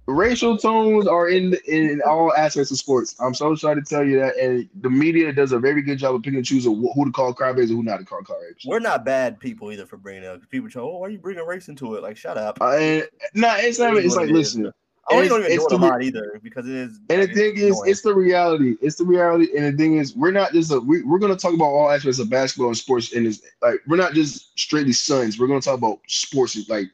Racial 0.08 0.58
tones 0.58 1.08
are 1.08 1.30
in 1.30 1.56
in 1.68 2.02
all 2.06 2.34
aspects 2.34 2.72
of 2.72 2.78
sports. 2.78 3.16
I'm 3.20 3.34
so 3.34 3.56
sorry 3.56 3.76
to 3.76 3.88
tell 3.88 4.04
you 4.04 4.20
that, 4.20 4.36
and 4.38 4.70
the 4.82 4.90
media 4.90 5.32
does 5.32 5.52
a 5.52 5.60
very 5.60 5.82
good 5.82 5.98
job 5.98 6.16
of 6.16 6.22
picking 6.24 6.38
and 6.38 6.46
choosing 6.46 6.76
wh- 6.82 6.94
who 6.96 7.06
to 7.06 7.12
call 7.12 7.34
crybabies 7.34 7.70
and 7.70 7.78
who 7.78 7.84
not 7.84 7.98
to 8.00 8.06
call 8.06 8.22
crybabies. 8.22 8.66
We're 8.66 8.80
not 8.80 9.06
bad 9.06 9.40
people 9.40 9.72
either 9.72 9.86
for 9.86 9.98
bringing 9.98 10.24
it 10.24 10.28
up. 10.28 10.42
People 10.50 10.70
try, 10.70 10.82
oh, 10.82 10.98
why 10.98 11.08
are 11.08 11.10
you 11.10 11.18
bringing 11.20 11.46
race 11.46 11.68
into 11.70 11.96
it? 11.96 12.04
Like, 12.04 12.18
shut 12.18 12.38
up. 12.38 12.58
Uh, 12.62 12.72
and 12.72 13.08
nah, 13.34 13.56
it's 13.58 13.80
not. 13.80 13.96
It's 13.98 14.16
like 14.16 14.30
it 14.30 14.36
is. 14.36 14.56
listen, 14.56 14.74
I 15.10 15.16
don't 15.16 15.26
it's- 15.26 15.40
even 15.40 15.52
it's 15.52 15.66
do 15.68 15.76
it 15.76 15.82
a 15.82 15.86
lot 15.86 16.04
either 16.04 16.40
because 16.44 16.68
it 16.68 16.76
is. 16.76 17.00
and 17.10 17.22
the 17.22 17.28
thing 17.28 17.56
is, 17.58 17.64
annoying. 17.78 17.90
it's 17.92 18.02
the 18.02 18.14
reality. 18.14 18.76
It's 18.82 18.96
the 18.98 19.06
reality, 19.06 19.48
and 19.58 19.66
the 19.66 19.78
thing 19.78 19.98
is, 19.98 20.16
we're 20.16 20.32
not 20.32 20.52
just 20.54 20.72
a, 20.72 20.80
we, 20.80 21.02
we're 21.04 21.20
gonna 21.20 21.36
talk 21.36 21.54
about 21.54 21.66
all 21.66 21.90
aspects 21.92 22.20
of 22.20 22.30
basketball 22.30 22.68
and 22.68 22.78
sports, 22.78 23.14
and 23.14 23.26
it's 23.28 23.42
like 23.62 23.80
we're 23.88 23.98
not 23.98 24.14
just 24.14 24.58
strictly 24.60 24.94
sons. 24.94 25.40
We're 25.40 25.48
gonna 25.48 25.62
talk 25.62 25.78
about 25.78 26.00
sports, 26.08 26.58
like 26.70 26.88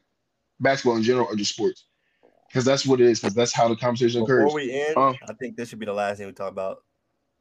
basketball 0.60 0.98
in 0.98 1.04
general, 1.04 1.28
or 1.28 1.36
just 1.36 1.54
sports, 1.54 1.86
because 2.50 2.66
that's 2.66 2.86
what 2.86 3.00
it 3.00 3.08
is. 3.08 3.20
Because 3.20 3.34
that's 3.36 3.54
how 3.54 3.68
the 3.68 3.76
conversation 3.76 4.24
occurs. 4.24 4.44
Before 4.46 4.56
we 4.56 4.72
end, 4.74 4.98
Um, 4.98 5.16
I 5.28 5.34
think 5.34 5.56
this 5.56 5.70
should 5.70 5.80
be 5.80 5.86
the 5.86 5.94
last 5.94 6.18
thing 6.18 6.28
we 6.28 6.34
talk 6.34 6.52
about. 6.52 6.84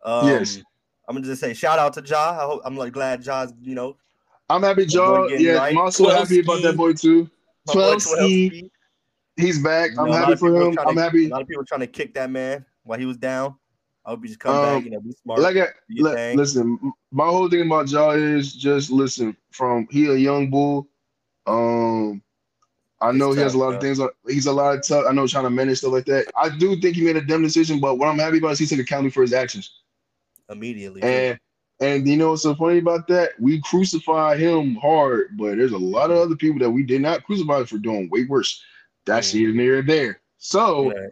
Um, 0.05 0.27
Yes. 0.29 0.59
I'm 1.09 1.15
gonna 1.17 1.27
just 1.27 1.41
say 1.41 1.55
shout 1.55 1.79
out 1.79 1.95
to 1.95 2.03
Ja. 2.03 2.39
I 2.39 2.45
hope 2.45 2.61
I'm 2.65 2.77
like 2.77 2.93
glad 2.93 3.23
Ja's, 3.23 3.53
you 3.63 3.75
know, 3.75 3.97
I'm 4.51 4.63
happy, 4.63 4.87
getting 4.87 5.41
Yeah, 5.41 5.53
right. 5.55 5.73
I'm 5.73 5.79
also 5.79 6.09
happy 6.11 6.41
about 6.41 6.63
that 6.63 6.77
boy 6.77 6.93
too. 6.93 7.29
12 7.73 7.97
Twelski. 7.97 8.47
ski. 8.49 8.71
He's 9.37 9.63
back. 9.63 9.93
You 9.93 10.01
I'm 10.01 10.07
know, 10.07 10.13
happy 10.13 10.37
for 10.37 10.49
him. 10.55 10.79
I'm 10.79 10.95
to- 10.97 11.01
happy. 11.01 11.27
A 11.27 11.29
lot 11.31 11.43
of 11.43 11.49
people 11.49 11.65
trying 11.65 11.81
to 11.81 11.87
kick 11.87 12.15
that 12.15 12.31
man 12.31 12.65
while 12.83 12.99
he 12.99 13.05
was 13.07 13.17
down. 13.17 13.55
I 14.05 14.11
hope 14.11 14.23
he 14.23 14.29
just 14.29 14.41
come 14.41 14.55
Um, 14.57 14.63
back, 14.77 14.85
you 14.85 14.91
know, 14.91 15.01
be 15.01 15.13
smart. 15.13 15.41
Like 15.41 15.57
I, 15.57 15.69
li- 15.91 16.35
listen, 16.35 16.79
my 17.11 17.27
whole 17.27 17.49
thing 17.51 17.67
about 17.67 17.91
Ja 17.91 18.11
is 18.13 18.55
just 18.55 18.91
listen. 18.91 19.37
From 19.51 19.87
he 19.91 20.07
a 20.07 20.15
young 20.15 20.49
bull. 20.51 20.89
Um, 21.47 22.23
I 23.01 23.13
know 23.13 23.29
It's 23.29 23.37
he 23.37 23.43
has 23.43 23.55
a 23.55 23.59
tough, 23.59 23.67
lot 23.67 23.75
of 23.75 23.81
things. 23.81 24.01
He's 24.27 24.47
a 24.47 24.53
lot 24.53 24.77
of 24.77 24.87
tough. 24.87 25.05
I 25.09 25.13
know 25.13 25.27
trying 25.27 25.45
to 25.45 25.51
manage 25.51 25.79
stuff 25.79 25.93
like 25.93 26.07
that. 26.07 26.27
I 26.37 26.49
do 26.49 26.77
think 26.81 26.97
he 26.97 27.03
made 27.03 27.17
a 27.17 27.21
dumb 27.21 27.43
decision, 27.43 27.79
but 27.81 27.97
what 27.97 28.09
I'm 28.09 28.19
happy 28.19 28.39
about 28.39 28.53
is 28.53 28.59
he 28.59 28.67
took 28.67 28.81
accountability 28.81 29.15
for 29.15 29.23
his 29.23 29.33
actions. 29.33 29.71
immediately. 30.51 31.03
And 31.03 31.39
and 31.81 32.09
you 32.09 32.17
know 32.17 32.31
what's 32.31 32.43
so 32.43 32.57
funny 32.57 32.79
about 32.79 33.07
that? 33.07 33.39
We 33.39 33.61
crucify 33.61 34.37
him 34.37 34.75
hard, 34.77 35.37
but 35.37 35.57
there's 35.59 35.73
a 35.73 35.79
lot 35.79 36.11
of 36.11 36.19
other 36.19 36.35
people 36.35 36.59
that 36.59 36.71
we 36.71 36.83
did 36.83 37.01
not 37.01 37.23
crucify 37.25 37.63
for 37.65 37.79
doing 37.79 38.11
way 38.11 38.25
worse. 38.25 38.63
That's 39.07 39.31
here 39.31 39.51
and 39.51 39.61
there 39.61 39.79
and 39.79 39.89
there. 39.89 40.21
So. 40.39 40.93
Yeah. 40.93 41.09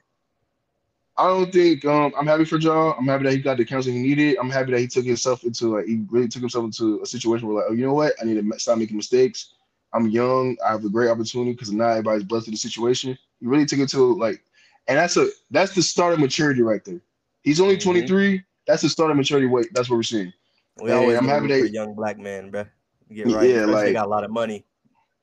I 1.18 1.28
don't 1.28 1.50
think 1.50 1.82
um, 1.86 2.12
I'm 2.18 2.26
happy 2.26 2.44
for 2.44 2.58
John. 2.58 2.94
I'm 2.98 3.06
happy 3.06 3.24
that 3.24 3.32
he 3.32 3.38
got 3.38 3.56
the 3.56 3.64
counseling 3.64 3.96
he 3.96 4.02
needed. 4.02 4.36
I'm 4.38 4.50
happy 4.50 4.72
that 4.72 4.80
he 4.80 4.86
took 4.86 5.06
himself 5.06 5.44
into 5.44 5.74
like 5.74 5.86
he 5.86 6.04
really 6.10 6.28
took 6.28 6.42
himself 6.42 6.66
into 6.66 7.00
a 7.00 7.06
situation 7.06 7.48
where 7.48 7.56
like, 7.56 7.70
oh, 7.70 7.72
you 7.72 7.86
know 7.86 7.94
what? 7.94 8.12
I 8.20 8.26
need 8.26 8.34
to 8.34 8.58
stop 8.58 8.76
making 8.76 8.98
mistakes. 8.98 9.54
I'm 9.92 10.08
young. 10.08 10.56
I 10.66 10.72
have 10.72 10.84
a 10.84 10.88
great 10.90 11.08
opportunity 11.08 11.52
because 11.52 11.72
not 11.72 11.90
everybody's 11.90 12.24
blessed 12.24 12.46
with 12.46 12.54
the 12.54 12.58
situation. 12.68 13.16
He 13.40 13.46
really 13.46 13.66
took 13.66 13.78
it 13.78 13.88
to 13.90 14.14
like, 14.14 14.42
and 14.88 14.98
that's 14.98 15.16
a 15.16 15.28
that's 15.50 15.74
the 15.74 15.82
start 15.82 16.14
of 16.14 16.20
maturity 16.20 16.62
right 16.62 16.84
there. 16.84 17.00
He's 17.42 17.60
only 17.60 17.76
Mhm. 17.76 17.82
23. 17.82 18.42
That's 18.66 18.82
the 18.82 18.88
start 18.88 19.10
of 19.10 19.16
maturity. 19.16 19.46
Wait, 19.46 19.68
that's 19.72 19.88
what 19.88 19.96
we're 19.96 20.02
seeing. 20.02 20.32
we 20.82 20.90
Hey, 20.90 20.96
always 20.96 21.16
I'm 21.16 21.24
I'm 21.24 21.28
happy 21.30 21.48
happy 21.48 21.60
for 21.62 21.66
they- 21.68 21.72
young 21.72 21.94
black 21.94 22.18
man, 22.18 22.50
bro. 22.50 22.64
Get 23.12 23.28
Yeah, 23.28 23.36
right. 23.36 23.48
Yeah, 23.50 23.64
like- 23.64 23.84
they 23.86 23.92
got 23.94 24.06
a 24.06 24.10
lot 24.10 24.24
of 24.24 24.30
money. 24.30 24.66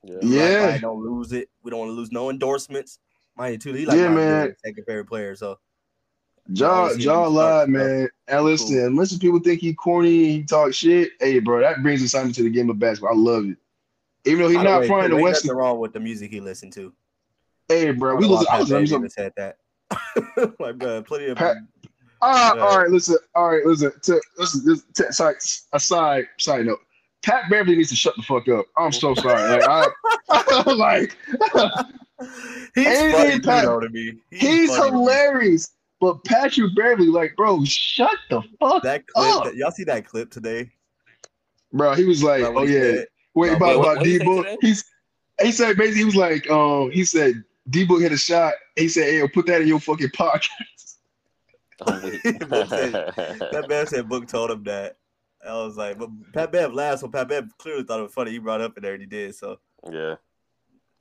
Yeah. 0.02 0.16
Yeah. 0.22 0.58
Black 0.60 0.74
guy 0.74 0.78
don't 0.80 1.00
lose 1.00 1.32
it. 1.32 1.48
We 1.62 1.70
don't 1.70 1.78
want 1.80 1.90
to 1.90 1.94
lose 1.94 2.10
no 2.10 2.30
endorsements. 2.30 2.98
Mind 3.36 3.52
you, 3.52 3.58
too, 3.58 3.72
he 3.72 3.86
like 3.86 3.96
Yeah, 3.96 4.08
man. 4.08 4.56
second 4.64 4.84
favorite 4.84 5.04
player. 5.06 5.36
So 5.36 5.58
John, 6.52 6.70
always 6.70 6.96
see 6.96 7.02
John 7.02 7.28
him 7.28 7.34
lied, 7.34 7.68
man. 7.68 8.08
And 8.28 8.44
listen, 8.44 8.78
unless 8.80 9.16
people 9.16 9.38
think 9.40 9.60
he 9.60 9.72
corny, 9.74 10.32
he 10.32 10.42
talk 10.44 10.74
shit. 10.74 11.12
Hey, 11.20 11.38
bro, 11.38 11.60
that 11.60 11.82
brings 11.82 12.02
excitement 12.02 12.34
to 12.36 12.42
the 12.42 12.50
game 12.50 12.68
of 12.70 12.78
basketball. 12.78 13.12
I 13.12 13.16
love 13.16 13.46
it. 13.46 13.56
Even 14.26 14.42
though 14.44 14.48
he's 14.48 14.62
not 14.62 14.80
way, 14.82 14.88
too, 14.88 15.08
the 15.08 15.16
West. 15.16 15.44
nothing 15.44 15.58
wrong 15.58 15.78
with 15.78 15.92
the 15.92 16.00
music 16.00 16.30
he 16.30 16.40
listened 16.40 16.72
to. 16.74 16.92
Hey, 17.68 17.90
bro, 17.92 18.16
we 18.16 18.26
listen. 18.26 18.46
I 18.50 18.58
was 18.60 18.70
listening 18.70 19.08
to 19.08 19.32
that. 19.36 19.56
like, 20.58 20.78
bro, 20.78 21.02
plenty 21.02 21.26
of 21.26 21.36
Pat- 21.38 21.56
Ah, 22.22 22.56
all 22.58 22.78
right. 22.78 22.88
Listen. 22.90 23.16
All 23.34 23.50
right. 23.50 23.64
Listen. 23.66 23.92
To, 24.02 24.20
listen. 24.38 24.62
This, 24.64 24.82
to, 24.94 25.12
sorry, 25.12 25.34
aside. 25.72 26.26
Side 26.38 26.66
note. 26.66 26.80
Pat 27.22 27.50
Beverley 27.50 27.76
needs 27.76 27.90
to 27.90 27.96
shut 27.96 28.14
the 28.16 28.22
fuck 28.22 28.48
up. 28.48 28.66
I'm 28.78 28.92
so 28.92 29.14
sorry. 29.14 29.58
Like, 29.58 29.62
I, 29.66 30.72
like 30.72 31.16
he's 32.74 33.12
funny 33.12 33.40
Pat- 33.40 33.64
to 33.64 33.88
me. 33.90 34.14
he's 34.30 34.70
me. 34.70 34.74
hilarious. 34.76 35.70
But 36.00 36.22
Patrick 36.24 36.74
Beverley, 36.76 37.08
like, 37.08 37.34
bro, 37.36 37.64
shut 37.64 38.16
the 38.28 38.42
fuck, 38.60 38.82
That 38.82 39.06
clip, 39.06 39.34
up. 39.36 39.44
that, 39.44 39.56
y'all 39.56 39.70
see 39.70 39.84
that 39.84 40.06
clip 40.06 40.30
today? 40.30 40.70
bro. 41.72 41.94
He 41.94 42.04
was 42.04 42.22
like, 42.22 42.42
what 42.42 42.56
oh 42.56 42.62
yeah. 42.64 42.80
said? 42.80 43.06
Wait 43.34 43.52
About 43.52 43.56
about 43.56 43.80
about 43.80 43.96
what 43.98 44.06
he 44.06 44.12
D 44.12 44.18
say 44.18 44.24
Book. 44.24 44.46
today? 44.46 44.56
He's 44.60 44.84
he 45.42 45.52
said 45.52 45.76
basically 45.76 45.98
he 45.98 46.04
was 46.04 46.16
like, 46.16 46.48
um, 46.50 46.90
he 46.90 47.04
said 47.04 47.42
D 47.70 47.84
Book 47.84 48.02
hit 48.02 48.12
a 48.12 48.16
shot. 48.16 48.54
He 48.76 48.88
said, 48.88 49.04
hey, 49.04 49.28
put 49.28 49.46
that 49.46 49.62
in 49.62 49.68
your 49.68 49.80
fucking 49.80 50.10
pocket. 50.10 50.50
That 51.86 53.66
man 53.68 53.86
said 53.86 54.08
Book 54.08 54.28
told 54.28 54.50
him 54.50 54.64
that. 54.64 54.96
I 55.46 55.52
was 55.54 55.76
like, 55.76 55.98
but 55.98 56.08
Pat 56.32 56.52
Bev 56.52 56.72
laughed, 56.72 57.00
so 57.00 57.08
Pat 57.08 57.28
Bev 57.28 57.50
clearly 57.58 57.82
thought 57.82 58.00
it 58.00 58.04
was 58.04 58.14
funny. 58.14 58.30
He 58.30 58.38
brought 58.38 58.60
it 58.60 58.64
up 58.64 58.76
in 58.76 58.82
there 58.82 58.94
and 58.94 59.02
he 59.02 59.06
did. 59.06 59.34
So 59.34 59.58
yeah. 59.90 60.14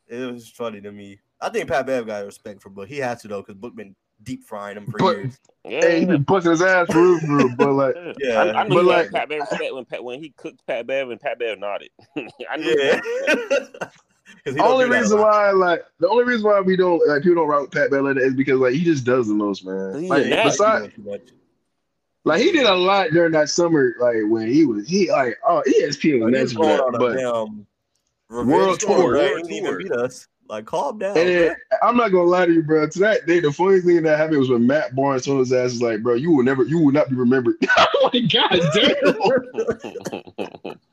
it 0.07 0.31
was 0.31 0.49
funny 0.49 0.81
to 0.81 0.91
me. 0.91 1.19
I 1.39 1.49
think 1.49 1.69
Pat 1.69 1.85
Bev 1.85 2.07
got 2.07 2.25
respect 2.25 2.61
for 2.61 2.69
Book. 2.69 2.87
He 2.89 2.97
has 2.97 3.21
to 3.21 3.27
though, 3.27 3.41
because 3.41 3.55
Book 3.55 3.75
been 3.75 3.95
deep 4.23 4.43
frying 4.43 4.77
him 4.77 4.85
for 4.87 4.97
But- 4.97 5.17
years. 5.17 5.39
Yeah. 5.65 5.79
hey, 5.81 5.99
he 6.01 6.05
been 6.05 6.23
busting 6.23 6.51
his 6.51 6.61
ass 6.61 6.91
for 6.91 7.01
real, 7.01 7.19
for 7.19 7.37
real, 7.37 7.55
but 7.55 7.71
like. 7.71 7.95
Yeah. 8.19 8.41
I, 8.43 8.61
I 8.61 8.67
knew 8.67 8.75
But 8.75 8.81
he 8.81 8.87
like- 8.87 9.11
like, 9.11 9.11
Pat 9.11 9.29
Bev 9.29 9.39
respect 9.39 9.73
when 9.73 9.85
Pat 9.85 10.03
when 10.03 10.21
he 10.21 10.29
cooked 10.31 10.65
Pat 10.67 10.85
Bev 10.87 11.09
and 11.09 11.21
Pat 11.21 11.39
Bev 11.39 11.57
nodded. 11.59 11.89
I 12.49 12.57
knew 12.57 12.75
Yeah. 12.77 12.99
that. 12.99 13.91
'Cause 14.45 14.57
only 14.57 14.85
do 14.85 14.91
that 14.91 14.97
a 14.97 15.01
reason 15.01 15.19
why, 15.21 15.51
like, 15.51 15.85
the 15.99 16.09
only 16.09 16.25
reason 16.25 16.45
why 16.49 16.59
we 16.59 16.75
don't 16.75 17.01
like 17.07 17.21
people 17.23 17.35
don't 17.35 17.47
rock 17.47 17.71
Pat 17.71 17.91
Bev 17.91 18.03
like 18.03 18.15
that 18.15 18.23
is 18.23 18.33
because 18.33 18.59
like 18.59 18.73
he 18.73 18.83
just 18.83 19.05
does 19.05 19.27
the 19.29 19.33
most, 19.33 19.65
man. 19.65 20.01
He's 20.01 20.09
Like, 20.09 20.25
a 20.25 20.29
nut. 20.29 20.45
besides, 20.45 20.85
He 20.95 21.01
doing 21.01 21.05
too 21.05 21.11
much. 21.11 21.29
like 22.25 22.41
he 22.41 22.51
did 22.51 22.65
a 22.65 22.75
lot 22.75 23.11
during 23.11 23.31
that 23.33 23.47
summer, 23.49 23.95
like 24.01 24.17
when 24.27 24.49
he 24.51 24.65
was 24.65 24.85
he 24.89 25.09
like 25.11 25.37
oh 25.47 25.63
ESPN 25.65 26.23
was 26.25 26.33
Like, 26.33 26.33
he 26.33 26.39
nuts 26.39 26.41
was 26.41 26.53
for 26.53 26.63
going 26.63 26.77
that, 26.77 26.83
on 26.83 26.95
a 26.95 26.99
but 26.99 27.13
damn 27.15 28.47
World 28.47 28.79
tour, 28.81 28.97
tour. 28.97 29.13
Right? 29.13 29.31
world 29.31 29.47
He 29.47 29.61
didn't 29.61 29.65
even 29.67 29.77
beat 29.77 29.91
us. 29.93 30.27
Like, 30.49 30.65
calm 30.65 30.99
down. 30.99 31.17
and 31.17 31.29
then. 31.29 31.55
I'm 31.81 31.95
not 31.97 32.11
gonna 32.11 32.29
lie 32.29 32.45
to 32.45 32.53
you, 32.53 32.61
bro. 32.63 32.87
To 32.87 32.99
that 32.99 33.25
day, 33.25 33.39
the 33.39 33.51
funny 33.51 33.79
thing 33.81 34.03
that 34.03 34.17
happened 34.17 34.39
was 34.39 34.49
when 34.49 34.67
Matt 34.67 34.95
Barnes 34.95 35.25
told 35.25 35.39
his 35.39 35.53
ass 35.53 35.71
is 35.73 35.81
like, 35.81 36.03
bro, 36.03 36.13
you 36.15 36.31
will 36.31 36.43
never, 36.43 36.63
you 36.63 36.79
will 36.79 36.91
not 36.91 37.09
be 37.09 37.15
remembered. 37.15 37.55
I'm 37.77 37.87
like, 38.13 38.31
god 38.31 38.59
damn. 38.73 40.73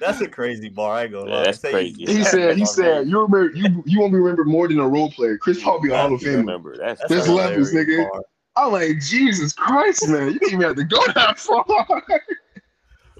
That's 0.00 0.20
a 0.20 0.28
crazy 0.28 0.68
bar. 0.68 0.94
I 0.94 1.02
ain't 1.04 1.12
gonna 1.12 1.30
Yeah, 1.30 1.42
that's 1.44 1.60
Say 1.60 1.70
crazy. 1.72 2.04
He 2.06 2.24
said, 2.24 2.56
he 2.56 2.66
said, 2.66 3.08
you 3.08 3.20
remember, 3.20 3.50
you 3.56 3.82
you 3.86 4.00
won't 4.00 4.12
be 4.12 4.18
remembered 4.18 4.46
more 4.46 4.68
than 4.68 4.78
a 4.78 4.88
role 4.88 5.10
player. 5.10 5.36
Chris 5.38 5.62
Paul 5.62 5.80
be 5.80 5.90
a 5.90 5.96
Hall 5.96 6.14
of 6.14 6.20
I 6.22 6.24
Famer. 6.24 6.36
remember. 6.38 6.76
That's, 6.76 7.00
That's 7.02 7.14
This 7.14 7.28
a 7.28 7.32
levels, 7.32 7.72
nigga. 7.72 8.08
bar. 8.10 8.22
I'm 8.56 8.72
like, 8.72 9.00
Jesus 9.00 9.52
Christ, 9.52 10.08
man, 10.08 10.32
you 10.32 10.38
didn't 10.38 10.54
even 10.54 10.66
have 10.66 10.76
to 10.76 10.84
go 10.84 11.00
that 11.14 11.38
far. 11.38 11.64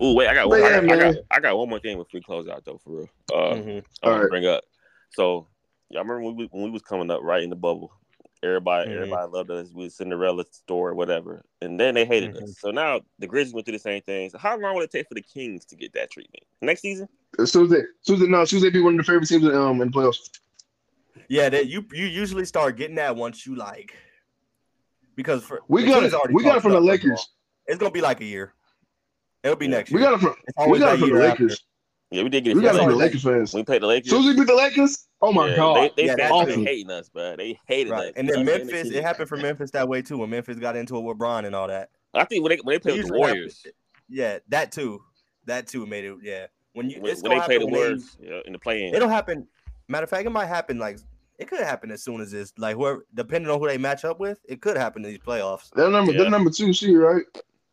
Oh 0.01 0.13
wait, 0.15 0.27
I 0.27 0.35
got 0.35 0.49
one. 0.49 0.61
But 0.61 0.73
I, 0.73 0.81
got, 0.81 0.91
I, 0.91 0.97
got. 1.13 1.17
I 1.31 1.41
got 1.41 1.57
one 1.57 1.69
more 1.69 1.79
thing 1.79 1.97
before 1.97 2.09
we 2.15 2.21
close 2.21 2.49
out 2.49 2.65
though, 2.65 2.81
for 2.83 2.91
real. 2.91 3.09
Uh, 3.33 3.55
Mhm. 3.55 3.85
I 4.03 4.09
want 4.09 4.15
Alright. 4.17 4.23
to 4.23 4.29
bring 4.29 4.47
up. 4.47 4.65
So, 5.11 5.47
y'all 5.91 6.03
remember 6.03 6.23
when 6.23 6.37
we, 6.37 6.49
when 6.51 6.65
we 6.65 6.71
was 6.71 6.83
coming 6.83 7.11
up 7.11 7.23
right 7.23 7.43
in 7.43 7.51
the 7.51 7.57
bubble? 7.57 7.93
Everybody, 8.43 8.91
Mhm. 8.91 8.95
everybody 8.97 9.31
loved 9.33 9.51
us. 9.51 9.73
We 9.73 9.85
was 9.85 9.97
Cinderella 9.97 10.45
store 10.51 10.91
or 10.91 10.95
whatever, 10.95 11.45
and 11.63 11.81
then 11.81 11.95
they 11.95 12.05
hated 12.05 12.35
Mhm. 12.35 12.43
us. 12.43 12.59
So 12.59 12.71
now 12.71 13.01
the 13.19 13.27
Grizzlies 13.27 13.55
went 13.55 13.65
through 13.65 13.73
the 13.73 13.79
same 13.79 14.03
thing. 14.03 14.29
So 14.29 14.37
how 14.37 14.59
long 14.59 14.75
would 14.75 14.85
it 14.85 14.91
take 14.91 15.09
for 15.09 15.15
the 15.15 15.23
Kings 15.23 15.65
to 15.67 15.77
get 15.77 15.95
that 15.95 16.11
treatment 16.11 16.45
next 16.61 16.83
season? 16.83 17.09
As 17.39 17.51
soon 17.53 17.65
as 17.65 17.71
they, 17.71 17.79
as 17.79 17.85
soon 18.03 18.17
as 18.17 18.21
they, 18.23 18.29
no, 18.29 18.43
as 18.43 18.51
soon 18.51 18.59
as 18.59 18.63
they 18.65 18.71
be 18.71 18.83
one 18.83 18.95
of 18.95 18.99
the 18.99 19.11
favorite 19.11 19.27
teams 19.29 19.45
in, 19.45 19.55
um, 19.55 19.81
in 19.81 19.91
the 19.91 19.99
playoffs. 19.99 20.29
Yeah, 21.29 21.49
that 21.49 21.69
you 21.69 21.87
you 21.93 22.05
usually 22.07 22.45
start 22.45 22.77
getting 22.77 22.97
that 22.97 23.17
once 23.17 23.47
you 23.47 23.55
like 23.55 23.97
because 25.17 25.43
for 25.43 25.61
We 25.69 25.87
got 25.87 26.03
it. 26.03 26.13
We 26.33 26.43
got 26.43 26.59
it 26.59 26.61
from 26.61 26.73
the 26.73 26.79
up, 26.79 26.85
first 26.85 27.05
of 27.05 27.11
all. 27.11 27.15
Lakers. 27.17 27.29
It's 27.67 27.79
gonna 27.79 27.93
be 27.93 28.03
like 28.03 28.21
a 28.21 28.25
year. 28.27 28.53
It'll 29.43 29.57
be 29.57 29.67
Yeah. 29.67 29.77
next 29.79 29.91
year. 29.91 30.01
We 30.01 30.05
got 30.05 30.15
it 30.15 30.21
from 30.21 30.35
we 30.71 30.79
got 30.79 30.95
it 30.95 30.99
from 30.99 31.11
the 31.11 31.17
year 31.17 31.23
after. 31.23 31.49
Lakers. 32.15 32.19
Yeah, 32.19 32.23
we 32.25 32.29
did 32.31 32.45
get 32.45 32.51
it. 32.51 32.55
We 32.55 32.61
from 32.61 32.65
got 32.65 32.75
it 32.75 32.79
the 32.79 32.85
from 32.91 32.99
Lakers. 32.99 33.25
Lakers 33.25 33.39
fans. 33.51 33.55
We 33.55 33.63
played 33.65 33.83
the 33.83 33.87
Lakers. 33.87 34.07
As 34.13 34.19
soon 34.19 34.29
as 34.31 34.35
we 34.37 34.41
beat 34.41 34.47
the 34.49 34.55
Lakers, 34.57 35.09
oh 35.23 35.33
my 35.33 35.49
yeah, 35.51 35.57
god. 35.57 35.77
they, 35.77 35.93
they, 35.97 36.07
Yeah, 36.09 36.17
fans 36.17 36.31
that's 36.47 36.57
been 36.57 36.67
hating 36.67 36.91
us, 36.91 37.09
bro. 37.09 37.37
They 37.37 37.59
hated 37.67 37.91
Right. 37.91 38.07
us. 38.09 38.13
And 38.17 38.29
then 38.29 38.45
Memphis, 38.45 38.91
it 38.91 39.03
happened 39.03 39.29
for 39.29 39.37
Memphis 39.37 39.71
that 39.73 39.89
way 39.89 40.03
too. 40.03 40.19
When 40.19 40.31
Memphis 40.31 40.59
got 40.59 40.77
into 40.77 40.97
it 40.97 41.01
with 41.03 41.19
Bron 41.19 41.45
and 41.45 41.55
all 41.55 41.69
that. 41.69 41.91
I 42.15 42.25
think 42.25 42.43
when 42.43 42.51
they 42.51 42.57
when 42.63 42.75
they 42.75 42.79
played 42.79 42.93
with 42.99 43.03
the 43.03 43.09
Usually 43.09 43.21
happen- 43.21 43.35
Warriors, 43.37 43.67
Yeah, 44.09 44.39
that 44.49 44.73
too. 44.73 45.03
That 45.47 45.67
too 45.67 45.85
made 45.87 46.05
it. 46.05 46.15
Yeah, 46.23 46.47
when 46.73 46.89
you 46.91 47.01
when, 47.01 47.13
it's 47.13 47.23
when 47.23 47.33
they 47.39 47.45
played 47.45 47.61
the 47.61 47.65
happen 47.67 47.75
Warriors 47.75 48.17
yeah, 48.21 48.41
in 48.47 48.53
the 48.53 48.59
play-in. 48.59 48.95
It'll 48.95 49.09
happen. 49.09 49.47
Matter 49.89 50.05
of 50.05 50.11
fact, 50.11 50.27
it 50.27 50.31
might 50.31 50.47
happen 50.47 50.79
like 50.79 50.99
it 51.39 51.49
could 51.49 51.61
happen 51.61 51.91
as 51.91 52.03
soon 52.05 52.21
as 52.21 52.31
this. 52.31 52.53
Like 52.57 52.77
whoever, 52.77 53.05
depending 53.15 53.51
on 53.51 53.59
who 53.59 53.67
they 53.67 53.77
match 53.77 54.05
up 54.05 54.21
with, 54.21 54.39
it 54.49 54.63
could 54.63 54.77
happen 54.77 55.05
in 55.05 55.11
these 55.11 55.19
playoffs. 55.19 55.71
They're 55.75 55.91
number 55.91 56.13
Yeah. 56.13 56.19
they're 56.23 56.31
number 56.31 56.51
two 56.51 56.73
seed, 56.73 56.97
right? 56.97 57.25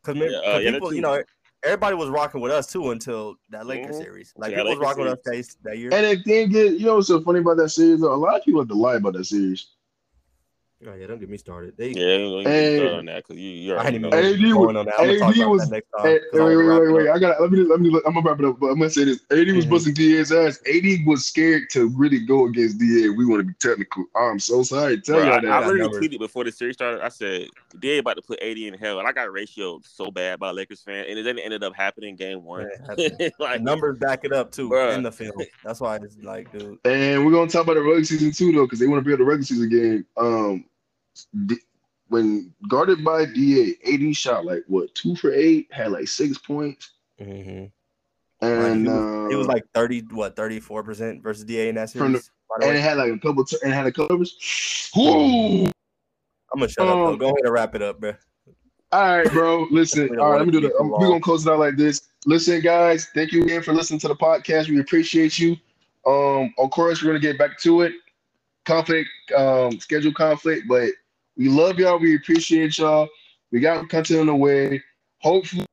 Because 0.04 0.18
Yeah, 0.18 0.38
uh, 0.40 0.58
yeah, 0.58 0.72
people, 0.72 0.94
you 0.94 1.02
know, 1.02 1.22
everybody 1.64 1.96
was 1.96 2.10
rocking 2.10 2.42
with 2.42 2.52
us 2.52 2.68
too 2.68 2.92
until 2.92 3.36
that 3.50 3.66
Lakers 3.66 3.96
Mhm. 3.96 4.04
series. 4.04 4.34
Like 4.38 4.52
Yeah, 4.52 4.58
people 4.58 4.72
was 4.72 4.80
Lakers 4.80 4.88
rocking 4.88 5.04
with 5.06 5.14
us 5.14 5.20
that, 5.24 5.56
that 5.64 5.78
year. 5.78 5.94
And 5.94 6.06
the 6.06 6.24
thing 6.24 6.56
is, 6.56 6.80
you 6.80 6.86
know 6.86 6.96
what's 6.96 7.08
so 7.08 7.22
funny 7.22 7.40
about 7.40 7.58
that 7.58 7.70
series? 7.70 8.02
Though? 8.02 8.14
A 8.14 8.16
lot 8.16 8.38
of 8.38 8.44
people 8.44 8.62
have 8.62 8.70
to 8.70 8.76
lie 8.76 8.96
about 8.96 9.14
that 9.14 9.26
series. 9.26 9.68
Oh 10.88 10.96
yeah, 10.96 11.06
don't 11.06 11.20
get 11.20 11.30
me 11.30 11.38
started. 11.38 11.76
They, 11.78 11.90
Yeah, 11.90 12.16
you 12.18 12.38
ain't 12.40 12.48
Hey. 12.48 12.78
hey. 12.78 12.94
on 12.96 13.06
that 13.06 13.18
because 13.18 13.38
you, 13.40 13.52
you 13.52 13.74
I 13.74 13.78
already 13.78 13.98
ain't 13.98 14.02
know. 14.02 14.18
even 14.18 14.46
AD 14.46 14.52
going 14.54 14.76
on 14.78 14.86
that. 14.88 14.96
I'm 15.00 15.06
gonna 15.06 15.20
talk 15.20 15.30
AD 15.30 15.38
about 15.38 15.50
was- 15.52 15.62
that 15.70 15.72
next 15.76 15.88
time. 15.96 16.06
Hey, 16.08 16.20
'cause 16.32 16.40
I 16.40 16.44
wait, 16.44 16.56
wait, 16.58 16.66
wait, 16.82 16.92
wait. 16.94 17.10
I 17.10 17.20
got. 17.20 17.40
Let 17.42 17.52
me. 17.52 17.58
Let 17.60 17.80
me. 17.82 18.02
I'm 18.04 18.14
gonna 18.16 18.28
wrap 18.28 18.40
it 18.40 18.46
up. 18.46 18.60
But 18.60 18.68
I'm 18.68 18.80
gonna 18.80 18.90
say 18.90 19.04
this. 19.04 19.20
AD 19.30 19.52
was 19.56 19.66
Mhm. 19.66 19.70
busting 19.70 19.94
DA's 19.94 20.32
ass. 20.32 20.60
AD 20.66 21.06
was 21.06 21.24
scared 21.26 21.70
to 21.72 21.88
really 21.90 22.20
go 22.20 22.48
against 22.48 22.80
DA. 22.80 23.10
We 23.10 23.26
want 23.28 23.42
to 23.42 23.44
be 23.46 23.54
technical. 23.60 24.06
I'm 24.16 24.40
so 24.40 24.64
sorry 24.64 25.00
tell 25.02 25.18
Bro, 25.18 25.26
y'all 25.26 25.34
I 25.34 25.40
that. 25.42 25.48
got 25.48 25.62
literally 25.68 25.82
numbers. 25.82 26.00
tweeted 26.08 26.20
before 26.20 26.46
the 26.46 26.52
series 26.52 26.74
started. 26.78 27.06
I 27.06 27.10
said 27.10 27.50
they 27.80 28.00
about 28.00 28.16
to 28.16 28.24
put 28.24 28.42
AD 28.42 28.58
in 28.66 28.74
hell, 28.74 28.98
and 28.98 29.08
I 29.08 29.12
got 29.12 29.28
ratioed 29.30 29.86
so 29.86 30.10
bad 30.10 30.40
by 30.40 30.50
Lakers 30.50 30.82
fan, 30.82 31.06
and 31.08 31.20
it 31.20 31.24
then 31.24 31.38
ended 31.38 31.64
up 31.64 31.76
happening 31.76 32.16
game 32.16 32.44
one. 32.44 32.68
Yeah, 32.98 33.30
like 33.40 33.62
numbers 33.62 34.00
back 34.00 34.22
it 34.24 34.34
up 34.34 34.52
too 34.52 34.70
Bruh. 34.70 34.96
in 34.96 35.04
the 35.04 35.12
film. 35.12 35.32
That's 35.64 35.80
why 35.80 35.98
it's 35.98 36.18
like, 36.24 36.52
dude. 36.52 36.80
And 36.86 37.24
we're 37.24 37.32
gonna 37.32 37.52
talk 37.52 37.66
about 37.66 37.76
the 37.76 37.82
regular 37.82 38.04
season 38.04 38.32
too, 38.32 38.52
though, 38.52 38.66
because 38.66 38.80
they 38.80 38.88
want 38.88 39.04
to 39.04 39.08
be 39.08 39.14
at 39.14 39.20
the 39.20 39.26
regular 39.26 39.44
season 39.44 39.70
game. 39.70 40.06
Um, 40.18 40.58
D- 40.62 40.66
when 42.10 42.54
guarded 42.68 43.04
by 43.04 43.26
Da, 43.26 43.78
AD 43.92 44.16
shot 44.16 44.46
like 44.46 44.64
what 44.68 44.94
two 44.96 45.16
for 45.16 45.32
eight, 45.34 45.68
had 45.72 45.92
like 45.92 46.08
six 46.08 46.38
points, 46.38 46.92
Mm-hmm. 47.22 47.66
and 48.46 48.88
uh, 48.88 49.28
he 49.30 49.36
was 49.36 49.48
like 49.48 49.64
thirty, 49.74 50.02
what 50.12 50.36
thirty 50.36 50.60
four 50.60 50.84
percent 50.84 51.22
versus 51.22 51.44
Da 51.46 51.70
in 51.70 51.76
that 51.76 51.90
series. 51.90 52.30
the 52.60 52.66
and 52.66 52.76
it 52.76 52.82
had 52.82 52.98
like 52.98 53.12
a 53.12 53.18
couple 53.20 53.46
t- 53.46 53.58
and 53.64 53.72
had 53.74 53.86
a 53.86 53.92
couple 53.92 54.10
covers. 54.10 54.92
Woo! 54.96 55.66
I'm 55.68 55.72
gonna 56.60 56.68
shut 56.68 56.88
up. 56.88 56.96
um, 56.96 57.06
Though. 57.12 57.18
Go 57.18 57.26
ahead 57.28 57.46
and 57.46 57.54
wrap 57.54 57.76
it 57.76 57.82
up, 57.82 58.00
bro. 58.02 58.14
All 58.92 59.18
right, 59.18 59.32
bro. 59.32 59.68
Listen. 59.72 60.20
All 60.20 60.32
right, 60.32 60.40
let 60.40 60.48
me 60.48 60.58
it 60.58 60.62
do 60.62 60.68
that. 60.68 60.74
We're 60.84 61.08
gonna 61.08 61.22
close 61.22 61.46
it 61.46 61.52
out 61.52 61.60
like 61.60 61.78
this. 61.78 62.10
Listen, 62.26 62.60
guys. 62.62 63.08
Thank 63.16 63.32
you 63.32 63.44
again 63.44 63.62
for 63.64 63.74
listening 63.74 64.00
to 64.02 64.10
the 64.10 64.16
podcast. 64.16 64.68
We 64.70 64.80
appreciate 64.82 65.40
you. 65.40 65.56
Um, 66.06 66.54
of 66.58 66.72
course, 66.72 67.02
we're 67.02 67.10
gonna 67.10 67.20
get 67.20 67.38
back 67.38 67.58
to 67.60 67.82
it. 67.84 67.94
Conflict, 68.66 69.10
um, 69.36 69.80
schedule 69.80 70.14
conflict, 70.14 70.68
but 70.68 70.90
we 71.38 71.50
love 71.50 71.80
y'all. 71.80 71.98
We 72.00 72.16
appreciate 72.16 72.78
y'all. 72.78 73.08
We 73.52 73.60
got 73.60 73.90
content 73.90 74.22
on 74.22 74.28
the 74.28 74.36
way. 74.36 74.82
Hopefully, 75.22 75.66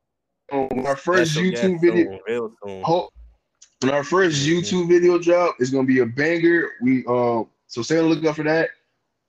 um, 0.52 0.68
our 0.86 0.96
first 0.96 1.32
Special 1.32 1.50
YouTube 1.50 1.80
video. 1.80 2.20
soon, 2.26 2.56
soon. 2.64 2.82
Hope 2.82 3.12
when 3.80 3.92
our 3.92 4.02
1st 4.02 4.46
Mhm. 4.46 4.60
YouTube 4.62 4.88
video 4.88 5.18
drop 5.18 5.56
is 5.60 5.70
gonna 5.70 5.86
be 5.86 6.00
a 6.00 6.06
banger. 6.06 6.70
We 6.82 7.04
um 7.06 7.48
so 7.66 7.82
stay 7.82 7.98
on 7.98 8.08
the 8.08 8.14
lookout 8.14 8.36
for 8.36 8.42
that. 8.44 8.70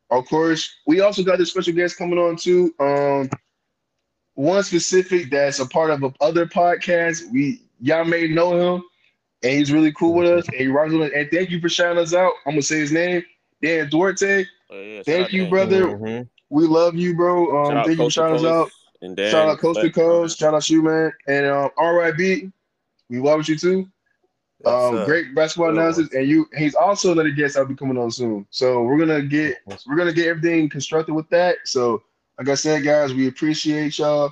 Of 0.09 0.25
course, 0.27 0.73
we 0.87 1.01
also 1.01 1.21
got 1.23 1.37
this 1.37 1.51
special 1.51 1.73
guest 1.73 1.97
coming 1.97 2.17
on 2.17 2.35
too. 2.37 2.73
Um 2.79 3.29
one 4.35 4.63
specific 4.63 5.29
that's 5.29 5.59
a 5.59 5.65
part 5.67 5.91
of 5.91 6.03
a 6.03 6.13
other 6.21 6.45
podcast. 6.45 7.29
We 7.31 7.61
y'all 7.81 8.05
may 8.05 8.27
know 8.27 8.75
him 8.75 8.83
and 9.43 9.53
he's 9.53 9.71
really 9.71 9.91
cool 9.93 10.13
with 10.15 10.27
us 10.29 10.47
and 10.47 10.57
he 10.57 10.67
rocks 10.67 10.91
with 10.93 11.01
us. 11.03 11.11
And 11.15 11.29
thank 11.31 11.49
you 11.49 11.59
for 11.59 11.69
shouting 11.69 12.01
us 12.01 12.13
out. 12.13 12.31
I'm 12.45 12.53
gonna 12.53 12.61
say 12.61 12.79
his 12.79 12.91
name, 12.91 13.23
Dan 13.61 13.89
Duarte. 13.89 14.45
Oh, 14.71 14.79
yeah, 14.79 15.03
Thank 15.03 15.31
you, 15.33 15.41
Dan. 15.41 15.49
brother. 15.49 15.85
Mhm. 15.87 16.27
We 16.49 16.65
love 16.65 16.95
you, 16.95 17.15
bro. 17.15 17.45
Shout 17.47 17.71
Um 17.71 17.77
out 17.77 17.85
thank 17.85 17.97
you 17.99 18.03
for 18.03 18.03
to 18.05 18.11
shouting 18.11 18.35
us 18.35 18.41
Coast 18.41 18.53
out. 18.53 18.71
And 19.01 19.15
Dan, 19.17 19.31
Shout 19.31 19.49
out 19.49 19.59
Coast 19.59 19.79
to 19.81 19.87
but- 19.87 19.93
Coast. 19.95 20.39
Shout 20.39 20.53
out 20.53 20.69
you, 20.69 20.81
man. 20.81 21.11
And 21.27 21.45
um 21.45 21.69
RIB, 21.77 22.51
we 23.09 23.19
love 23.19 23.47
you 23.47 23.55
too. 23.57 23.87
Yes, 24.65 24.73
Um, 24.73 24.95
sir. 24.97 25.05
great 25.05 25.33
basketball 25.35 25.67
Good 25.71 25.77
analysis, 25.77 26.09
and 26.13 26.27
you. 26.27 26.45
He's 26.57 26.75
also 26.75 27.13
another 27.13 27.29
guest. 27.31 27.55
I'll 27.57 27.65
be 27.65 27.75
coming 27.75 27.97
on 27.97 28.11
soon. 28.11 28.45
So 28.49 28.83
we're 28.83 28.97
gonna 28.97 29.21
get 29.21 29.57
we're 29.87 29.95
gonna 29.95 30.11
get 30.13 30.27
everything 30.27 30.69
constructed 30.69 31.13
with 31.13 31.29
that. 31.29 31.57
So 31.65 32.01
like 32.37 32.49
I 32.49 32.55
said, 32.55 32.83
guys, 32.83 33.13
we 33.13 33.27
appreciate 33.27 33.97
y'all. 33.99 34.31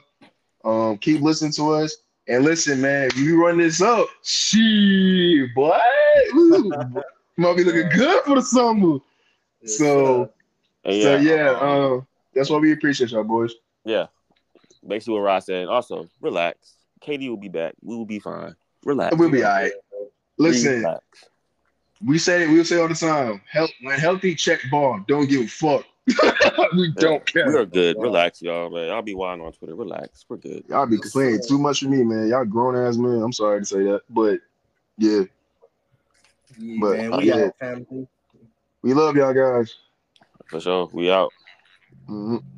Um, 0.66 0.98
keep 0.98 1.22
listening 1.22 1.54
to 1.54 1.72
us 1.76 1.96
and 2.28 2.44
listen, 2.44 2.82
man. 2.82 3.06
If 3.08 3.18
you 3.18 3.42
run 3.42 3.58
this 3.58 3.82
up, 3.82 4.08
she 4.24 5.48
boy, 5.56 5.78
Ooh, 6.36 6.72
might 7.38 7.56
be 7.56 7.64
looking 7.64 7.88
good 7.90 8.24
for 8.26 8.36
the 8.36 8.42
summer. 8.42 8.98
Yes, 9.62 9.78
so- 9.78 10.26
sir. 10.26 10.30
And 10.86 11.04
So 11.04 11.16
yeah, 11.18 11.50
um, 11.60 11.70
um, 11.70 12.08
that's 12.34 12.50
why 12.50 12.58
we 12.60 12.72
appreciate 12.72 13.12
y'all, 13.12 13.24
boys. 13.24 13.54
yeah. 13.84 14.08
Basically, 14.88 15.16
what 15.16 15.22
Ross 15.22 15.46
said. 15.48 15.68
Also, 15.68 16.08
relax. 16.22 16.76
KD 17.02 17.28
will 17.30 17.36
be 17.36 17.50
back. 17.50 17.74
We 17.82 17.96
will 17.98 18.06
be 18.06 18.20
fine. 18.20 18.56
Relax. 18.86 19.18
We'll 19.18 19.30
be 19.30 19.44
all 19.44 19.52
right. 19.52 19.72
Listen, 20.38 20.76
Relax. 20.76 21.04
we 22.06 22.18
say 22.18 22.44
it. 22.44 22.50
We 22.50 22.64
say 22.64 22.80
all 22.80 22.88
the 22.88 22.94
time. 22.96 23.42
Help 23.52 23.70
when 23.82 24.00
healthy, 24.00 24.34
check 24.34 24.62
ball. 24.72 25.04
Don't 25.08 25.28
give 25.28 25.42
a 25.42 25.48
fuck. 25.48 25.84
we 26.78 26.94
don't 26.94 27.26
care. 27.26 27.48
We 27.48 27.56
are 27.56 27.66
good. 27.66 27.98
Relax, 28.00 28.42
y'all. 28.42 28.70
Man. 28.70 28.90
I'll 28.92 29.02
be 29.02 29.14
wilding 29.16 29.46
on 29.46 29.52
Twitter. 29.52 29.76
Relax. 29.76 30.26
We're 30.30 30.38
good. 30.38 30.64
Y'all 30.70 30.86
be 30.86 31.00
complaining 31.00 31.42
too 31.46 31.58
much 31.58 31.82
for 31.82 31.90
me, 31.90 32.04
man. 32.04 32.30
Y'all 32.30 32.46
grown 32.46 32.78
ass 32.78 32.96
man. 32.96 33.22
I'm 33.22 33.34
sorry 33.34 33.60
to 33.60 33.66
say 33.66 33.84
that, 33.84 34.04
but 34.10 34.40
yeah, 34.98 35.24
Yeah, 36.58 36.78
But, 36.80 36.98
man, 36.98 37.14
uh, 37.14 37.18
we 37.18 37.24
yeah. 37.26 37.50
family. 37.60 38.08
We 38.88 38.94
love 38.94 39.18
y'all 39.18 39.34
guys. 39.34 39.76
For 40.50 40.62
sure. 40.62 40.90
We 40.94 41.12
out. 41.12 41.34
Mhm. 42.10 42.57